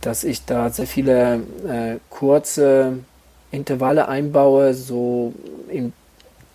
dass 0.02 0.22
ich 0.22 0.44
da 0.44 0.68
sehr 0.68 0.86
viele 0.86 1.36
äh, 1.66 1.96
kurze 2.10 2.98
Intervalle 3.50 4.08
einbaue, 4.08 4.74
so 4.74 5.32
im 5.70 5.94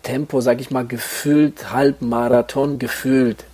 Tempo, 0.02 0.40
sag 0.40 0.60
ich 0.60 0.70
mal, 0.70 0.86
gefühlt, 0.86 1.72
Halbmarathon 1.72 2.78
gefühlt. 2.78 3.44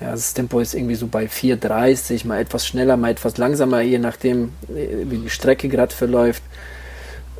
Ja, 0.00 0.10
das 0.10 0.34
Tempo 0.34 0.58
ist 0.58 0.74
irgendwie 0.74 0.96
so 0.96 1.06
bei 1.06 1.26
4,30, 1.26 2.26
mal 2.26 2.40
etwas 2.40 2.66
schneller, 2.66 2.96
mal 2.96 3.10
etwas 3.12 3.36
langsamer, 3.36 3.82
je 3.82 3.98
nachdem, 3.98 4.52
äh, 4.68 5.04
wie 5.08 5.18
die 5.18 5.30
Strecke 5.30 5.68
gerade 5.68 5.94
verläuft. 5.94 6.42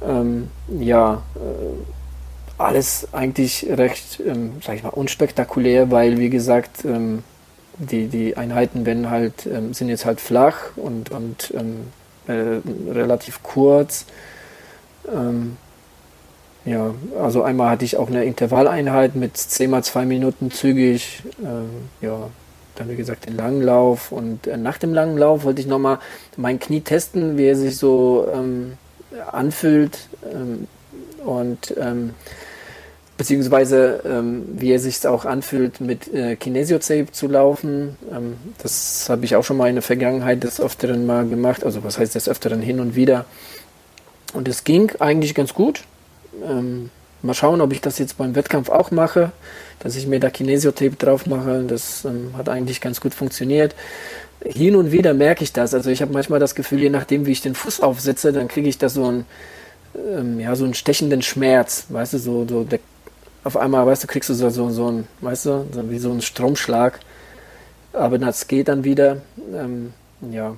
Ähm, 0.01 0.49
ja, 0.79 1.23
äh, 1.35 2.61
alles 2.63 3.09
eigentlich 3.13 3.67
recht, 3.69 4.21
ähm, 4.25 4.53
sag 4.65 4.77
ich 4.77 4.83
mal, 4.85 4.91
unspektakulär, 4.91 5.91
weil, 5.91 6.19
wie 6.19 6.31
gesagt, 6.31 6.85
ähm, 6.85 7.25
die, 7.79 8.07
die 8.07 8.37
Einheiten 8.37 8.87
werden 8.87 9.11
halt, 9.11 9.47
ähm, 9.47 9.75
sind 9.75 9.89
jetzt 9.89 10.05
halt 10.05 10.21
flach 10.21 10.77
und, 10.77 11.11
und 11.11 11.53
ähm, 11.57 11.89
äh, 12.29 12.61
relativ 12.93 13.43
kurz. 13.43 14.07
Ähm, 15.13 15.57
ja, 16.65 16.95
also 17.21 17.43
einmal 17.43 17.71
hatte 17.71 17.85
ich 17.85 17.97
auch 17.97 18.09
eine 18.09 18.25
Intervalleinheit 18.25 19.17
mit 19.17 19.37
10 19.37 19.71
mal 19.71 19.83
2 19.83 20.05
Minuten 20.05 20.51
zügig. 20.51 21.23
ja, 22.01 22.31
dann 22.77 22.89
wie 22.89 22.97
gesagt 22.97 23.27
den 23.27 23.37
langen 23.37 23.63
Lauf 23.63 24.13
und 24.13 24.47
äh, 24.47 24.57
nach 24.57 24.79
dem 24.79 24.95
langen 24.95 25.19
Lauf 25.19 25.45
wollte 25.45 25.61
ich 25.61 25.67
nochmal 25.67 25.99
mein 26.37 26.59
Knie 26.59 26.81
testen, 26.81 27.37
wie 27.37 27.47
er 27.47 27.57
sich 27.57 27.77
so 27.77 28.29
ähm, 28.33 28.75
anfühlt 29.31 30.09
ähm, 30.33 30.67
und 31.25 31.75
ähm, 31.79 32.15
beziehungsweise 33.17 34.03
ähm, 34.05 34.45
wie 34.55 34.73
er 34.73 34.79
sich 34.79 35.07
auch 35.07 35.25
anfühlt 35.25 35.81
mit 35.81 36.13
äh, 36.13 36.37
Kinesiotape 36.37 37.13
zu 37.13 37.29
laufen. 37.29 37.97
Ähm, 38.11 38.37
das 38.63 39.09
habe 39.09 39.25
ich 39.25 39.37
auch 39.37 39.45
schon 39.45 39.59
mal 39.59 39.69
in 39.69 39.77
der 39.77 39.83
Vergangenheit 39.83 40.43
des 40.43 40.61
Öfteren 40.61 41.07
mal 41.07 41.27
gemacht, 41.29 41.65
also 41.65 41.85
was 41.85 41.99
heißt 41.99 42.15
des 42.15 42.29
Öfteren 42.29 42.63
hin 42.63 42.81
und 42.81 42.97
wieder. 42.97 43.27
Und 44.33 44.49
es 44.49 44.65
ging 44.65 44.93
eigentlich 44.99 45.35
ganz 45.35 45.53
gut. 45.53 45.85
Ähm, 46.45 46.91
mal 47.23 47.35
schauen, 47.35 47.61
ob 47.61 47.73
ich 47.73 47.81
das 47.81 47.99
jetzt 47.99 48.19
beim 48.19 48.35
Wettkampf 48.35 48.69
auch 48.69 48.91
mache 48.91 49.33
dass 49.83 49.97
ich 49.97 50.07
mir 50.07 50.21
da 50.21 50.31
Kinesiotape 50.31 50.97
drauf 50.97 51.27
mache. 51.27 51.65
Das 51.67 52.05
ähm, 52.05 52.35
hat 52.37 52.49
eigentlich 52.49 52.81
ganz 52.81 53.01
gut 53.01 53.15
funktioniert. 53.15 53.75
Hin 54.45 54.77
und 54.77 54.93
wieder 54.93 55.15
merke 55.15 55.45
ich 55.45 55.53
das. 55.53 55.75
Also 55.75 55.91
ich 55.91 56.03
habe 56.03 56.13
manchmal 56.13 56.41
das 56.41 56.55
Gefühl, 56.55 56.81
je 56.81 56.91
nachdem, 56.91 57.27
wie 57.27 57.33
ich 57.33 57.43
den 57.43 57.55
Fuß 57.55 57.81
aufsetze, 57.81 58.33
dann 58.33 58.49
kriege 58.49 58.69
ich 58.69 58.79
da 58.79 58.89
so 58.89 59.07
einen, 59.07 59.27
ähm, 59.97 60.41
ja, 60.41 60.55
so 60.55 60.65
einen 60.65 60.75
stechenden 60.75 61.23
Schmerz. 61.23 61.87
Weißt 61.89 62.13
du, 62.15 62.19
so, 62.19 62.47
so 62.49 62.65
der, 62.65 62.79
auf 63.45 63.57
einmal, 63.57 63.87
weißt 63.87 64.05
du, 64.05 64.07
kriegst 64.07 64.31
du 64.31 64.35
so, 64.35 64.51
so, 64.51 64.71
so 64.71 64.91
ein, 64.91 65.09
weißt 65.21 65.47
du, 65.47 65.67
so 65.73 65.91
wie 65.91 65.99
so 65.99 66.13
ein 66.13 66.23
Stromschlag. 66.23 67.01
Aber 67.93 68.19
das 68.19 68.47
geht 68.47 68.69
dann 68.69 68.85
wieder. 68.85 69.19
Ähm, 69.55 69.93
ja, 70.31 70.55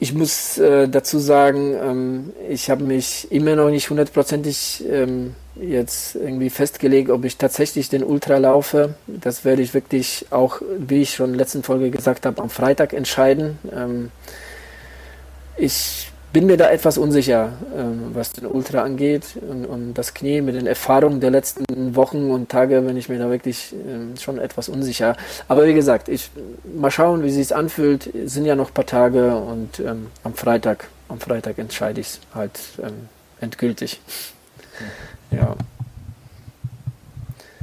ich 0.00 0.12
muss 0.12 0.58
äh, 0.58 0.88
dazu 0.88 1.18
sagen, 1.18 1.74
ähm, 1.74 2.32
ich 2.48 2.70
habe 2.70 2.84
mich 2.84 3.30
immer 3.30 3.56
noch 3.56 3.70
nicht 3.70 3.90
hundertprozentig 3.90 4.84
ähm, 4.90 5.34
jetzt 5.56 6.16
irgendwie 6.16 6.50
festgelegt, 6.50 7.10
ob 7.10 7.24
ich 7.24 7.36
tatsächlich 7.36 7.88
den 7.88 8.02
Ultra 8.02 8.38
laufe. 8.38 8.94
Das 9.06 9.44
werde 9.44 9.62
ich 9.62 9.72
wirklich 9.72 10.26
auch, 10.30 10.60
wie 10.78 11.02
ich 11.02 11.14
schon 11.14 11.26
in 11.26 11.32
der 11.32 11.40
letzten 11.40 11.62
Folge 11.62 11.90
gesagt 11.90 12.26
habe, 12.26 12.42
am 12.42 12.50
Freitag 12.50 12.92
entscheiden. 12.92 13.58
Ähm, 13.72 14.10
ich 15.56 16.10
bin 16.34 16.46
mir 16.46 16.56
da 16.56 16.68
etwas 16.68 16.98
unsicher, 16.98 17.52
ähm, 17.78 18.10
was 18.12 18.32
den 18.32 18.46
Ultra 18.46 18.82
angeht 18.82 19.24
und, 19.48 19.64
und, 19.66 19.94
das 19.94 20.14
Knie 20.14 20.40
mit 20.40 20.56
den 20.56 20.66
Erfahrungen 20.66 21.20
der 21.20 21.30
letzten 21.30 21.94
Wochen 21.94 22.32
und 22.32 22.48
Tage 22.48 22.80
bin 22.82 22.96
ich 22.96 23.08
mir 23.08 23.20
da 23.20 23.30
wirklich 23.30 23.72
ähm, 23.72 24.14
schon 24.20 24.38
etwas 24.38 24.68
unsicher. 24.68 25.16
Aber 25.46 25.64
wie 25.64 25.74
gesagt, 25.74 26.08
ich 26.08 26.30
mal 26.76 26.90
schauen, 26.90 27.22
wie 27.22 27.30
sich 27.30 27.54
anfühlt. 27.54 28.12
Es 28.12 28.34
sind 28.34 28.46
ja 28.46 28.56
noch 28.56 28.70
ein 28.70 28.74
paar 28.74 28.84
Tage 28.84 29.36
und 29.36 29.78
ähm, 29.78 30.08
am 30.24 30.34
Freitag, 30.34 30.88
am 31.08 31.20
Freitag 31.20 31.58
entscheide 31.58 32.00
ich 32.00 32.08
es 32.08 32.20
halt 32.34 32.58
ähm, 32.82 33.08
endgültig. 33.40 34.00
Ja. 35.30 35.54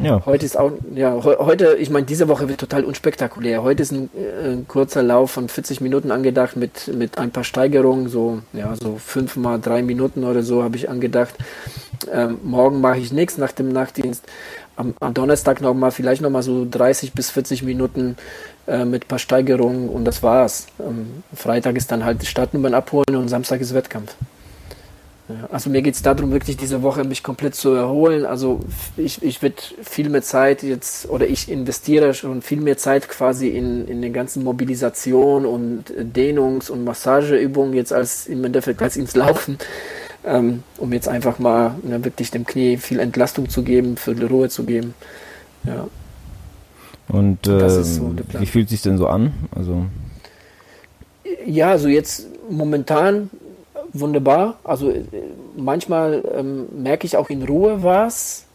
Ja. 0.01 0.21
Heute 0.25 0.45
ist 0.45 0.57
auch, 0.57 0.71
ja, 0.95 1.23
heute, 1.23 1.75
ich 1.75 1.89
meine, 1.89 2.05
diese 2.05 2.27
Woche 2.27 2.49
wird 2.49 2.59
total 2.59 2.83
unspektakulär. 2.83 3.61
Heute 3.61 3.83
ist 3.83 3.91
ein, 3.91 4.09
äh, 4.15 4.57
kurzer 4.67 5.03
Lauf 5.03 5.31
von 5.31 5.47
40 5.47 5.81
Minuten 5.81 6.11
angedacht 6.11 6.55
mit, 6.55 6.87
mit 6.87 7.17
ein 7.17 7.31
paar 7.31 7.43
Steigerungen, 7.43 8.09
so, 8.09 8.41
ja, 8.53 8.73
so 8.75 8.97
fünf 8.97 9.35
mal 9.35 9.59
drei 9.59 9.83
Minuten 9.83 10.23
oder 10.23 10.43
so 10.43 10.63
habe 10.63 10.75
ich 10.75 10.89
angedacht. 10.89 11.35
Ähm, 12.11 12.39
morgen 12.43 12.81
mache 12.81 12.97
ich 12.97 13.11
nichts 13.11 13.37
nach 13.37 13.51
dem 13.51 13.69
Nachtdienst. 13.69 14.23
Am, 14.75 14.95
am 14.99 15.13
Donnerstag 15.13 15.61
nochmal, 15.61 15.91
vielleicht 15.91 16.21
nochmal 16.21 16.43
so 16.43 16.65
30 16.69 17.13
bis 17.13 17.29
40 17.29 17.63
Minuten 17.63 18.17
äh, 18.67 18.85
mit 18.85 19.05
ein 19.05 19.07
paar 19.07 19.19
Steigerungen 19.19 19.89
und 19.89 20.05
das 20.05 20.23
war's. 20.23 20.67
Ähm, 20.79 21.23
Freitag 21.35 21.75
ist 21.75 21.91
dann 21.91 22.05
halt 22.05 22.21
die 22.21 22.25
Startnummern 22.25 22.73
abholen 22.73 23.15
und 23.15 23.27
Samstag 23.27 23.61
ist 23.61 23.73
Wettkampf. 23.73 24.15
Also 25.51 25.69
mir 25.69 25.81
geht 25.81 25.95
es 25.95 26.01
darum, 26.01 26.31
wirklich 26.31 26.57
diese 26.57 26.81
Woche 26.81 27.03
mich 27.03 27.23
komplett 27.23 27.55
zu 27.55 27.73
erholen. 27.73 28.25
Also 28.25 28.59
ich, 28.97 29.21
ich 29.21 29.41
werde 29.41 29.55
viel 29.83 30.09
mehr 30.09 30.21
Zeit 30.21 30.63
jetzt 30.63 31.09
oder 31.09 31.27
ich 31.27 31.49
investiere 31.49 32.13
schon 32.13 32.41
viel 32.41 32.61
mehr 32.61 32.77
Zeit 32.77 33.09
quasi 33.09 33.49
in, 33.49 33.87
in 33.87 34.01
den 34.01 34.13
ganzen 34.13 34.43
Mobilisation 34.43 35.45
und 35.45 35.85
Dehnungs- 35.97 36.69
und 36.69 36.83
Massageübungen 36.83 37.73
jetzt 37.73 37.93
als 37.93 38.27
im 38.27 38.43
Endeffekt 38.43 38.81
als 38.81 38.97
ins 38.97 39.15
Laufen, 39.15 39.57
ähm, 40.25 40.63
um 40.77 40.93
jetzt 40.93 41.07
einfach 41.07 41.39
mal 41.39 41.75
ne, 41.83 42.03
wirklich 42.03 42.31
dem 42.31 42.45
Knie 42.45 42.77
viel 42.77 42.99
Entlastung 42.99 43.49
zu 43.49 43.63
geben, 43.63 43.97
für 43.97 44.15
die 44.15 44.25
Ruhe 44.25 44.49
zu 44.49 44.63
geben. 44.63 44.93
Ja. 45.63 45.87
Und 47.07 47.47
äh, 47.47 47.69
so 47.69 48.15
wie 48.39 48.45
fühlt 48.45 48.69
sich 48.69 48.81
denn 48.81 48.97
so 48.97 49.07
an? 49.07 49.33
Also 49.53 49.85
ja, 51.45 51.71
also 51.71 51.87
jetzt 51.87 52.27
momentan 52.49 53.29
wunderbar. 53.93 54.59
Also 54.63 54.89
äh, 54.89 55.03
manchmal 55.55 56.23
ähm, 56.35 56.67
merke 56.83 57.05
ich 57.05 57.17
auch 57.17 57.29
in 57.29 57.43
Ruhe 57.43 57.83
was. 57.83 58.45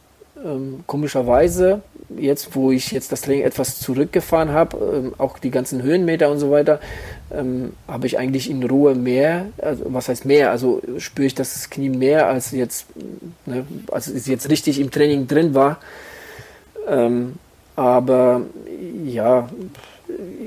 Ähm, 0.45 0.85
komischerweise, 0.87 1.81
jetzt 2.15 2.55
wo 2.55 2.71
ich 2.71 2.93
jetzt 2.93 3.11
das 3.11 3.23
Training 3.23 3.45
etwas 3.45 3.81
zurückgefahren 3.81 4.51
habe, 4.51 4.77
ähm, 4.95 5.15
auch 5.17 5.39
die 5.39 5.51
ganzen 5.51 5.83
Höhenmeter 5.83 6.31
und 6.31 6.39
so 6.39 6.51
weiter, 6.51 6.79
ähm, 7.33 7.73
habe 7.89 8.07
ich 8.07 8.19
eigentlich 8.19 8.51
in 8.51 8.63
Ruhe 8.63 8.95
mehr, 8.95 9.47
also 9.57 9.85
was 9.89 10.09
heißt 10.09 10.27
mehr, 10.27 10.51
also 10.51 10.83
spüre 10.99 11.27
ich 11.27 11.35
das 11.35 11.71
Knie 11.71 11.89
mehr 11.89 12.29
als 12.29 12.51
jetzt, 12.51 12.87
ne, 13.47 13.65
als 13.91 14.09
es 14.09 14.27
jetzt 14.27 14.51
richtig 14.51 14.79
im 14.79 14.91
Training 14.91 15.27
drin 15.27 15.55
war. 15.55 15.79
Ähm, 16.87 17.37
aber 17.75 18.43
ja, 19.05 19.49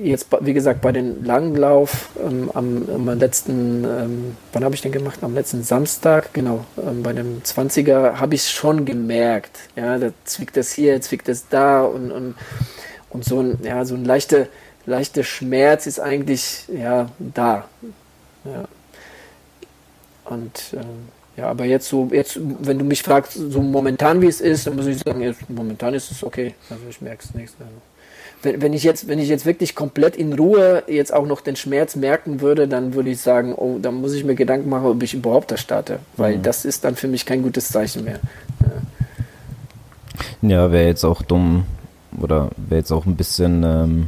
jetzt, 0.04 0.28
wie 0.42 0.54
gesagt, 0.54 0.82
bei 0.82 0.92
den 0.92 1.24
Langlauf 1.24 2.10
ähm, 2.24 2.50
am, 2.54 2.88
am, 2.90 3.20
letzten, 3.20 3.84
ähm, 3.84 4.38
wann 4.54 4.64
habe 4.64 4.76
ich 4.76 4.82
den 4.82 4.92
gemacht? 4.92 5.20
Am 5.22 5.34
letzten 5.34 5.64
Samstag, 5.64 6.34
genau, 6.34 6.66
ähm, 6.78 7.04
bei 7.04 7.14
dem 7.14 7.42
20er 7.44 8.16
habe 8.16 8.36
ich 8.36 8.50
schon 8.50 8.86
gemerkt. 8.86 9.58
Ja, 9.76 9.98
da 9.98 10.12
zwickt 10.24 10.58
das 10.58 10.72
hier, 10.72 11.02
zwickt 11.02 11.28
das 11.28 11.48
da 11.50 11.84
und, 11.84 12.12
und, 12.12 12.36
und 13.10 13.26
so 13.26 13.42
ein, 13.42 13.60
ja, 13.64 13.84
so 13.86 13.96
ein 13.96 14.06
leichter, 14.06 14.48
leichter 14.86 15.24
Schmerz 15.24 15.88
ist 15.88 16.00
eigentlich, 16.00 16.66
ja, 16.70 17.10
da. 17.20 17.68
Ja. 18.46 18.66
Und, 20.26 20.74
ähm, 20.74 21.10
ja, 21.36 21.50
aber 21.50 21.66
jetzt 21.66 21.88
so, 21.88 22.10
jetzt, 22.12 22.40
wenn 22.42 22.78
du 22.78 22.86
mich 22.86 23.02
fragst, 23.02 23.34
so 23.34 23.62
momentan 23.62 24.22
wie 24.22 24.28
es 24.28 24.42
ist, 24.42 24.68
dann 24.68 24.76
muss 24.76 24.88
ich 24.88 25.00
sagen, 25.00 25.22
jetzt, 25.22 25.50
momentan 25.50 25.94
ist 25.94 26.12
es 26.12 26.24
okay. 26.24 26.54
Also 26.70 26.84
ich 26.90 27.02
merke 27.02 27.24
es 27.24 27.34
nicht. 27.34 27.54
Wenn, 28.42 28.62
wenn, 28.62 28.74
ich 28.74 28.84
jetzt, 28.84 29.08
wenn 29.08 29.20
ich 29.20 29.28
jetzt 29.28 29.46
wirklich 29.46 29.76
komplett 29.76 30.16
in 30.16 30.34
Ruhe 30.34 30.84
jetzt 30.88 31.14
auch 31.14 31.26
noch 31.26 31.42
den 31.42 31.56
Schmerz 31.56 31.96
merken 31.96 32.42
würde, 32.42 32.68
dann 32.68 32.94
würde 32.94 33.10
ich 33.10 33.20
sagen, 33.20 33.54
oh, 33.56 33.80
dann 33.82 33.96
muss 33.96 34.14
ich 34.14 34.24
mir 34.24 34.36
Gedanken 34.36 34.70
machen, 34.70 34.86
ob 34.86 35.04
ich 35.04 35.14
überhaupt 35.14 35.52
das 35.52 35.60
starte. 35.60 36.00
Weil 36.16 36.38
mhm. 36.38 36.44
das 36.44 36.66
ist 36.66 36.84
dann 36.84 36.96
für 36.96 37.08
mich 37.08 37.26
kein 37.26 37.42
gutes 37.42 37.70
Zeichen 37.70 38.06
mehr. 38.06 38.20
Ja, 40.42 40.50
ja 40.50 40.72
wäre 40.72 40.88
jetzt 40.88 41.04
auch 41.04 41.22
dumm 41.22 41.66
oder 42.20 42.50
wäre 42.56 42.80
jetzt 42.80 42.92
auch 42.92 43.06
ein 43.06 43.16
bisschen 43.16 43.64
ähm, 43.64 44.08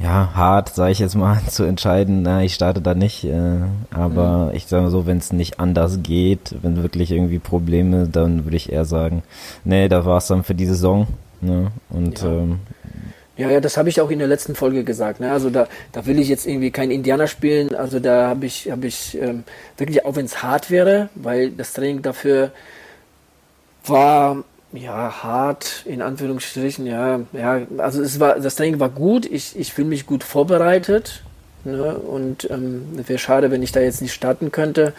ja, 0.00 0.30
hart, 0.34 0.74
sage 0.74 0.92
ich 0.92 0.98
jetzt 0.98 1.16
mal, 1.16 1.40
zu 1.48 1.64
entscheiden, 1.64 2.22
na, 2.22 2.42
ich 2.42 2.54
starte 2.54 2.80
da 2.80 2.94
nicht. 2.94 3.24
Äh, 3.24 3.60
aber 3.90 4.46
mhm. 4.46 4.56
ich 4.56 4.66
sage 4.66 4.84
mal 4.84 4.90
so, 4.90 5.06
wenn 5.06 5.18
es 5.18 5.32
nicht 5.32 5.60
anders 5.60 6.00
geht, 6.02 6.54
wenn 6.62 6.82
wirklich 6.82 7.10
irgendwie 7.10 7.38
Probleme, 7.38 8.08
dann 8.08 8.44
würde 8.44 8.56
ich 8.56 8.72
eher 8.72 8.84
sagen, 8.84 9.22
nee, 9.64 9.88
da 9.88 10.04
war 10.04 10.18
es 10.18 10.28
dann 10.28 10.44
für 10.44 10.54
die 10.54 10.66
Saison. 10.66 11.06
Ne? 11.40 11.70
Und 11.90 12.22
ja. 12.22 12.28
Ähm, 12.28 12.60
ja, 13.36 13.48
ja, 13.50 13.60
das 13.60 13.76
habe 13.76 13.88
ich 13.88 14.00
auch 14.00 14.10
in 14.10 14.18
der 14.18 14.26
letzten 14.26 14.56
Folge 14.56 14.82
gesagt. 14.82 15.20
Ne? 15.20 15.30
Also 15.30 15.48
da, 15.48 15.68
da 15.92 16.06
will 16.06 16.18
ich 16.18 16.28
jetzt 16.28 16.44
irgendwie 16.44 16.72
kein 16.72 16.90
Indianer 16.90 17.28
spielen. 17.28 17.72
Also 17.74 18.00
da 18.00 18.26
habe 18.28 18.46
ich, 18.46 18.68
habe 18.68 18.88
ich 18.88 19.16
ähm, 19.20 19.44
wirklich, 19.76 20.04
auch 20.04 20.16
wenn 20.16 20.26
es 20.26 20.42
hart 20.42 20.70
wäre, 20.70 21.08
weil 21.14 21.50
das 21.50 21.72
Training 21.72 22.02
dafür 22.02 22.50
war 23.84 24.42
ja, 24.72 25.22
hart, 25.22 25.84
in 25.86 26.02
Anführungsstrichen, 26.02 26.86
ja, 26.86 27.20
ja, 27.32 27.60
also 27.78 28.02
es 28.02 28.20
war, 28.20 28.38
das 28.38 28.56
Training 28.56 28.80
war 28.80 28.90
gut, 28.90 29.24
ich, 29.24 29.58
ich 29.58 29.72
fühle 29.72 29.88
mich 29.88 30.04
gut 30.04 30.22
vorbereitet, 30.22 31.22
ne, 31.64 31.94
und 31.96 32.50
ähm, 32.50 32.86
wäre 33.06 33.18
schade, 33.18 33.50
wenn 33.50 33.62
ich 33.62 33.72
da 33.72 33.80
jetzt 33.80 34.02
nicht 34.02 34.12
starten 34.12 34.52
könnte, 34.52 34.92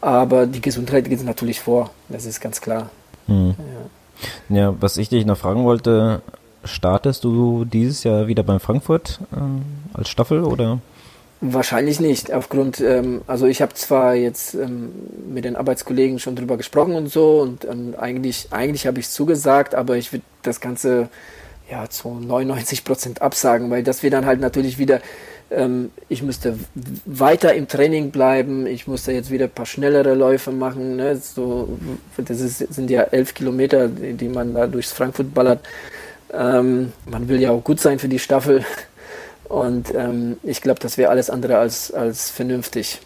aber 0.00 0.46
die 0.46 0.60
Gesundheit 0.60 1.08
geht 1.08 1.24
natürlich 1.24 1.60
vor, 1.60 1.90
das 2.08 2.24
ist 2.24 2.40
ganz 2.40 2.60
klar. 2.60 2.90
Hm. 3.26 3.54
Ja. 3.58 3.99
Ja. 4.48 4.74
was 4.80 4.96
ich 4.96 5.08
dich 5.08 5.26
noch 5.26 5.38
fragen 5.38 5.64
wollte, 5.64 6.22
startest 6.64 7.24
du 7.24 7.64
dieses 7.64 8.04
Jahr 8.04 8.26
wieder 8.26 8.42
beim 8.42 8.60
Frankfurt 8.60 9.20
ähm, 9.36 9.62
als 9.92 10.08
Staffel 10.08 10.44
oder? 10.44 10.78
Wahrscheinlich 11.42 12.00
nicht. 12.00 12.32
Aufgrund, 12.32 12.80
ähm, 12.80 13.22
also 13.26 13.46
ich 13.46 13.62
habe 13.62 13.72
zwar 13.72 14.14
jetzt 14.14 14.54
ähm, 14.54 14.90
mit 15.32 15.46
den 15.46 15.56
Arbeitskollegen 15.56 16.18
schon 16.18 16.36
drüber 16.36 16.58
gesprochen 16.58 16.94
und 16.94 17.08
so 17.08 17.40
und 17.40 17.64
ähm, 17.64 17.94
eigentlich, 17.98 18.48
eigentlich 18.50 18.86
habe 18.86 19.00
ich 19.00 19.08
zugesagt, 19.08 19.74
aber 19.74 19.96
ich 19.96 20.12
würde 20.12 20.24
das 20.42 20.60
Ganze 20.60 21.08
ja 21.70 21.88
zu 21.88 22.10
99 22.10 22.84
Prozent 22.84 23.22
absagen, 23.22 23.70
weil 23.70 23.82
das 23.82 24.02
wir 24.02 24.10
dann 24.10 24.26
halt 24.26 24.40
natürlich 24.40 24.76
wieder, 24.76 25.00
ähm, 25.50 25.90
ich 26.08 26.22
müsste 26.22 26.58
weiter 27.06 27.54
im 27.54 27.68
Training 27.68 28.10
bleiben, 28.10 28.66
ich 28.66 28.86
musste 28.86 29.12
jetzt 29.12 29.30
wieder 29.30 29.46
ein 29.46 29.50
paar 29.50 29.66
schnellere 29.66 30.14
Läufe 30.14 30.52
machen, 30.52 30.96
ne? 30.96 31.16
so, 31.16 31.78
das 32.16 32.40
ist, 32.40 32.58
sind 32.72 32.90
ja 32.90 33.02
elf 33.02 33.34
Kilometer, 33.34 33.88
die, 33.88 34.14
die 34.14 34.28
man 34.28 34.54
da 34.54 34.66
durchs 34.66 34.92
Frankfurt 34.92 35.34
ballert. 35.34 35.60
Ähm, 36.32 36.92
man 37.06 37.28
will 37.28 37.40
ja 37.40 37.50
auch 37.50 37.64
gut 37.64 37.80
sein 37.80 37.98
für 37.98 38.08
die 38.08 38.18
Staffel. 38.18 38.64
Und 39.48 39.92
ähm, 39.94 40.38
ich 40.44 40.60
glaube, 40.60 40.78
das 40.78 40.96
wäre 40.96 41.10
alles 41.10 41.28
andere 41.28 41.58
als, 41.58 41.92
als 41.92 42.30
vernünftig. 42.30 43.00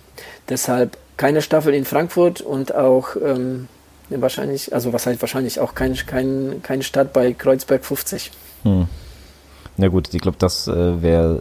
Deshalb 0.51 0.99
keine 1.17 1.41
Staffel 1.41 1.73
in 1.73 1.87
Frankfurt 1.87 2.43
und 2.43 2.75
auch 2.75 3.17
ähm, 3.17 3.69
wahrscheinlich, 4.11 4.75
also 4.75 4.93
was 4.93 5.07
heißt 5.07 5.23
wahrscheinlich, 5.23 5.59
auch 5.61 5.75
kein, 5.75 5.95
kein, 5.95 6.61
keine 6.63 6.83
Stadt 6.83 7.15
bei 7.15 7.33
Kreuzberg 7.33 7.85
50. 7.85 8.31
Hm. 8.65 8.89
Na 9.77 9.89
gut, 9.89 10.13
ich 10.15 10.21
glaube, 10.21 10.37
das 10.39 10.69
äh, 10.69 11.03
wäre 11.03 11.41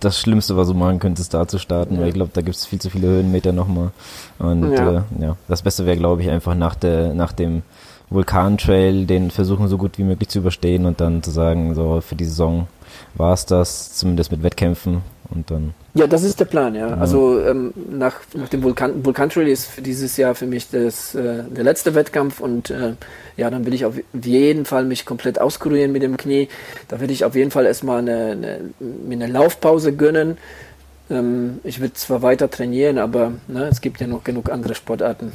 das 0.00 0.20
Schlimmste, 0.20 0.56
was 0.56 0.68
du 0.68 0.74
machen 0.74 1.00
könntest, 1.00 1.34
da 1.34 1.48
zu 1.48 1.58
starten, 1.58 1.94
ja. 1.94 2.00
weil 2.00 2.08
ich 2.08 2.14
glaube, 2.14 2.30
da 2.32 2.42
gibt 2.42 2.56
es 2.56 2.66
viel 2.66 2.80
zu 2.80 2.90
viele 2.90 3.08
Höhenmeter 3.08 3.52
nochmal. 3.52 3.90
Und 4.38 4.72
ja, 4.72 4.98
äh, 4.98 5.02
ja 5.20 5.36
das 5.48 5.62
Beste 5.62 5.84
wäre, 5.84 5.96
glaube 5.96 6.22
ich, 6.22 6.30
einfach 6.30 6.54
nach, 6.54 6.76
der, 6.76 7.14
nach 7.14 7.32
dem 7.32 7.62
Vulkantrail 8.08 9.06
den 9.06 9.30
versuchen, 9.30 9.66
so 9.68 9.78
gut 9.78 9.98
wie 9.98 10.04
möglich 10.04 10.28
zu 10.28 10.38
überstehen 10.38 10.86
und 10.86 11.00
dann 11.00 11.22
zu 11.22 11.30
sagen, 11.30 11.74
so 11.74 12.00
für 12.00 12.14
die 12.14 12.24
Saison 12.24 12.68
war 13.14 13.32
es 13.32 13.46
das, 13.46 13.94
zumindest 13.94 14.30
mit 14.30 14.42
Wettkämpfen 14.42 15.02
und 15.30 15.50
dann. 15.50 15.74
Ja, 15.94 16.06
das 16.06 16.22
ist 16.22 16.40
der 16.40 16.44
Plan, 16.44 16.74
ja. 16.74 16.88
ja. 16.88 16.96
Also 16.96 17.40
ähm, 17.40 17.72
nach, 17.90 18.14
nach 18.34 18.48
dem 18.48 18.62
Vulkan, 18.62 19.04
Vulkan 19.04 19.30
Trail 19.30 19.48
ist 19.48 19.66
für 19.66 19.82
dieses 19.82 20.16
Jahr 20.16 20.34
für 20.34 20.46
mich 20.46 20.70
das, 20.70 21.14
äh, 21.14 21.44
der 21.44 21.64
letzte 21.64 21.94
Wettkampf 21.94 22.40
und 22.40 22.70
äh, 22.70 22.94
ja, 23.36 23.50
dann 23.50 23.66
will 23.66 23.74
ich 23.74 23.84
auf 23.84 23.94
jeden 24.12 24.64
Fall 24.64 24.84
mich 24.84 25.04
komplett 25.04 25.40
auskurieren 25.40 25.92
mit 25.92 26.02
dem 26.02 26.16
Knie. 26.16 26.48
Da 26.88 27.00
will 27.00 27.10
ich 27.10 27.24
auf 27.24 27.34
jeden 27.34 27.50
Fall 27.50 27.66
erstmal 27.66 27.98
eine, 27.98 28.32
eine, 28.32 28.60
mir 28.80 29.14
eine 29.14 29.26
Laufpause 29.26 29.94
gönnen. 29.94 30.38
Ähm, 31.10 31.60
ich 31.64 31.80
würde 31.80 31.94
zwar 31.94 32.22
weiter 32.22 32.50
trainieren, 32.50 32.98
aber 32.98 33.32
ne, 33.48 33.64
es 33.64 33.80
gibt 33.80 34.00
ja 34.00 34.06
noch 34.06 34.24
genug 34.24 34.50
andere 34.50 34.74
Sportarten. 34.74 35.32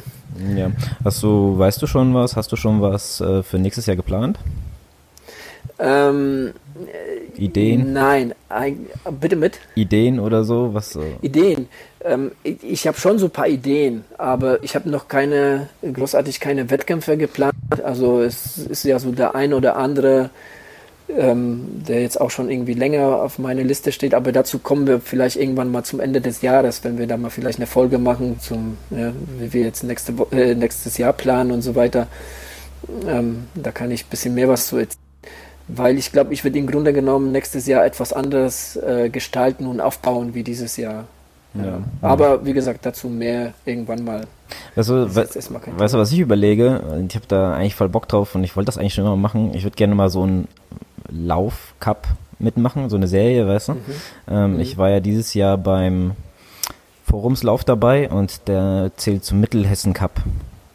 Ja. 0.55 0.71
Hast 1.03 1.23
du, 1.23 1.57
weißt 1.57 1.81
du 1.81 1.87
schon 1.87 2.13
was? 2.13 2.35
Hast 2.35 2.51
du 2.51 2.55
schon 2.55 2.81
was 2.81 3.21
äh, 3.21 3.43
für 3.43 3.59
nächstes 3.59 3.85
Jahr 3.85 3.95
geplant? 3.95 4.37
Ähm, 5.81 6.53
Ideen? 7.37 7.91
Nein, 7.91 8.35
ein, 8.49 8.85
bitte 9.19 9.35
mit. 9.35 9.59
Ideen 9.75 10.19
oder 10.19 10.43
so? 10.43 10.73
Was 10.73 10.91
so? 10.91 11.03
Ideen. 11.21 11.67
Ähm, 12.03 12.31
ich, 12.43 12.63
ich 12.63 12.87
habe 12.87 12.99
schon 12.99 13.17
so 13.17 13.25
ein 13.25 13.31
paar 13.31 13.47
Ideen, 13.47 14.03
aber 14.17 14.63
ich 14.63 14.75
habe 14.75 14.89
noch 14.89 15.07
keine, 15.07 15.69
großartig 15.81 16.39
keine 16.39 16.69
Wettkämpfe 16.69 17.17
geplant. 17.17 17.55
Also 17.83 18.21
es 18.21 18.59
ist 18.59 18.83
ja 18.83 18.99
so 18.99 19.11
der 19.11 19.33
ein 19.33 19.53
oder 19.53 19.75
andere, 19.75 20.29
ähm, 21.09 21.83
der 21.87 22.03
jetzt 22.03 22.21
auch 22.21 22.29
schon 22.29 22.51
irgendwie 22.51 22.75
länger 22.75 23.21
auf 23.21 23.39
meiner 23.39 23.63
Liste 23.63 23.91
steht, 23.91 24.13
aber 24.13 24.31
dazu 24.31 24.59
kommen 24.59 24.85
wir 24.85 24.99
vielleicht 24.99 25.35
irgendwann 25.35 25.71
mal 25.71 25.83
zum 25.83 25.99
Ende 25.99 26.21
des 26.21 26.43
Jahres, 26.43 26.83
wenn 26.83 26.99
wir 26.99 27.07
da 27.07 27.17
mal 27.17 27.31
vielleicht 27.31 27.57
eine 27.57 27.67
Folge 27.67 27.97
machen, 27.97 28.39
zum, 28.39 28.77
ja, 28.91 29.11
wie 29.39 29.51
wir 29.51 29.63
jetzt 29.63 29.83
nächste, 29.83 30.13
äh, 30.31 30.53
nächstes 30.53 30.99
Jahr 30.99 31.13
planen 31.13 31.51
und 31.51 31.63
so 31.63 31.73
weiter. 31.73 32.07
Ähm, 33.07 33.45
da 33.55 33.71
kann 33.71 33.89
ich 33.89 34.05
ein 34.05 34.09
bisschen 34.09 34.35
mehr 34.35 34.47
was 34.47 34.67
zu 34.67 34.77
erzählen 34.77 35.10
weil 35.67 35.97
ich 35.97 36.11
glaube, 36.11 36.33
ich 36.33 36.43
würde 36.43 36.59
im 36.59 36.67
Grunde 36.67 36.93
genommen 36.93 37.31
nächstes 37.31 37.65
Jahr 37.67 37.85
etwas 37.85 38.13
anderes 38.13 38.75
äh, 38.75 39.09
gestalten 39.09 39.67
und 39.67 39.79
aufbauen 39.79 40.33
wie 40.33 40.43
dieses 40.43 40.77
Jahr. 40.77 41.05
Ja, 41.53 41.65
ja. 41.65 41.79
Aber 42.01 42.45
wie 42.45 42.53
gesagt, 42.53 42.85
dazu 42.85 43.09
mehr 43.09 43.53
irgendwann 43.65 44.03
mal. 44.03 44.27
Also, 44.75 45.13
we 45.15 45.27
weißt 45.27 45.93
du, 45.93 45.97
was 45.97 46.11
ich 46.11 46.19
überlege? 46.19 47.03
Ich 47.07 47.15
habe 47.15 47.25
da 47.27 47.53
eigentlich 47.53 47.75
voll 47.75 47.89
Bock 47.89 48.07
drauf 48.07 48.35
und 48.35 48.43
ich 48.43 48.55
wollte 48.55 48.67
das 48.67 48.77
eigentlich 48.77 48.93
schon 48.93 49.05
immer 49.05 49.17
machen. 49.17 49.53
Ich 49.53 49.63
würde 49.63 49.75
gerne 49.75 49.95
mal 49.95 50.09
so 50.09 50.23
einen 50.23 50.47
Lauf-Cup 51.09 52.07
mitmachen, 52.39 52.89
so 52.89 52.95
eine 52.95 53.07
Serie, 53.07 53.47
weißt 53.47 53.69
du? 53.69 53.73
Mhm. 53.73 53.79
Ähm, 54.29 54.53
mhm. 54.53 54.59
Ich 54.59 54.77
war 54.77 54.89
ja 54.89 54.99
dieses 54.99 55.33
Jahr 55.33 55.57
beim 55.57 56.11
Forumslauf 57.05 57.63
dabei 57.63 58.09
und 58.09 58.47
der 58.47 58.91
zählt 58.95 59.25
zum 59.25 59.39
Mittelhessen 59.41 59.93
Cup 59.93 60.21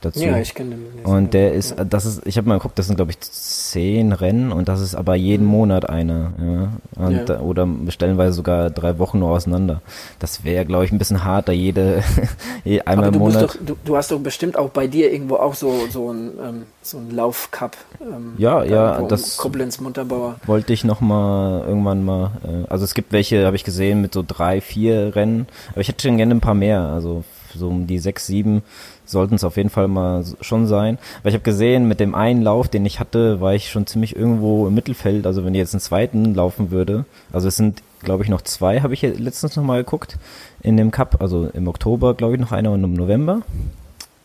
dazu. 0.07 0.25
Ja, 0.25 0.39
ich 0.39 0.55
kenne 0.55 0.77
den. 0.77 1.05
Und 1.05 1.35
der 1.35 1.53
ist, 1.53 1.75
das 1.89 2.07
ist, 2.07 2.23
ich 2.27 2.37
habe 2.37 2.49
mal 2.49 2.57
geguckt, 2.57 2.79
das 2.79 2.87
sind 2.87 2.97
glaube 2.97 3.13
ich 3.13 3.21
zehn 3.21 4.13
Rennen 4.13 4.53
und 4.53 4.69
das 4.69 4.81
ist 4.81 4.95
aber 4.95 5.15
jeden 5.15 5.45
mhm. 5.45 5.53
Monat 5.53 5.89
eine, 5.89 6.33
ja. 6.41 7.05
Und, 7.05 7.29
ja. 7.29 7.41
Oder 7.41 7.69
stellenweise 7.89 8.33
sogar 8.33 8.71
drei 8.71 8.99
Wochen 8.99 9.19
nur 9.19 9.31
auseinander. 9.31 9.83
Das 10.19 10.45
wäre, 10.45 10.65
glaube 10.65 10.85
ich, 10.85 10.93
ein 10.93 10.99
bisschen 10.99 11.25
hart, 11.25 11.49
da 11.49 11.53
jede 11.53 12.03
einmal 12.85 13.13
im 13.13 13.19
Monat. 13.19 13.43
Doch, 13.43 13.57
du, 13.65 13.77
du, 13.85 13.97
hast 13.97 14.11
doch 14.11 14.19
bestimmt 14.19 14.57
auch 14.57 14.71
bei 14.71 14.87
dir 14.87 15.13
irgendwo 15.13 15.37
auch 15.37 15.55
so 15.55 15.87
so 15.91 16.13
ein 16.13 16.31
ähm, 16.43 16.63
so 16.83 16.99
ein 16.99 17.11
Laufcup. 17.11 17.77
Ähm, 18.01 18.35
ja, 18.39 18.65
ja, 18.65 19.03
das 19.03 19.37
Koblenz 19.37 19.81
Munterbauer. 19.81 20.37
Wollte 20.47 20.73
ich 20.73 20.85
noch 20.85 21.01
mal 21.01 21.65
irgendwann 21.67 22.05
mal. 22.05 22.33
Äh, 22.45 22.71
also 22.71 22.85
es 22.85 22.95
gibt 22.95 23.13
welche, 23.13 23.47
habe 23.47 23.57
ich 23.57 23.65
gesehen, 23.65 24.01
mit 24.01 24.15
so 24.15 24.25
drei, 24.27 24.61
vier 24.61 25.15
Rennen. 25.15 25.47
Aber 25.73 25.81
ich 25.81 25.89
hätte 25.89 26.07
schon 26.07 26.17
gerne 26.17 26.35
ein 26.35 26.41
paar 26.41 26.55
mehr. 26.55 26.81
Also 26.81 27.25
so 27.57 27.69
um 27.69 27.87
die 27.87 27.99
sechs, 27.99 28.27
sieben 28.27 28.63
sollten 29.05 29.37
es 29.37 29.45
auf 29.45 29.57
jeden 29.57 29.71
Fall 29.71 29.89
mal 29.89 30.25
schon 30.41 30.67
sein. 30.67 30.99
Weil 31.23 31.31
ich 31.31 31.35
habe 31.35 31.45
gesehen, 31.45 31.89
mit 31.89 32.01
dem 32.01 32.15
einen 32.15 32.43
Lauf, 32.43 32.69
den 32.69 32.85
ich 32.85 33.01
hatte, 33.01 33.41
war 33.41 33.55
ich 33.55 33.71
schon 33.71 33.87
ziemlich 33.87 34.17
irgendwo 34.17 34.67
im 34.67 34.75
Mittelfeld. 34.75 35.27
Also 35.27 35.45
wenn 35.45 35.55
ich 35.55 35.59
jetzt 35.59 35.75
einen 35.75 35.81
zweiten 35.81 36.35
laufen 36.35 36.71
würde, 36.71 37.05
also 37.33 37.49
es 37.49 37.57
sind, 37.57 37.83
glaube 38.03 38.25
ich, 38.25 38.29
noch 38.29 38.43
zwei, 38.43 38.81
habe 38.81 38.95
ich 38.95 39.03
letztens 39.03 39.57
noch 39.57 39.65
mal 39.65 39.83
geguckt 39.83 40.19
in 40.63 40.77
dem 40.77 40.91
Cup. 40.91 41.21
Also 41.21 41.49
im 41.53 41.69
Oktober, 41.69 42.15
glaube 42.15 42.35
ich, 42.35 42.41
noch 42.41 42.53
einer 42.53 42.73
und 42.73 42.85
im 42.85 42.95
November. 42.95 43.43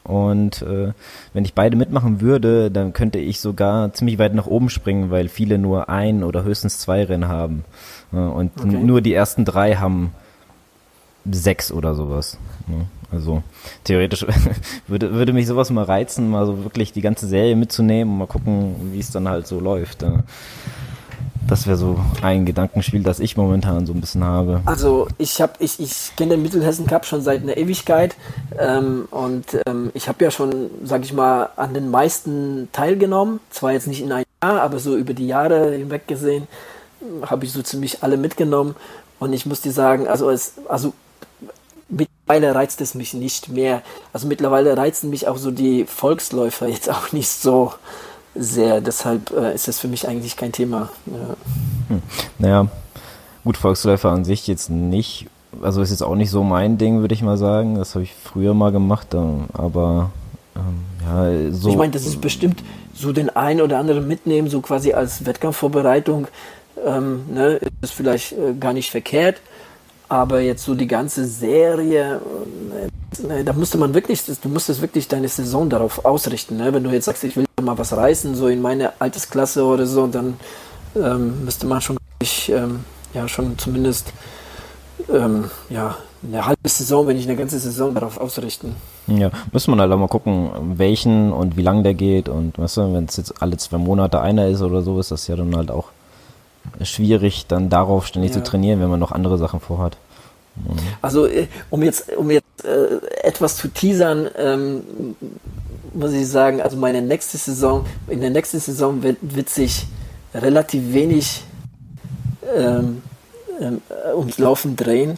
Und 0.03 0.63
äh, 0.63 0.93
wenn 1.34 1.45
ich 1.45 1.53
beide 1.53 1.77
mitmachen 1.77 2.21
würde, 2.21 2.71
dann 2.71 2.91
könnte 2.91 3.19
ich 3.19 3.39
sogar 3.39 3.93
ziemlich 3.93 4.17
weit 4.17 4.34
nach 4.34 4.47
oben 4.47 4.69
springen, 4.69 5.11
weil 5.11 5.27
viele 5.29 5.59
nur 5.59 5.89
ein 5.89 6.23
oder 6.23 6.43
höchstens 6.43 6.79
zwei 6.79 7.03
Rennen 7.03 7.27
haben. 7.27 7.63
und 8.11 8.51
okay. 8.59 8.77
nur 8.77 9.01
die 9.01 9.13
ersten 9.13 9.45
drei 9.45 9.75
haben 9.75 10.11
sechs 11.26 11.72
oder 11.72 11.95
sowas. 11.95 12.38
Also 13.11 13.43
theoretisch 13.84 14.26
würde, 14.88 15.13
würde 15.13 15.34
mich 15.34 15.47
sowas 15.47 15.69
mal 15.69 15.84
reizen, 15.84 16.30
mal 16.30 16.45
so 16.45 16.63
wirklich 16.63 16.93
die 16.93 17.01
ganze 17.01 17.28
Serie 17.28 17.55
mitzunehmen 17.55 18.13
und 18.13 18.19
mal 18.19 18.28
gucken, 18.28 18.91
wie 18.93 18.99
es 18.99 19.11
dann 19.11 19.28
halt 19.28 19.47
so 19.47 19.59
läuft. 19.59 20.05
Das 21.47 21.67
wäre 21.67 21.76
so 21.76 21.99
ein 22.22 22.45
Gedankenspiel, 22.45 23.03
das 23.03 23.19
ich 23.19 23.36
momentan 23.36 23.86
so 23.86 23.93
ein 23.93 23.99
bisschen 23.99 24.24
habe. 24.24 24.61
Also 24.65 25.07
ich 25.17 25.41
habe, 25.41 25.53
ich, 25.59 25.80
ich 25.80 26.15
kenne 26.15 26.32
den 26.32 26.43
Mittelhessen 26.43 26.88
Cup 26.88 27.05
schon 27.05 27.22
seit 27.22 27.41
einer 27.41 27.57
Ewigkeit 27.57 28.15
ähm, 28.57 29.07
und 29.11 29.57
ähm, 29.65 29.91
ich 29.93 30.07
habe 30.07 30.24
ja 30.24 30.32
schon, 30.32 30.69
sag 30.84 31.03
ich 31.03 31.11
mal, 31.11 31.49
an 31.57 31.74
den 31.74 31.89
meisten 31.89 32.69
teilgenommen. 32.72 33.41
Zwar 33.49 33.74
jetzt 33.74 33.88
nicht 33.88 34.01
in 34.01 34.13
einem 34.13 34.26
Jahr, 34.41 34.61
aber 34.61 34.80
so 34.80 34.95
über 34.95 35.13
die 35.13 35.28
Jahre 35.28 35.72
hinweg 35.72 36.07
gesehen 36.07 36.47
habe 37.26 37.45
ich 37.45 37.51
so 37.51 37.61
ziemlich 37.61 38.03
alle 38.03 38.15
mitgenommen. 38.15 38.76
Und 39.19 39.34
ich 39.34 39.45
muss 39.45 39.61
dir 39.61 39.72
sagen, 39.72 40.07
also 40.07 40.30
es, 40.30 40.53
also 40.69 40.93
mittlerweile 41.91 42.55
reizt 42.55 42.81
es 42.81 42.95
mich 42.95 43.13
nicht 43.13 43.49
mehr. 43.49 43.81
Also 44.13 44.27
mittlerweile 44.27 44.75
reizen 44.75 45.09
mich 45.09 45.27
auch 45.27 45.37
so 45.37 45.51
die 45.51 45.85
Volksläufer 45.85 46.67
jetzt 46.67 46.89
auch 46.89 47.11
nicht 47.11 47.29
so 47.29 47.73
sehr. 48.35 48.81
Deshalb 48.81 49.31
äh, 49.31 49.53
ist 49.53 49.67
das 49.67 49.79
für 49.79 49.87
mich 49.87 50.07
eigentlich 50.07 50.37
kein 50.37 50.51
Thema. 50.51 50.89
Ja. 51.05 51.35
Hm. 51.89 52.01
Naja, 52.39 52.67
gut, 53.43 53.57
Volksläufer 53.57 54.09
an 54.09 54.25
sich 54.25 54.47
jetzt 54.47 54.69
nicht. 54.69 55.27
Also 55.61 55.81
ist 55.81 55.91
jetzt 55.91 56.03
auch 56.03 56.15
nicht 56.15 56.31
so 56.31 56.43
mein 56.43 56.77
Ding, 56.77 57.01
würde 57.01 57.13
ich 57.13 57.21
mal 57.21 57.37
sagen. 57.37 57.75
Das 57.75 57.93
habe 57.95 58.03
ich 58.03 58.13
früher 58.13 58.53
mal 58.53 58.71
gemacht, 58.71 59.13
aber 59.13 60.11
ähm, 60.55 60.85
ja, 61.05 61.51
so. 61.51 61.69
Ich 61.69 61.75
meine, 61.75 61.91
das 61.91 62.05
ist 62.05 62.21
bestimmt 62.21 62.63
so 62.93 63.11
den 63.11 63.29
einen 63.29 63.61
oder 63.61 63.77
anderen 63.79 64.07
mitnehmen, 64.07 64.49
so 64.49 64.61
quasi 64.61 64.93
als 64.93 65.25
Wettkampfvorbereitung. 65.25 66.27
Ähm, 66.85 67.25
ne, 67.33 67.59
ist 67.81 67.93
vielleicht 67.93 68.31
äh, 68.31 68.53
gar 68.57 68.73
nicht 68.73 68.91
verkehrt. 68.91 69.41
Aber 70.12 70.41
jetzt 70.41 70.66
so 70.66 70.76
die 70.76 70.88
ganze 70.88 71.26
Serie, 71.26 72.20
äh, 73.30 73.45
da 73.45 73.53
musste 73.53 73.78
man 73.78 73.93
wirklich, 73.93 74.22
du 74.26 74.49
musstest 74.49 74.82
wirklich 74.82 75.07
deine 75.07 75.30
Saison 75.30 75.70
darauf 75.70 76.03
ausrichten. 76.03 76.57
Ne? 76.57 76.74
Wenn 76.74 76.84
du 76.84 76.89
jetzt 76.89 77.05
sagst, 77.05 77.24
ich 77.24 77.38
will 77.38 77.45
mal 77.62 77.78
was 77.78 77.95
reißen, 77.95 78.36
so 78.36 78.49
in 78.49 78.62
meine 78.62 78.91
Altersklasse 78.99 79.64
oder 79.64 79.86
so, 79.86 80.07
dann 80.07 80.34
ähm, 80.97 81.45
müsste 81.45 81.66
man 81.66 81.80
schon, 81.80 81.95
ähm, 82.49 82.82
ja, 83.14 83.26
schon 83.30 83.57
zumindest 83.57 84.12
ähm, 85.09 85.49
ja, 85.70 85.95
eine 86.28 86.45
halbe 86.45 86.68
Saison, 86.68 87.07
wenn 87.07 87.16
nicht 87.16 87.30
eine 87.30 87.38
ganze 87.38 87.59
Saison 87.59 87.93
darauf 87.93 88.20
ausrichten. 88.20 88.76
Ja, 89.07 89.32
müssen 89.53 89.74
wir 89.74 89.80
halt 89.80 89.93
auch 89.93 89.97
mal 89.97 90.09
gucken, 90.09 90.49
welchen 90.76 91.32
und 91.32 91.55
wie 91.55 91.64
lang 91.64 91.84
der 91.84 91.93
geht 91.93 92.28
und 92.28 92.59
weißt 92.59 92.78
du, 92.78 92.93
wenn 92.93 93.05
es 93.05 93.16
jetzt 93.16 93.41
alle 93.41 93.55
zwei 93.55 93.78
Monate 93.78 94.20
einer 94.20 94.49
ist 94.49 94.62
oder 94.62 94.82
so, 94.82 94.99
ist 94.99 95.12
das 95.12 95.28
ja 95.28 95.38
dann 95.38 95.55
halt 95.55 95.72
auch 95.72 95.86
schwierig, 96.84 97.45
dann 97.47 97.70
darauf 97.70 98.07
ständig 98.07 98.32
ja. 98.32 98.38
zu 98.38 98.43
trainieren, 98.43 98.80
wenn 98.82 98.89
man 98.89 98.99
noch 98.99 99.12
andere 99.12 99.38
Sachen 99.38 99.59
vorhat. 99.59 99.97
Mhm. 100.55 100.78
Also 101.01 101.28
äh, 101.28 101.47
um 101.70 101.84
jetzt, 101.84 102.16
um 102.16 102.30
jetzt 102.32 102.66
äh, 102.66 102.99
etwas 103.24 103.57
zu 103.57 103.68
teasern, 103.68 104.30
ähm, 104.38 104.84
muss 105.93 106.14
ich 106.14 106.28
sagen, 106.28 106.62
also 106.62 106.78
meine 106.78 107.01
nächste 107.01 107.38
Saison, 107.38 107.86
in 108.07 108.22
der 108.22 108.30
nächsten 108.30 108.59
Saison 108.59 109.03
wird, 109.03 109.18
wird 109.22 109.49
sich 109.49 109.86
relativ 110.34 110.93
wenig 110.93 111.43
ähm, 112.55 113.01
ähm, 113.59 113.82
ums 114.16 114.38
Laufen 114.38 114.76
drehen. 114.76 115.18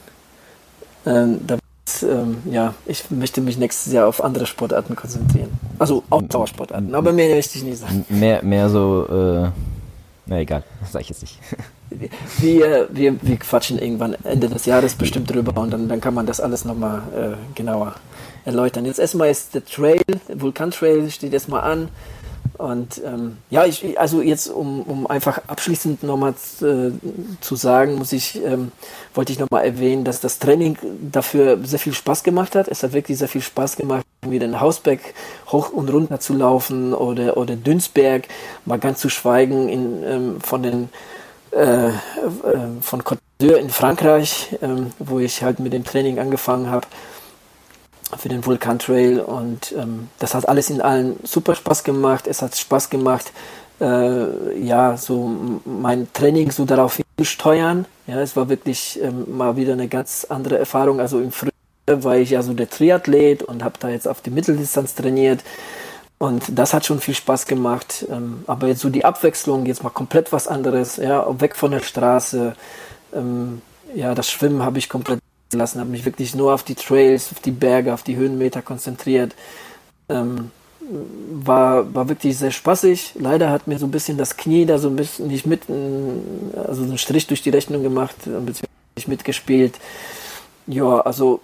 Ähm, 1.05 1.41
da, 1.45 1.57
ähm, 2.03 2.37
ja, 2.49 2.73
ich 2.85 3.11
möchte 3.11 3.41
mich 3.41 3.57
nächstes 3.57 3.93
Jahr 3.93 4.07
auf 4.07 4.23
andere 4.23 4.45
Sportarten 4.45 4.95
konzentrieren. 4.95 5.51
Also 5.77 6.03
Ausdauersportarten, 6.09 6.95
aber 6.95 7.11
mehr 7.11 7.35
möchte 7.35 7.57
ich 7.57 7.63
nicht 7.63 7.79
sagen. 7.79 8.05
Mehr, 8.09 8.43
mehr 8.43 8.69
so 8.69 9.51
äh 9.51 9.72
na 10.25 10.39
egal, 10.39 10.63
sage 10.91 11.03
ich 11.03 11.09
jetzt 11.09 11.21
nicht. 11.21 11.39
Wir, 12.39 12.87
wir, 12.91 13.21
wir 13.21 13.37
quatschen 13.37 13.77
irgendwann 13.77 14.15
Ende 14.23 14.49
des 14.49 14.65
Jahres 14.65 14.95
bestimmt 14.95 15.31
drüber 15.31 15.55
und 15.61 15.69
dann, 15.69 15.87
dann 15.87 16.01
kann 16.01 16.15
man 16.15 16.25
das 16.25 16.39
alles 16.39 16.65
nochmal 16.65 17.03
äh, 17.15 17.53
genauer 17.53 17.93
erläutern. 18.45 18.85
Jetzt 18.85 18.97
erstmal 18.97 19.29
ist 19.29 19.53
der 19.53 19.63
Trail, 19.63 20.01
Vulkan 20.27 20.71
Trail 20.71 21.11
steht 21.11 21.33
erstmal 21.33 21.61
an. 21.61 21.89
Und 22.57 23.01
ähm, 23.03 23.37
ja, 23.49 23.65
ich, 23.65 23.99
also 23.99 24.21
jetzt, 24.21 24.47
um, 24.47 24.81
um 24.83 25.07
einfach 25.07 25.41
abschließend 25.47 26.03
nochmal 26.03 26.33
äh, 26.61 26.91
zu 27.41 27.55
sagen, 27.55 27.95
muss 27.95 28.11
ich, 28.11 28.43
ähm, 28.43 28.71
wollte 29.13 29.31
ich 29.31 29.39
nochmal 29.39 29.65
erwähnen, 29.65 30.03
dass 30.03 30.19
das 30.21 30.39
Training 30.39 30.77
dafür 31.11 31.57
sehr 31.63 31.79
viel 31.79 31.93
Spaß 31.93 32.23
gemacht 32.23 32.55
hat. 32.55 32.67
Es 32.67 32.83
hat 32.83 32.93
wirklich 32.93 33.17
sehr 33.17 33.27
viel 33.27 33.41
Spaß 33.41 33.75
gemacht, 33.75 34.05
wieder 34.21 34.45
in 34.45 34.59
Hausberg 34.59 34.99
hoch 35.47 35.71
und 35.71 35.89
runter 35.91 36.19
zu 36.19 36.33
laufen 36.33 36.93
oder, 36.93 37.37
oder 37.37 37.55
Dünsberg, 37.55 38.27
mal 38.65 38.79
ganz 38.79 38.99
zu 38.99 39.09
schweigen 39.09 39.69
in, 39.69 40.03
ähm, 40.03 40.41
von 40.41 40.61
den 40.63 40.89
äh, 41.51 41.89
äh, 41.89 41.91
von 42.81 43.03
Côte 43.03 43.19
d'Azur 43.39 43.57
in 43.57 43.69
Frankreich, 43.69 44.55
ähm, 44.61 44.91
wo 44.99 45.19
ich 45.19 45.43
halt 45.43 45.59
mit 45.59 45.73
dem 45.73 45.83
Training 45.83 46.19
angefangen 46.19 46.69
habe 46.69 46.87
für 48.17 48.29
den 48.29 48.45
Vulkan 48.45 48.79
Trail 48.79 49.19
und 49.19 49.73
ähm, 49.77 50.09
das 50.19 50.33
hat 50.33 50.47
alles 50.47 50.69
in 50.69 50.81
allen 50.81 51.17
super 51.23 51.55
Spaß 51.55 51.83
gemacht. 51.83 52.27
Es 52.27 52.41
hat 52.41 52.55
Spaß 52.55 52.89
gemacht, 52.89 53.31
äh, 53.79 54.59
ja, 54.59 54.97
so 54.97 55.31
mein 55.65 56.07
Training 56.13 56.51
so 56.51 56.65
darauf 56.65 56.99
zu 57.17 57.25
steuern. 57.25 57.85
Ja, 58.07 58.21
es 58.21 58.35
war 58.35 58.49
wirklich 58.49 58.99
ähm, 59.01 59.37
mal 59.37 59.55
wieder 59.55 59.73
eine 59.73 59.87
ganz 59.87 60.25
andere 60.29 60.57
Erfahrung. 60.57 60.99
Also 60.99 61.19
im 61.19 61.31
Frühjahr 61.31 61.51
war 61.87 62.17
ich 62.17 62.31
ja 62.31 62.41
so 62.41 62.53
der 62.53 62.69
Triathlet 62.69 63.43
und 63.43 63.63
habe 63.63 63.75
da 63.79 63.89
jetzt 63.89 64.07
auf 64.07 64.21
die 64.21 64.29
Mitteldistanz 64.29 64.95
trainiert. 64.95 65.43
Und 66.17 66.57
das 66.57 66.73
hat 66.73 66.85
schon 66.85 66.99
viel 66.99 67.15
Spaß 67.15 67.47
gemacht. 67.47 68.05
Ähm, 68.09 68.43
aber 68.47 68.67
jetzt 68.67 68.81
so 68.81 68.89
die 68.89 69.05
Abwechslung, 69.05 69.65
jetzt 69.65 69.83
mal 69.83 69.89
komplett 69.89 70.31
was 70.31 70.47
anderes, 70.47 70.97
ja, 70.97 71.25
weg 71.41 71.55
von 71.55 71.71
der 71.71 71.81
Straße. 71.81 72.55
Ähm, 73.13 73.61
ja, 73.93 74.15
das 74.15 74.29
Schwimmen 74.29 74.63
habe 74.63 74.79
ich 74.79 74.89
komplett 74.89 75.19
lassen, 75.57 75.79
habe 75.79 75.89
mich 75.89 76.05
wirklich 76.05 76.35
nur 76.35 76.53
auf 76.53 76.63
die 76.63 76.75
Trails, 76.75 77.31
auf 77.31 77.39
die 77.39 77.51
Berge, 77.51 77.93
auf 77.93 78.03
die 78.03 78.15
Höhenmeter 78.15 78.61
konzentriert. 78.61 79.33
Ähm, 80.09 80.51
war, 81.31 81.93
war 81.93 82.09
wirklich 82.09 82.37
sehr 82.37 82.51
spaßig. 82.51 83.13
Leider 83.15 83.49
hat 83.49 83.67
mir 83.67 83.79
so 83.79 83.85
ein 83.85 83.91
bisschen 83.91 84.17
das 84.17 84.35
Knie 84.35 84.65
da 84.65 84.77
so 84.77 84.89
ein 84.89 84.95
bisschen 84.95 85.27
nicht 85.27 85.45
mit, 85.45 85.63
also 86.67 86.83
einen 86.83 86.97
Strich 86.97 87.27
durch 87.27 87.41
die 87.41 87.49
Rechnung 87.49 87.83
gemacht, 87.83 88.15
beziehungsweise 88.23 88.67
nicht 88.95 89.07
mitgespielt. 89.07 89.79
Ja, 90.67 90.99
also 91.01 91.39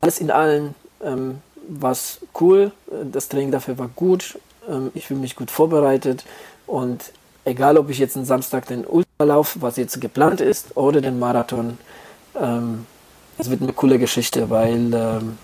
alles 0.00 0.20
in 0.20 0.30
allem 0.30 0.74
ähm, 1.02 1.38
war 1.68 1.92
es 1.92 2.20
cool. 2.40 2.72
Das 3.12 3.28
Training 3.28 3.50
dafür 3.50 3.78
war 3.78 3.88
gut. 3.94 4.38
Ähm, 4.68 4.90
ich 4.94 5.06
fühle 5.06 5.20
mich 5.20 5.36
gut 5.36 5.50
vorbereitet 5.50 6.24
und 6.66 7.12
egal, 7.44 7.78
ob 7.78 7.90
ich 7.90 7.98
jetzt 7.98 8.16
einen 8.16 8.26
Samstag 8.26 8.66
den 8.66 8.84
Ultralauf, 8.84 9.56
was 9.60 9.76
jetzt 9.76 10.00
geplant 10.00 10.40
ist, 10.40 10.76
oder 10.76 11.00
den 11.00 11.18
Marathon, 11.18 11.78
ähm, 12.40 12.86
es 13.38 13.50
wird 13.50 13.62
eine 13.62 13.72
coole 13.72 13.98
Geschichte, 13.98 14.50
weil 14.50 14.92
ähm, 14.94 15.38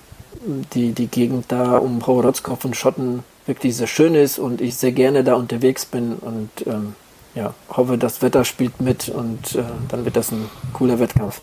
die, 0.75 0.93
die 0.93 1.07
Gegend 1.07 1.47
da 1.49 1.77
um 1.77 2.07
Hohorotzkopf 2.07 2.65
und 2.65 2.77
Schotten 2.77 3.23
wirklich 3.47 3.77
sehr 3.77 3.87
schön 3.87 4.15
ist 4.15 4.39
und 4.39 4.61
ich 4.61 4.77
sehr 4.77 4.93
gerne 4.93 5.25
da 5.25 5.35
unterwegs 5.35 5.85
bin 5.85 6.15
und 6.15 6.51
ähm, 6.67 6.95
ja, 7.35 7.55
hoffe, 7.71 7.99
das 7.99 8.23
Wetter 8.23 8.45
spielt 8.45 8.81
mit 8.81 9.09
und 9.09 9.55
äh, 9.55 9.63
dann 9.89 10.05
wird 10.05 10.17
das 10.17 10.33
ein 10.33 10.49
cooler 10.73 10.99
Wettkampf. 10.99 11.41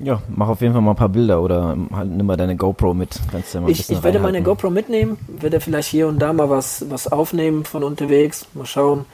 Ja, 0.00 0.20
mach 0.28 0.48
auf 0.48 0.60
jeden 0.60 0.72
Fall 0.72 0.82
mal 0.82 0.90
ein 0.90 0.96
paar 0.96 1.08
Bilder 1.08 1.40
oder 1.40 1.76
halt 1.92 2.10
nimm 2.10 2.26
mal 2.26 2.36
deine 2.36 2.56
GoPro 2.56 2.94
mit. 2.94 3.18
Kannst 3.30 3.54
ja 3.54 3.60
mal 3.60 3.70
ich 3.70 3.88
ich 3.88 4.02
werde 4.02 4.18
meine 4.18 4.42
GoPro 4.42 4.68
mitnehmen, 4.68 5.16
werde 5.28 5.60
vielleicht 5.60 5.88
hier 5.88 6.08
und 6.08 6.18
da 6.18 6.32
mal 6.32 6.50
was, 6.50 6.84
was 6.90 7.10
aufnehmen 7.10 7.64
von 7.64 7.84
unterwegs, 7.84 8.46
mal 8.54 8.66
schauen. 8.66 9.06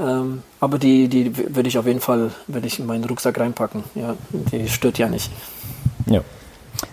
Ähm, 0.00 0.42
aber 0.60 0.78
die, 0.78 1.08
die 1.08 1.36
würde 1.54 1.68
ich 1.68 1.78
auf 1.78 1.86
jeden 1.86 2.00
Fall 2.00 2.30
würde 2.46 2.66
ich 2.66 2.78
in 2.78 2.86
meinen 2.86 3.04
Rucksack 3.04 3.38
reinpacken. 3.38 3.84
Ja, 3.94 4.16
die 4.30 4.68
stört 4.68 4.98
ja 4.98 5.08
nicht. 5.08 5.30
Ja. 6.06 6.22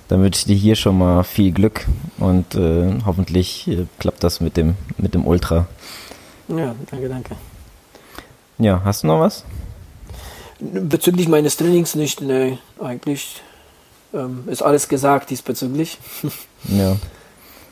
Dann 0.07 0.21
wünsche 0.21 0.39
ich 0.39 0.45
dir 0.45 0.55
hier 0.55 0.75
schon 0.75 0.97
mal 0.97 1.23
viel 1.23 1.51
Glück 1.51 1.85
und 2.17 2.55
äh, 2.55 2.99
hoffentlich 3.05 3.67
äh, 3.67 3.85
klappt 3.99 4.23
das 4.23 4.41
mit 4.41 4.57
dem, 4.57 4.75
mit 4.97 5.13
dem 5.13 5.25
Ultra. 5.25 5.67
Ja, 6.47 6.75
danke, 6.89 7.09
danke. 7.09 7.35
Ja, 8.57 8.81
hast 8.83 9.03
du 9.03 9.07
noch 9.07 9.19
was? 9.19 9.45
Bezüglich 10.59 11.27
meines 11.27 11.57
Trainings 11.57 11.95
nicht, 11.95 12.21
ne, 12.21 12.57
eigentlich 12.79 13.41
ähm, 14.13 14.43
ist 14.47 14.61
alles 14.61 14.89
gesagt 14.89 15.29
diesbezüglich. 15.29 15.97
Ja. 16.67 16.97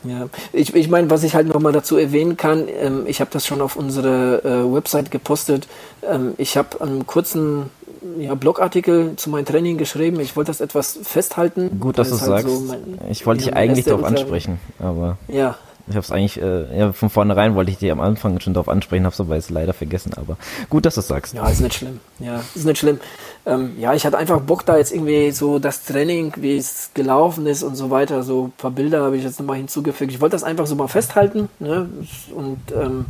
Ja, 0.04 0.28
ich, 0.52 0.74
ich 0.74 0.88
meine, 0.88 1.10
was 1.10 1.24
ich 1.24 1.34
halt 1.34 1.48
nochmal 1.48 1.72
dazu 1.72 1.96
erwähnen 1.96 2.36
kann, 2.36 2.66
ähm, 2.68 3.04
ich 3.06 3.20
habe 3.20 3.30
das 3.32 3.46
schon 3.46 3.60
auf 3.60 3.76
unsere 3.76 4.42
äh, 4.44 4.74
Website 4.74 5.10
gepostet. 5.10 5.66
Ähm, 6.08 6.34
ich 6.38 6.56
habe 6.56 6.80
einen 6.80 7.06
kurzen 7.06 7.70
ja, 8.18 8.34
Blogartikel 8.34 9.16
zu 9.16 9.30
meinem 9.30 9.44
Training 9.44 9.76
geschrieben. 9.76 10.20
Ich 10.20 10.36
wollte 10.36 10.50
das 10.50 10.60
etwas 10.60 10.98
festhalten. 11.02 11.80
Gut, 11.80 11.98
dass 11.98 12.10
du 12.10 12.20
halt 12.20 12.26
sagst. 12.26 12.48
So 12.48 12.60
mein, 12.60 12.98
ich 13.10 13.26
wollte 13.26 13.44
dich 13.44 13.54
eigentlich 13.54 13.84
darauf 13.84 14.04
ansprechen, 14.04 14.60
aber. 14.78 15.18
Ja, 15.26 15.56
ich 15.88 15.96
habe 15.96 16.04
es 16.04 16.10
eigentlich, 16.10 16.40
äh, 16.40 16.78
ja, 16.78 16.92
von 16.92 17.08
vornherein 17.08 17.54
wollte 17.54 17.70
ich 17.70 17.78
dir 17.78 17.92
am 17.92 18.00
Anfang 18.00 18.40
schon 18.40 18.52
darauf 18.52 18.68
ansprechen, 18.68 19.04
habe 19.04 19.14
es 19.14 19.20
aber 19.20 19.36
jetzt 19.36 19.50
leider 19.50 19.72
vergessen. 19.72 20.12
Aber 20.14 20.36
gut, 20.68 20.84
dass 20.84 20.94
du 20.94 21.00
es 21.00 21.08
sagst. 21.08 21.34
Ja, 21.34 21.48
ist 21.48 21.60
nicht 21.60 21.74
schlimm. 21.74 22.00
Ja, 22.18 22.42
ist 22.54 22.64
nicht 22.66 22.78
schlimm. 22.78 23.00
Ähm, 23.46 23.76
ja, 23.78 23.94
ich 23.94 24.04
hatte 24.04 24.18
einfach 24.18 24.40
Bock 24.40 24.66
da 24.66 24.76
jetzt 24.76 24.92
irgendwie 24.92 25.30
so 25.30 25.58
das 25.58 25.84
Training, 25.84 26.34
wie 26.36 26.56
es 26.56 26.90
gelaufen 26.92 27.46
ist 27.46 27.62
und 27.62 27.76
so 27.76 27.90
weiter. 27.90 28.22
So 28.22 28.46
ein 28.46 28.52
paar 28.52 28.70
Bilder 28.70 29.02
habe 29.02 29.16
ich 29.16 29.24
jetzt 29.24 29.38
nochmal 29.38 29.56
hinzugefügt. 29.56 30.12
Ich 30.12 30.20
wollte 30.20 30.34
das 30.34 30.44
einfach 30.44 30.66
so 30.66 30.74
mal 30.74 30.88
festhalten. 30.88 31.48
Ne? 31.58 31.88
Und 32.34 32.60
ähm, 32.76 33.06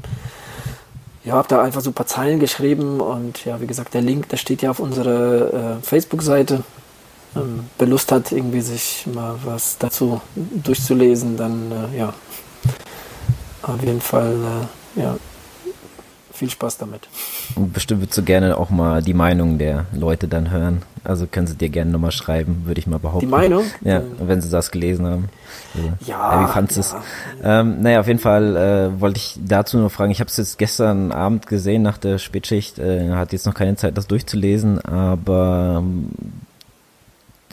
ja, 1.24 1.34
habe 1.34 1.48
da 1.48 1.62
einfach 1.62 1.80
so 1.80 1.90
ein 1.90 1.94
paar 1.94 2.06
Zeilen 2.06 2.38
geschrieben. 2.38 3.00
Und 3.00 3.44
ja, 3.44 3.60
wie 3.60 3.66
gesagt, 3.66 3.94
der 3.94 4.02
Link, 4.02 4.28
der 4.28 4.36
steht 4.36 4.62
ja 4.62 4.70
auf 4.70 4.78
unserer 4.78 5.78
äh, 5.78 5.82
Facebook-Seite. 5.82 6.62
Ähm, 7.36 7.64
wer 7.78 7.86
Lust 7.86 8.12
hat, 8.12 8.32
irgendwie 8.32 8.60
sich 8.60 9.06
mal 9.12 9.34
was 9.44 9.78
dazu 9.78 10.20
durchzulesen, 10.34 11.36
dann 11.36 11.72
äh, 11.92 11.98
ja, 11.98 12.14
auf 13.62 13.82
jeden 13.82 14.00
Fall, 14.00 14.34
äh, 14.96 15.00
ja, 15.00 15.16
viel 16.38 16.50
Spaß 16.50 16.78
damit. 16.78 17.08
Bestimmt 17.56 18.00
würdest 18.02 18.16
du 18.16 18.22
gerne 18.22 18.56
auch 18.56 18.70
mal 18.70 19.02
die 19.02 19.14
Meinung 19.14 19.58
der 19.58 19.86
Leute 19.92 20.28
dann 20.28 20.50
hören. 20.50 20.82
Also 21.02 21.26
können 21.26 21.46
sie 21.46 21.56
dir 21.56 21.68
gerne 21.68 21.90
nochmal 21.90 22.12
schreiben, 22.12 22.62
würde 22.64 22.78
ich 22.80 22.86
mal 22.86 22.98
behaupten. 22.98 23.26
Die 23.26 23.30
Meinung? 23.30 23.64
Ja, 23.82 24.02
wenn 24.20 24.40
sie 24.40 24.50
das 24.50 24.70
gelesen 24.70 25.06
haben. 25.06 25.28
Also, 25.74 25.92
ja. 26.06 26.44
Wie 26.44 26.52
fandest 26.52 26.76
du 26.76 26.80
es? 26.80 26.96
Ähm, 27.42 27.80
naja, 27.82 28.00
auf 28.00 28.06
jeden 28.06 28.18
Fall 28.20 28.56
äh, 28.56 29.00
wollte 29.00 29.18
ich 29.18 29.38
dazu 29.44 29.78
nur 29.78 29.90
fragen. 29.90 30.12
Ich 30.12 30.20
habe 30.20 30.28
es 30.28 30.36
jetzt 30.36 30.58
gestern 30.58 31.10
Abend 31.10 31.46
gesehen 31.46 31.82
nach 31.82 31.98
der 31.98 32.18
Spätschicht. 32.18 32.78
Äh, 32.78 33.10
hatte 33.12 33.32
jetzt 33.34 33.46
noch 33.46 33.54
keine 33.54 33.76
Zeit, 33.76 33.96
das 33.96 34.06
durchzulesen, 34.06 34.84
aber 34.84 35.78
ähm, 35.80 36.10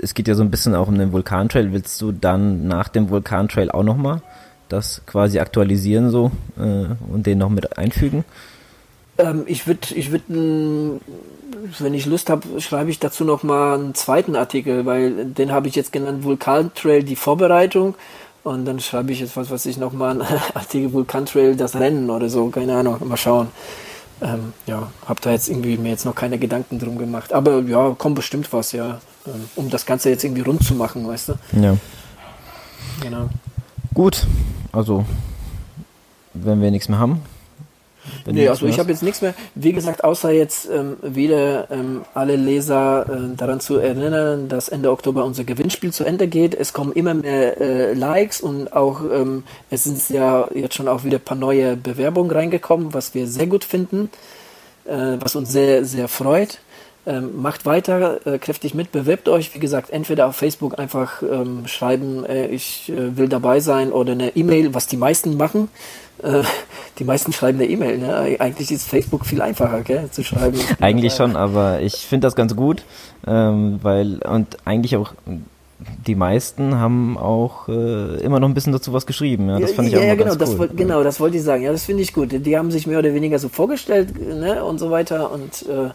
es 0.01 0.13
geht 0.13 0.27
ja 0.27 0.35
so 0.35 0.43
ein 0.43 0.51
bisschen 0.51 0.75
auch 0.75 0.87
um 0.87 0.97
den 0.97 1.11
Vulkantrail. 1.11 1.71
Willst 1.71 1.99
du 2.01 2.11
dann 2.11 2.67
nach 2.67 2.89
dem 2.89 3.09
Vulkantrail 3.09 3.71
auch 3.71 3.83
nochmal 3.83 4.21
das 4.69 5.01
quasi 5.05 5.39
aktualisieren 5.39 6.09
so 6.09 6.31
äh, 6.57 6.85
und 7.11 7.25
den 7.25 7.39
noch 7.39 7.49
mit 7.49 7.77
einfügen? 7.77 8.25
Ähm, 9.17 9.43
ich 9.45 9.67
würde, 9.67 9.93
ich 9.95 10.11
würd, 10.11 10.23
wenn 10.27 11.93
ich 11.93 12.05
Lust 12.05 12.29
habe, 12.29 12.59
schreibe 12.59 12.89
ich 12.89 12.99
dazu 12.99 13.23
noch 13.23 13.43
mal 13.43 13.75
einen 13.75 13.95
zweiten 13.95 14.35
Artikel, 14.35 14.85
weil 14.85 15.25
den 15.25 15.51
habe 15.51 15.67
ich 15.67 15.75
jetzt 15.75 15.91
genannt 15.91 16.23
Vulkantrail 16.23 17.03
die 17.03 17.15
Vorbereitung 17.15 17.95
und 18.43 18.65
dann 18.65 18.79
schreibe 18.79 19.11
ich 19.11 19.19
jetzt 19.19 19.37
was, 19.37 19.49
was 19.49 19.65
ich 19.65 19.77
noch 19.77 19.93
mal 19.93 20.11
einen 20.11 20.21
Artikel 20.53 20.93
Vulkantrail 20.93 21.55
das 21.55 21.75
Rennen 21.75 22.09
oder 22.09 22.29
so, 22.29 22.49
keine 22.49 22.75
Ahnung, 22.75 22.97
mal 23.07 23.17
schauen. 23.17 23.47
Ähm, 24.21 24.53
ja, 24.65 24.89
habe 25.05 25.19
da 25.21 25.31
jetzt 25.31 25.49
irgendwie 25.49 25.77
mir 25.77 25.89
jetzt 25.89 26.05
noch 26.05 26.15
keine 26.15 26.37
Gedanken 26.37 26.79
drum 26.79 26.97
gemacht, 26.97 27.33
aber 27.33 27.59
ja, 27.61 27.93
kommt 27.97 28.15
bestimmt 28.15 28.51
was, 28.53 28.71
ja, 28.71 29.01
ähm, 29.27 29.49
um 29.55 29.69
das 29.69 29.85
Ganze 29.85 30.09
jetzt 30.09 30.23
irgendwie 30.23 30.41
rund 30.41 30.63
zu 30.63 30.73
machen, 30.73 31.05
weißt 31.05 31.29
du? 31.29 31.33
Ja. 31.61 31.75
Genau. 33.01 33.29
Gut, 33.95 34.27
also 34.73 35.05
wenn 36.33 36.61
wir 36.61 36.69
nichts 36.69 36.89
mehr 36.89 36.99
haben, 36.99 37.21
nee, 38.25 38.47
also 38.49 38.65
ich 38.65 38.77
habe 38.77 38.91
jetzt 38.91 39.03
nichts 39.03 39.21
mehr. 39.21 39.33
Wie 39.55 39.71
gesagt, 39.71 40.03
außer 40.03 40.31
jetzt 40.31 40.69
ähm, 40.69 40.97
wieder 41.01 41.71
ähm, 41.71 42.03
alle 42.13 42.35
Leser 42.35 43.05
äh, 43.07 43.35
daran 43.37 43.61
zu 43.61 43.77
erinnern, 43.77 44.49
dass 44.49 44.67
Ende 44.67 44.91
Oktober 44.91 45.23
unser 45.23 45.45
Gewinnspiel 45.45 45.93
zu 45.93 46.03
Ende 46.03 46.27
geht. 46.27 46.53
Es 46.55 46.73
kommen 46.73 46.91
immer 46.91 47.13
mehr 47.13 47.61
äh, 47.61 47.93
Likes 47.93 48.41
und 48.41 48.73
auch 48.73 48.99
ähm, 49.11 49.43
es 49.69 49.85
sind 49.85 50.09
ja 50.09 50.49
jetzt 50.53 50.75
schon 50.75 50.89
auch 50.89 51.05
wieder 51.05 51.17
ein 51.17 51.23
paar 51.23 51.37
neue 51.37 51.77
Bewerbungen 51.77 52.31
reingekommen, 52.31 52.93
was 52.93 53.13
wir 53.13 53.27
sehr 53.27 53.47
gut 53.47 53.63
finden, 53.63 54.09
äh, 54.83 55.17
was 55.21 55.37
uns 55.37 55.53
sehr, 55.53 55.85
sehr 55.85 56.09
freut. 56.09 56.59
Ähm, 57.07 57.39
macht 57.39 57.67
weiter 57.67 58.25
äh, 58.25 58.39
kräftig 58.39 58.73
mit, 58.73 58.91
bewirbt 58.91 59.29
euch. 59.29 59.53
Wie 59.53 59.59
gesagt, 59.59 59.91
entweder 59.91 60.27
auf 60.27 60.35
Facebook 60.35 60.79
einfach 60.79 61.21
ähm, 61.21 61.67
schreiben, 61.67 62.25
äh, 62.25 62.47
ich 62.47 62.91
äh, 62.91 63.15
will 63.15 63.29
dabei 63.29 63.59
sein 63.59 63.91
oder 63.91 64.13
eine 64.13 64.35
E-Mail, 64.35 64.73
was 64.73 64.87
die 64.87 64.97
meisten 64.97 65.37
machen. 65.37 65.69
Äh, 66.23 66.41
die 66.99 67.03
meisten 67.03 67.31
schreiben 67.31 67.59
eine 67.59 67.69
E-Mail. 67.69 67.99
Ne? 67.99 68.37
Eigentlich 68.39 68.71
ist 68.71 68.89
Facebook 68.89 69.25
viel 69.27 69.41
einfacher 69.41 69.81
gell, 69.81 70.09
zu 70.09 70.23
schreiben. 70.23 70.59
Eigentlich 70.79 71.13
schon, 71.13 71.35
aber 71.35 71.81
ich 71.81 71.93
finde 71.95 72.25
das 72.25 72.35
ganz 72.35 72.55
gut, 72.55 72.83
ähm, 73.27 73.79
weil 73.83 74.19
und 74.23 74.57
eigentlich 74.65 74.97
auch 74.97 75.13
die 76.07 76.15
meisten 76.15 76.75
haben 76.79 77.17
auch 77.17 77.67
äh, 77.67 78.19
immer 78.21 78.39
noch 78.39 78.47
ein 78.47 78.53
bisschen 78.53 78.73
dazu 78.73 78.93
was 78.93 79.05
geschrieben. 79.05 79.49
Ja, 79.49 79.59
das 79.59 79.73
fand 79.73 79.89
ja, 79.89 79.97
ich 79.97 80.03
auch 80.03 80.07
ja, 80.07 80.15
genau, 80.15 80.35
ganz 80.35 80.37
das, 80.39 80.59
cool. 80.59 80.69
genau, 80.75 81.03
das 81.03 81.19
wollte 81.19 81.37
ich 81.37 81.43
sagen. 81.43 81.63
Ja, 81.63 81.71
das 81.71 81.83
finde 81.83 82.01
ich 82.01 82.13
gut. 82.13 82.29
Die 82.31 82.57
haben 82.57 82.71
sich 82.71 82.87
mehr 82.87 82.99
oder 82.99 83.13
weniger 83.13 83.39
so 83.39 83.49
vorgestellt 83.49 84.09
ne, 84.19 84.63
und 84.63 84.79
so 84.79 84.89
weiter 84.89 85.31
und 85.31 85.63
äh, 85.63 85.89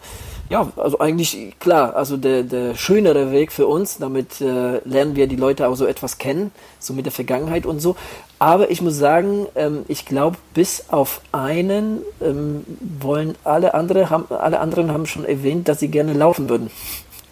ja, 0.51 0.68
also 0.76 0.98
eigentlich 0.98 1.55
klar, 1.61 1.94
also 1.94 2.16
der, 2.16 2.42
der 2.42 2.74
schönere 2.74 3.30
Weg 3.30 3.53
für 3.53 3.68
uns, 3.68 3.98
damit 3.98 4.40
äh, 4.40 4.78
lernen 4.84 5.14
wir 5.14 5.28
die 5.28 5.36
Leute 5.36 5.68
auch 5.68 5.76
so 5.76 5.86
etwas 5.86 6.18
kennen, 6.18 6.51
so 6.80 6.92
mit 6.92 7.07
der 7.07 7.12
Vergangenheit 7.12 7.66
und 7.66 7.78
so. 7.78 7.94
Aber 8.40 8.68
ich 8.68 8.82
muss 8.82 8.96
sagen, 8.96 9.46
ähm, 9.55 9.84
ich 9.86 10.07
glaube, 10.07 10.38
bis 10.53 10.86
auf 10.88 11.20
einen 11.30 12.01
ähm, 12.20 12.64
wollen 13.01 13.36
alle 13.44 13.74
andere 13.74 14.11
haben, 14.11 14.26
alle 14.28 14.59
anderen 14.59 14.92
haben 14.92 15.07
schon 15.07 15.24
erwähnt, 15.24 15.68
dass 15.68 15.78
sie 15.78 15.88
gerne 15.88 16.14
laufen 16.14 16.48
würden. 16.48 16.68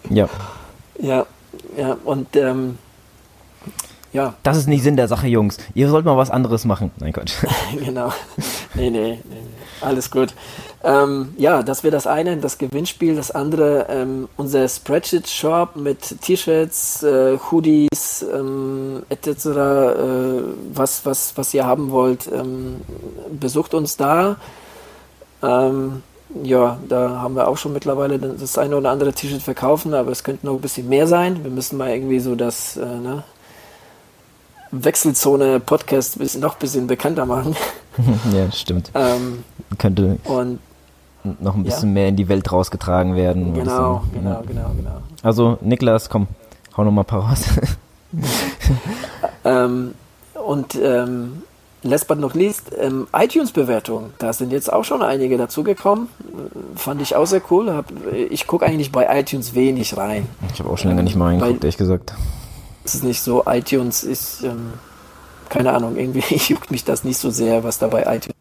Ja. 0.09 0.29
Ja, 0.97 1.25
ja, 1.77 1.97
und 2.05 2.37
ähm, 2.37 2.77
ja. 4.13 4.33
Das 4.43 4.55
ist 4.55 4.67
nicht 4.67 4.81
Sinn 4.81 4.95
der 4.95 5.09
Sache, 5.09 5.27
Jungs. 5.27 5.57
Ihr 5.73 5.89
sollt 5.89 6.05
mal 6.05 6.15
was 6.15 6.31
anderes 6.31 6.63
machen. 6.63 6.91
Nein, 6.99 7.11
Gott. 7.11 7.33
genau. 7.83 8.13
Nee, 8.75 8.89
nee, 8.89 8.99
nee, 9.01 9.19
nee. 9.29 9.37
Alles 9.81 10.09
gut. 10.09 10.33
Ähm, 10.81 11.33
ja, 11.37 11.61
das 11.61 11.83
wäre 11.83 11.91
das 11.91 12.07
eine, 12.07 12.37
das 12.37 12.57
Gewinnspiel. 12.57 13.15
Das 13.15 13.31
andere, 13.31 13.87
ähm, 13.89 14.29
unser 14.37 14.67
Spreadsheet-Shop 14.67 15.75
mit 15.75 16.21
T-Shirts, 16.21 17.03
äh, 17.03 17.37
Hoodies, 17.51 18.25
ähm, 18.33 19.03
etc., 19.09 19.27
äh, 19.27 20.41
was, 20.73 21.05
was, 21.05 21.33
was 21.35 21.53
ihr 21.53 21.65
haben 21.65 21.91
wollt. 21.91 22.27
Ähm, 22.31 22.81
besucht 23.37 23.73
uns 23.73 23.97
da. 23.97 24.37
Ähm, 25.43 26.03
ja, 26.43 26.77
da 26.87 27.21
haben 27.21 27.35
wir 27.35 27.47
auch 27.47 27.57
schon 27.57 27.73
mittlerweile 27.73 28.19
das 28.19 28.57
eine 28.57 28.77
oder 28.77 28.91
andere 28.91 29.13
T-Shirt 29.13 29.41
verkaufen, 29.41 29.93
aber 29.93 30.11
es 30.11 30.23
könnte 30.23 30.45
noch 30.45 30.53
ein 30.53 30.61
bisschen 30.61 30.87
mehr 30.87 31.07
sein. 31.07 31.43
Wir 31.43 31.51
müssen 31.51 31.77
mal 31.77 31.89
irgendwie 31.89 32.19
so 32.19 32.35
das 32.35 32.77
äh, 32.77 32.85
ne, 32.85 33.23
Wechselzone-Podcast 34.71 36.19
noch 36.39 36.53
ein 36.53 36.59
bisschen 36.59 36.87
bekannter 36.87 37.25
machen. 37.25 37.55
ja, 38.33 38.51
stimmt. 38.51 38.91
Ähm, 38.93 39.43
Könnte 39.77 40.17
und, 40.25 40.59
noch 41.23 41.55
ein 41.55 41.63
bisschen 41.63 41.89
ja. 41.89 41.93
mehr 41.93 42.07
in 42.09 42.15
die 42.15 42.29
Welt 42.29 42.51
rausgetragen 42.51 43.15
werden. 43.15 43.53
Genau, 43.53 44.03
genau, 44.13 44.29
ja. 44.29 44.41
genau, 44.47 44.71
genau. 44.75 45.01
Also, 45.21 45.57
Niklas, 45.61 46.09
komm, 46.09 46.27
hau 46.75 46.83
noch 46.83 46.91
mal 46.91 47.01
ein 47.01 47.05
paar 47.05 47.29
raus. 47.29 47.45
ähm, 49.45 49.93
und 50.33 50.75
ähm, 50.75 51.43
last 51.83 52.07
but 52.07 52.19
not 52.19 52.33
least, 52.33 52.71
ähm, 52.79 53.07
iTunes-Bewertungen. 53.13 54.13
Da 54.17 54.33
sind 54.33 54.51
jetzt 54.51 54.71
auch 54.71 54.83
schon 54.83 55.01
einige 55.01 55.37
dazugekommen. 55.37 56.09
Fand 56.75 57.01
ich 57.01 57.15
auch 57.15 57.25
sehr 57.25 57.41
cool. 57.49 57.71
Hab, 57.71 57.85
ich 58.13 58.47
gucke 58.47 58.65
eigentlich 58.65 58.91
bei 58.91 59.19
iTunes 59.19 59.55
wenig 59.55 59.97
rein. 59.97 60.27
Ich 60.53 60.59
habe 60.59 60.69
auch 60.69 60.77
schon 60.77 60.89
länger 60.89 61.03
nicht 61.03 61.15
mal 61.15 61.27
reingeguckt, 61.27 61.63
ehrlich 61.63 61.77
gesagt. 61.77 62.13
Es 62.83 62.95
ist 62.95 63.03
nicht 63.03 63.21
so, 63.21 63.43
iTunes 63.45 64.03
ist, 64.03 64.43
ähm, 64.43 64.73
keine 65.49 65.73
Ahnung, 65.73 65.95
irgendwie 65.97 66.35
juckt 66.47 66.71
mich 66.71 66.83
das 66.83 67.03
nicht 67.03 67.17
so 67.17 67.29
sehr, 67.29 67.63
was 67.63 67.77
da 67.77 67.87
bei 67.87 68.01
iTunes 68.03 68.35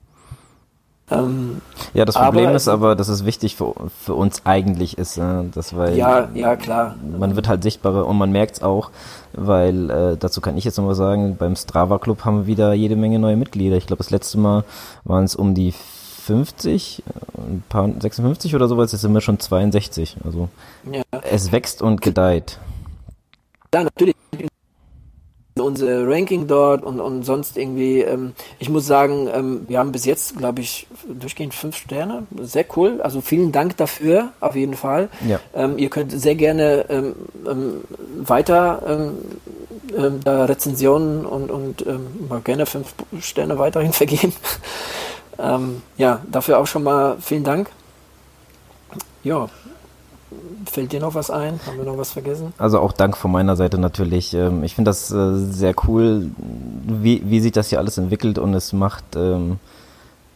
ähm, 1.11 1.61
ja, 1.95 2.05
das 2.05 2.17
Problem 2.17 2.47
aber, 2.47 2.57
ist 2.57 2.69
aber, 2.69 2.97
dass 2.97 3.09
es 3.09 3.25
wichtig 3.25 3.57
für, 3.57 3.75
für 4.01 4.15
uns 4.15 4.45
eigentlich 4.45 4.99
ist, 4.99 5.17
äh, 5.17 5.45
dass 5.53 5.75
weil 5.77 5.97
ja, 5.97 6.29
ja 6.35 6.57
klar. 6.57 6.97
Man 7.19 7.37
wird 7.37 7.49
halt 7.49 7.63
sichtbarer 7.63 8.07
und 8.07 8.19
man 8.19 8.31
merkt 8.31 8.57
es 8.57 8.63
auch, 8.63 8.91
weil 9.33 9.91
äh, 9.91 10.17
dazu 10.19 10.41
kann 10.41 10.57
ich 10.57 10.65
jetzt 10.65 10.77
nochmal 10.77 10.95
sagen, 10.95 11.37
beim 11.37 11.57
Strava 11.57 11.99
Club 11.99 12.25
haben 12.25 12.41
wir 12.41 12.47
wieder 12.47 12.73
jede 12.75 12.97
Menge 12.97 13.19
neue 13.19 13.37
Mitglieder. 13.37 13.77
Ich 13.77 13.87
glaube, 13.87 14.03
das 14.03 14.11
letzte 14.11 14.39
Mal 14.39 14.65
waren 15.05 15.25
es 15.25 15.35
um 15.35 15.55
die 15.55 15.73
50, 15.73 17.03
ein 17.39 17.63
paar 17.71 17.89
56 17.89 18.55
oder 18.55 18.69
sowas, 18.69 18.93
jetzt 18.93 19.01
sind 19.01 19.15
wir 19.15 19.23
schon 19.23 19.41
62. 19.41 20.19
Also 20.25 20.51
ja. 20.93 21.03
es 21.23 21.53
wächst 21.53 21.81
und 21.81 22.03
gedeiht. 22.03 22.59
Ja, 23.73 23.85
natürlich 23.85 24.15
unser 25.61 26.09
Ranking 26.09 26.47
dort 26.47 26.83
und, 26.83 27.01
und 27.01 27.23
sonst 27.25 27.57
irgendwie, 27.57 28.01
ähm, 28.01 28.33
ich 28.59 28.69
muss 28.69 28.87
sagen, 28.87 29.29
ähm, 29.33 29.65
wir 29.69 29.79
haben 29.79 29.93
bis 29.93 30.05
jetzt, 30.05 30.37
glaube 30.37 30.61
ich, 30.61 30.87
durchgehend 31.09 31.55
fünf 31.55 31.77
Sterne. 31.77 32.27
Sehr 32.43 32.65
cool. 32.77 33.01
Also 33.01 33.21
vielen 33.21 33.53
Dank 33.53 33.77
dafür, 33.77 34.33
auf 34.41 34.57
jeden 34.57 34.75
Fall. 34.75 35.09
Ja. 35.27 35.41
Ähm, 35.55 35.79
ihr 35.79 35.91
könnt 35.91 36.13
sehr 36.13 36.35
gerne 36.35 36.87
ähm, 36.89 37.15
ähm, 37.47 37.81
weiter 38.17 38.83
ähm, 39.97 40.21
da 40.23 40.45
Rezensionen 40.45 41.25
und, 41.25 41.51
und 41.51 41.85
mal 42.29 42.41
gerne 42.41 42.67
fünf 42.67 42.95
Sterne 43.21 43.59
weiterhin 43.59 43.93
vergeben. 43.95 44.35
ja, 45.97 46.21
dafür 46.31 46.59
auch 46.59 46.67
schon 46.67 46.83
mal 46.83 47.17
vielen 47.21 47.45
Dank. 47.45 47.71
Ja, 49.23 49.49
Fällt 50.67 50.93
dir 50.93 51.01
noch 51.01 51.15
was 51.15 51.31
ein? 51.31 51.59
Haben 51.67 51.79
wir 51.79 51.85
noch 51.85 51.97
was 51.97 52.13
vergessen? 52.13 52.53
Also 52.59 52.81
auch 52.81 52.93
Dank 52.93 53.17
von 53.17 53.33
meiner 53.33 53.57
Seite 53.57 53.79
natürlich. 53.79 54.35
Ähm, 54.35 54.63
ich 54.63 54.75
finde 54.75 54.91
das 54.91 55.11
äh, 55.11 55.35
sehr 55.37 55.75
cool, 55.87 56.31
wie, 56.85 57.23
wie 57.25 57.41
sich 57.41 57.53
das 57.53 57.71
hier 57.71 57.79
alles 57.79 57.97
entwickelt 57.97 58.39
und 58.39 58.53
es 58.53 58.73
macht 58.73 59.17
ähm, 59.17 59.59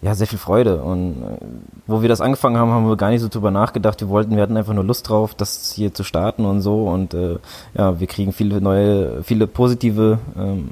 ja 0.01 0.15
sehr 0.15 0.27
viel 0.27 0.39
Freude. 0.39 0.83
Und 0.83 1.23
äh, 1.23 1.45
wo 1.87 2.01
wir 2.01 2.09
das 2.09 2.23
angefangen 2.23 2.57
haben, 2.57 2.71
haben 2.71 2.89
wir 2.89 2.97
gar 2.97 3.11
nicht 3.11 3.21
so 3.21 3.29
drüber 3.29 3.51
nachgedacht. 3.51 4.01
Wir 4.01 4.09
wollten, 4.09 4.35
wir 4.35 4.43
hatten 4.43 4.57
einfach 4.57 4.75
nur 4.75 4.85
Lust 4.85 5.09
drauf, 5.09 5.35
das 5.35 5.73
hier 5.73 5.93
zu 5.93 6.05
starten 6.05 6.47
und 6.47 6.63
so. 6.63 6.89
Und 6.89 7.13
äh, 7.13 7.39
ja, 7.75 8.01
wir 8.01 8.07
kriegen 8.07 8.33
viele 8.33 8.61
neue, 8.61 9.23
viele 9.23 9.47
positive 9.47 10.19
ähm, 10.39 10.71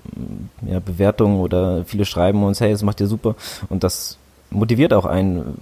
ja, 0.63 0.81
Bewertungen 0.81 1.41
oder 1.41 1.85
viele 1.85 2.07
schreiben 2.07 2.43
uns, 2.43 2.61
hey, 2.61 2.73
es 2.73 2.83
macht 2.83 3.01
dir 3.01 3.07
super. 3.07 3.35
Und 3.69 3.85
das 3.85 4.17
motiviert 4.51 4.93
auch 4.93 5.07
einen, 5.07 5.59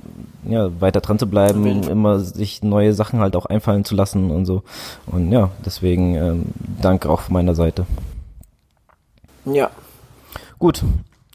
ja, 0.49 0.69
weiter 0.81 1.01
dran 1.01 1.19
zu 1.19 1.27
bleiben, 1.27 1.83
immer 1.89 2.21
sich 2.21 2.63
neue 2.63 2.93
Sachen 2.95 3.21
halt 3.21 3.37
auch 3.37 3.47
einfallen 3.47 3.85
zu 3.85 3.95
lassen 3.95 4.31
und 4.31 4.47
so. 4.47 4.63
Und 5.07 5.31
ja, 5.31 5.51
deswegen 5.65 6.15
ähm, 6.15 6.43
danke 6.81 7.09
auch 7.11 7.21
von 7.21 7.35
meiner 7.35 7.55
Seite. 7.55 7.87
Ja. 9.45 9.71
Gut. 10.59 10.83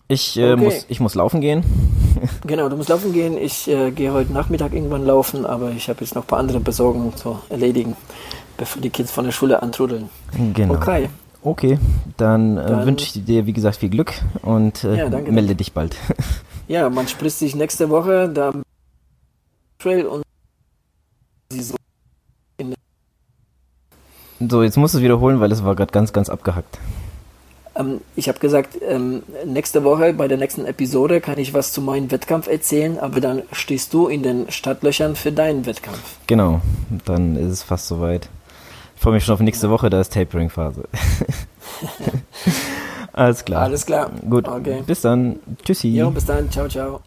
Ich, 0.07 0.37
äh, 0.37 0.53
okay. 0.53 0.63
muss, 0.63 0.85
ich 0.89 0.99
muss 0.99 1.15
laufen 1.15 1.41
gehen. 1.41 1.63
genau, 2.45 2.69
du 2.69 2.75
musst 2.75 2.89
laufen 2.89 3.13
gehen. 3.13 3.37
Ich 3.37 3.67
äh, 3.67 3.91
gehe 3.91 4.11
heute 4.13 4.33
Nachmittag 4.33 4.73
irgendwann 4.73 5.05
laufen, 5.05 5.45
aber 5.45 5.71
ich 5.71 5.89
habe 5.89 6.01
jetzt 6.01 6.13
noch 6.13 6.23
ein 6.23 6.27
paar 6.27 6.39
andere 6.39 6.59
Besorgungen 6.59 7.15
zu 7.15 7.39
erledigen, 7.49 7.95
bevor 8.57 8.81
die 8.81 8.89
Kids 8.89 9.11
von 9.11 9.25
der 9.25 9.31
Schule 9.31 9.61
antrudeln. 9.61 10.09
Genau. 10.53 10.75
Okay. 10.75 11.09
Okay, 11.45 11.77
dann, 12.15 12.57
äh, 12.57 12.65
dann 12.65 12.85
wünsche 12.85 13.05
ich 13.05 13.25
dir, 13.25 13.45
wie 13.45 13.51
gesagt, 13.51 13.77
viel 13.77 13.89
Glück 13.89 14.13
und 14.43 14.85
äh, 14.85 14.97
ja, 14.97 15.09
melde 15.09 15.55
dich 15.55 15.73
bald. 15.73 15.97
Ja, 16.67 16.89
man 16.89 17.07
spricht 17.07 17.37
sich 17.37 17.55
nächste 17.55 17.89
Woche. 17.89 18.29
Da 18.29 18.53
Trail 19.79 20.05
und 20.05 20.23
so. 21.51 21.75
So, 24.39 24.63
jetzt 24.63 24.77
musst 24.77 24.93
du 24.93 24.97
es 24.97 25.03
wiederholen, 25.03 25.39
weil 25.39 25.51
es 25.51 25.63
war 25.63 25.75
gerade 25.75 25.91
ganz, 25.91 26.13
ganz 26.13 26.29
abgehackt. 26.29 26.79
Ähm, 27.75 28.01
ich 28.15 28.27
habe 28.27 28.39
gesagt, 28.39 28.77
ähm, 28.81 29.23
nächste 29.45 29.83
Woche 29.83 30.13
bei 30.13 30.27
der 30.27 30.37
nächsten 30.37 30.65
Episode 30.65 31.21
kann 31.21 31.37
ich 31.37 31.53
was 31.53 31.71
zu 31.71 31.81
meinem 31.81 32.11
Wettkampf 32.11 32.47
erzählen, 32.47 32.99
aber 32.99 33.19
dann 33.19 33.43
stehst 33.51 33.93
du 33.93 34.07
in 34.07 34.23
den 34.23 34.51
Startlöchern 34.51 35.15
für 35.15 35.31
deinen 35.31 35.65
Wettkampf. 35.65 36.17
Genau, 36.27 36.61
dann 37.05 37.35
ist 37.35 37.51
es 37.51 37.63
fast 37.63 37.87
soweit. 37.87 38.29
Ich 38.95 39.01
freue 39.01 39.13
mich 39.13 39.25
schon 39.25 39.33
auf 39.33 39.41
nächste 39.41 39.69
Woche, 39.69 39.89
da 39.89 40.01
ist 40.01 40.13
Tapering-Phase. 40.13 40.83
Alles 43.13 43.45
klar. 43.45 43.63
Alles 43.63 43.85
klar. 43.85 44.09
Gut, 44.29 44.47
okay. 44.47 44.83
bis 44.85 45.01
dann. 45.01 45.39
Tschüssi. 45.63 45.95
Jo, 45.95 46.09
bis 46.09 46.25
dann. 46.25 46.49
Ciao, 46.49 46.67
ciao. 46.67 47.01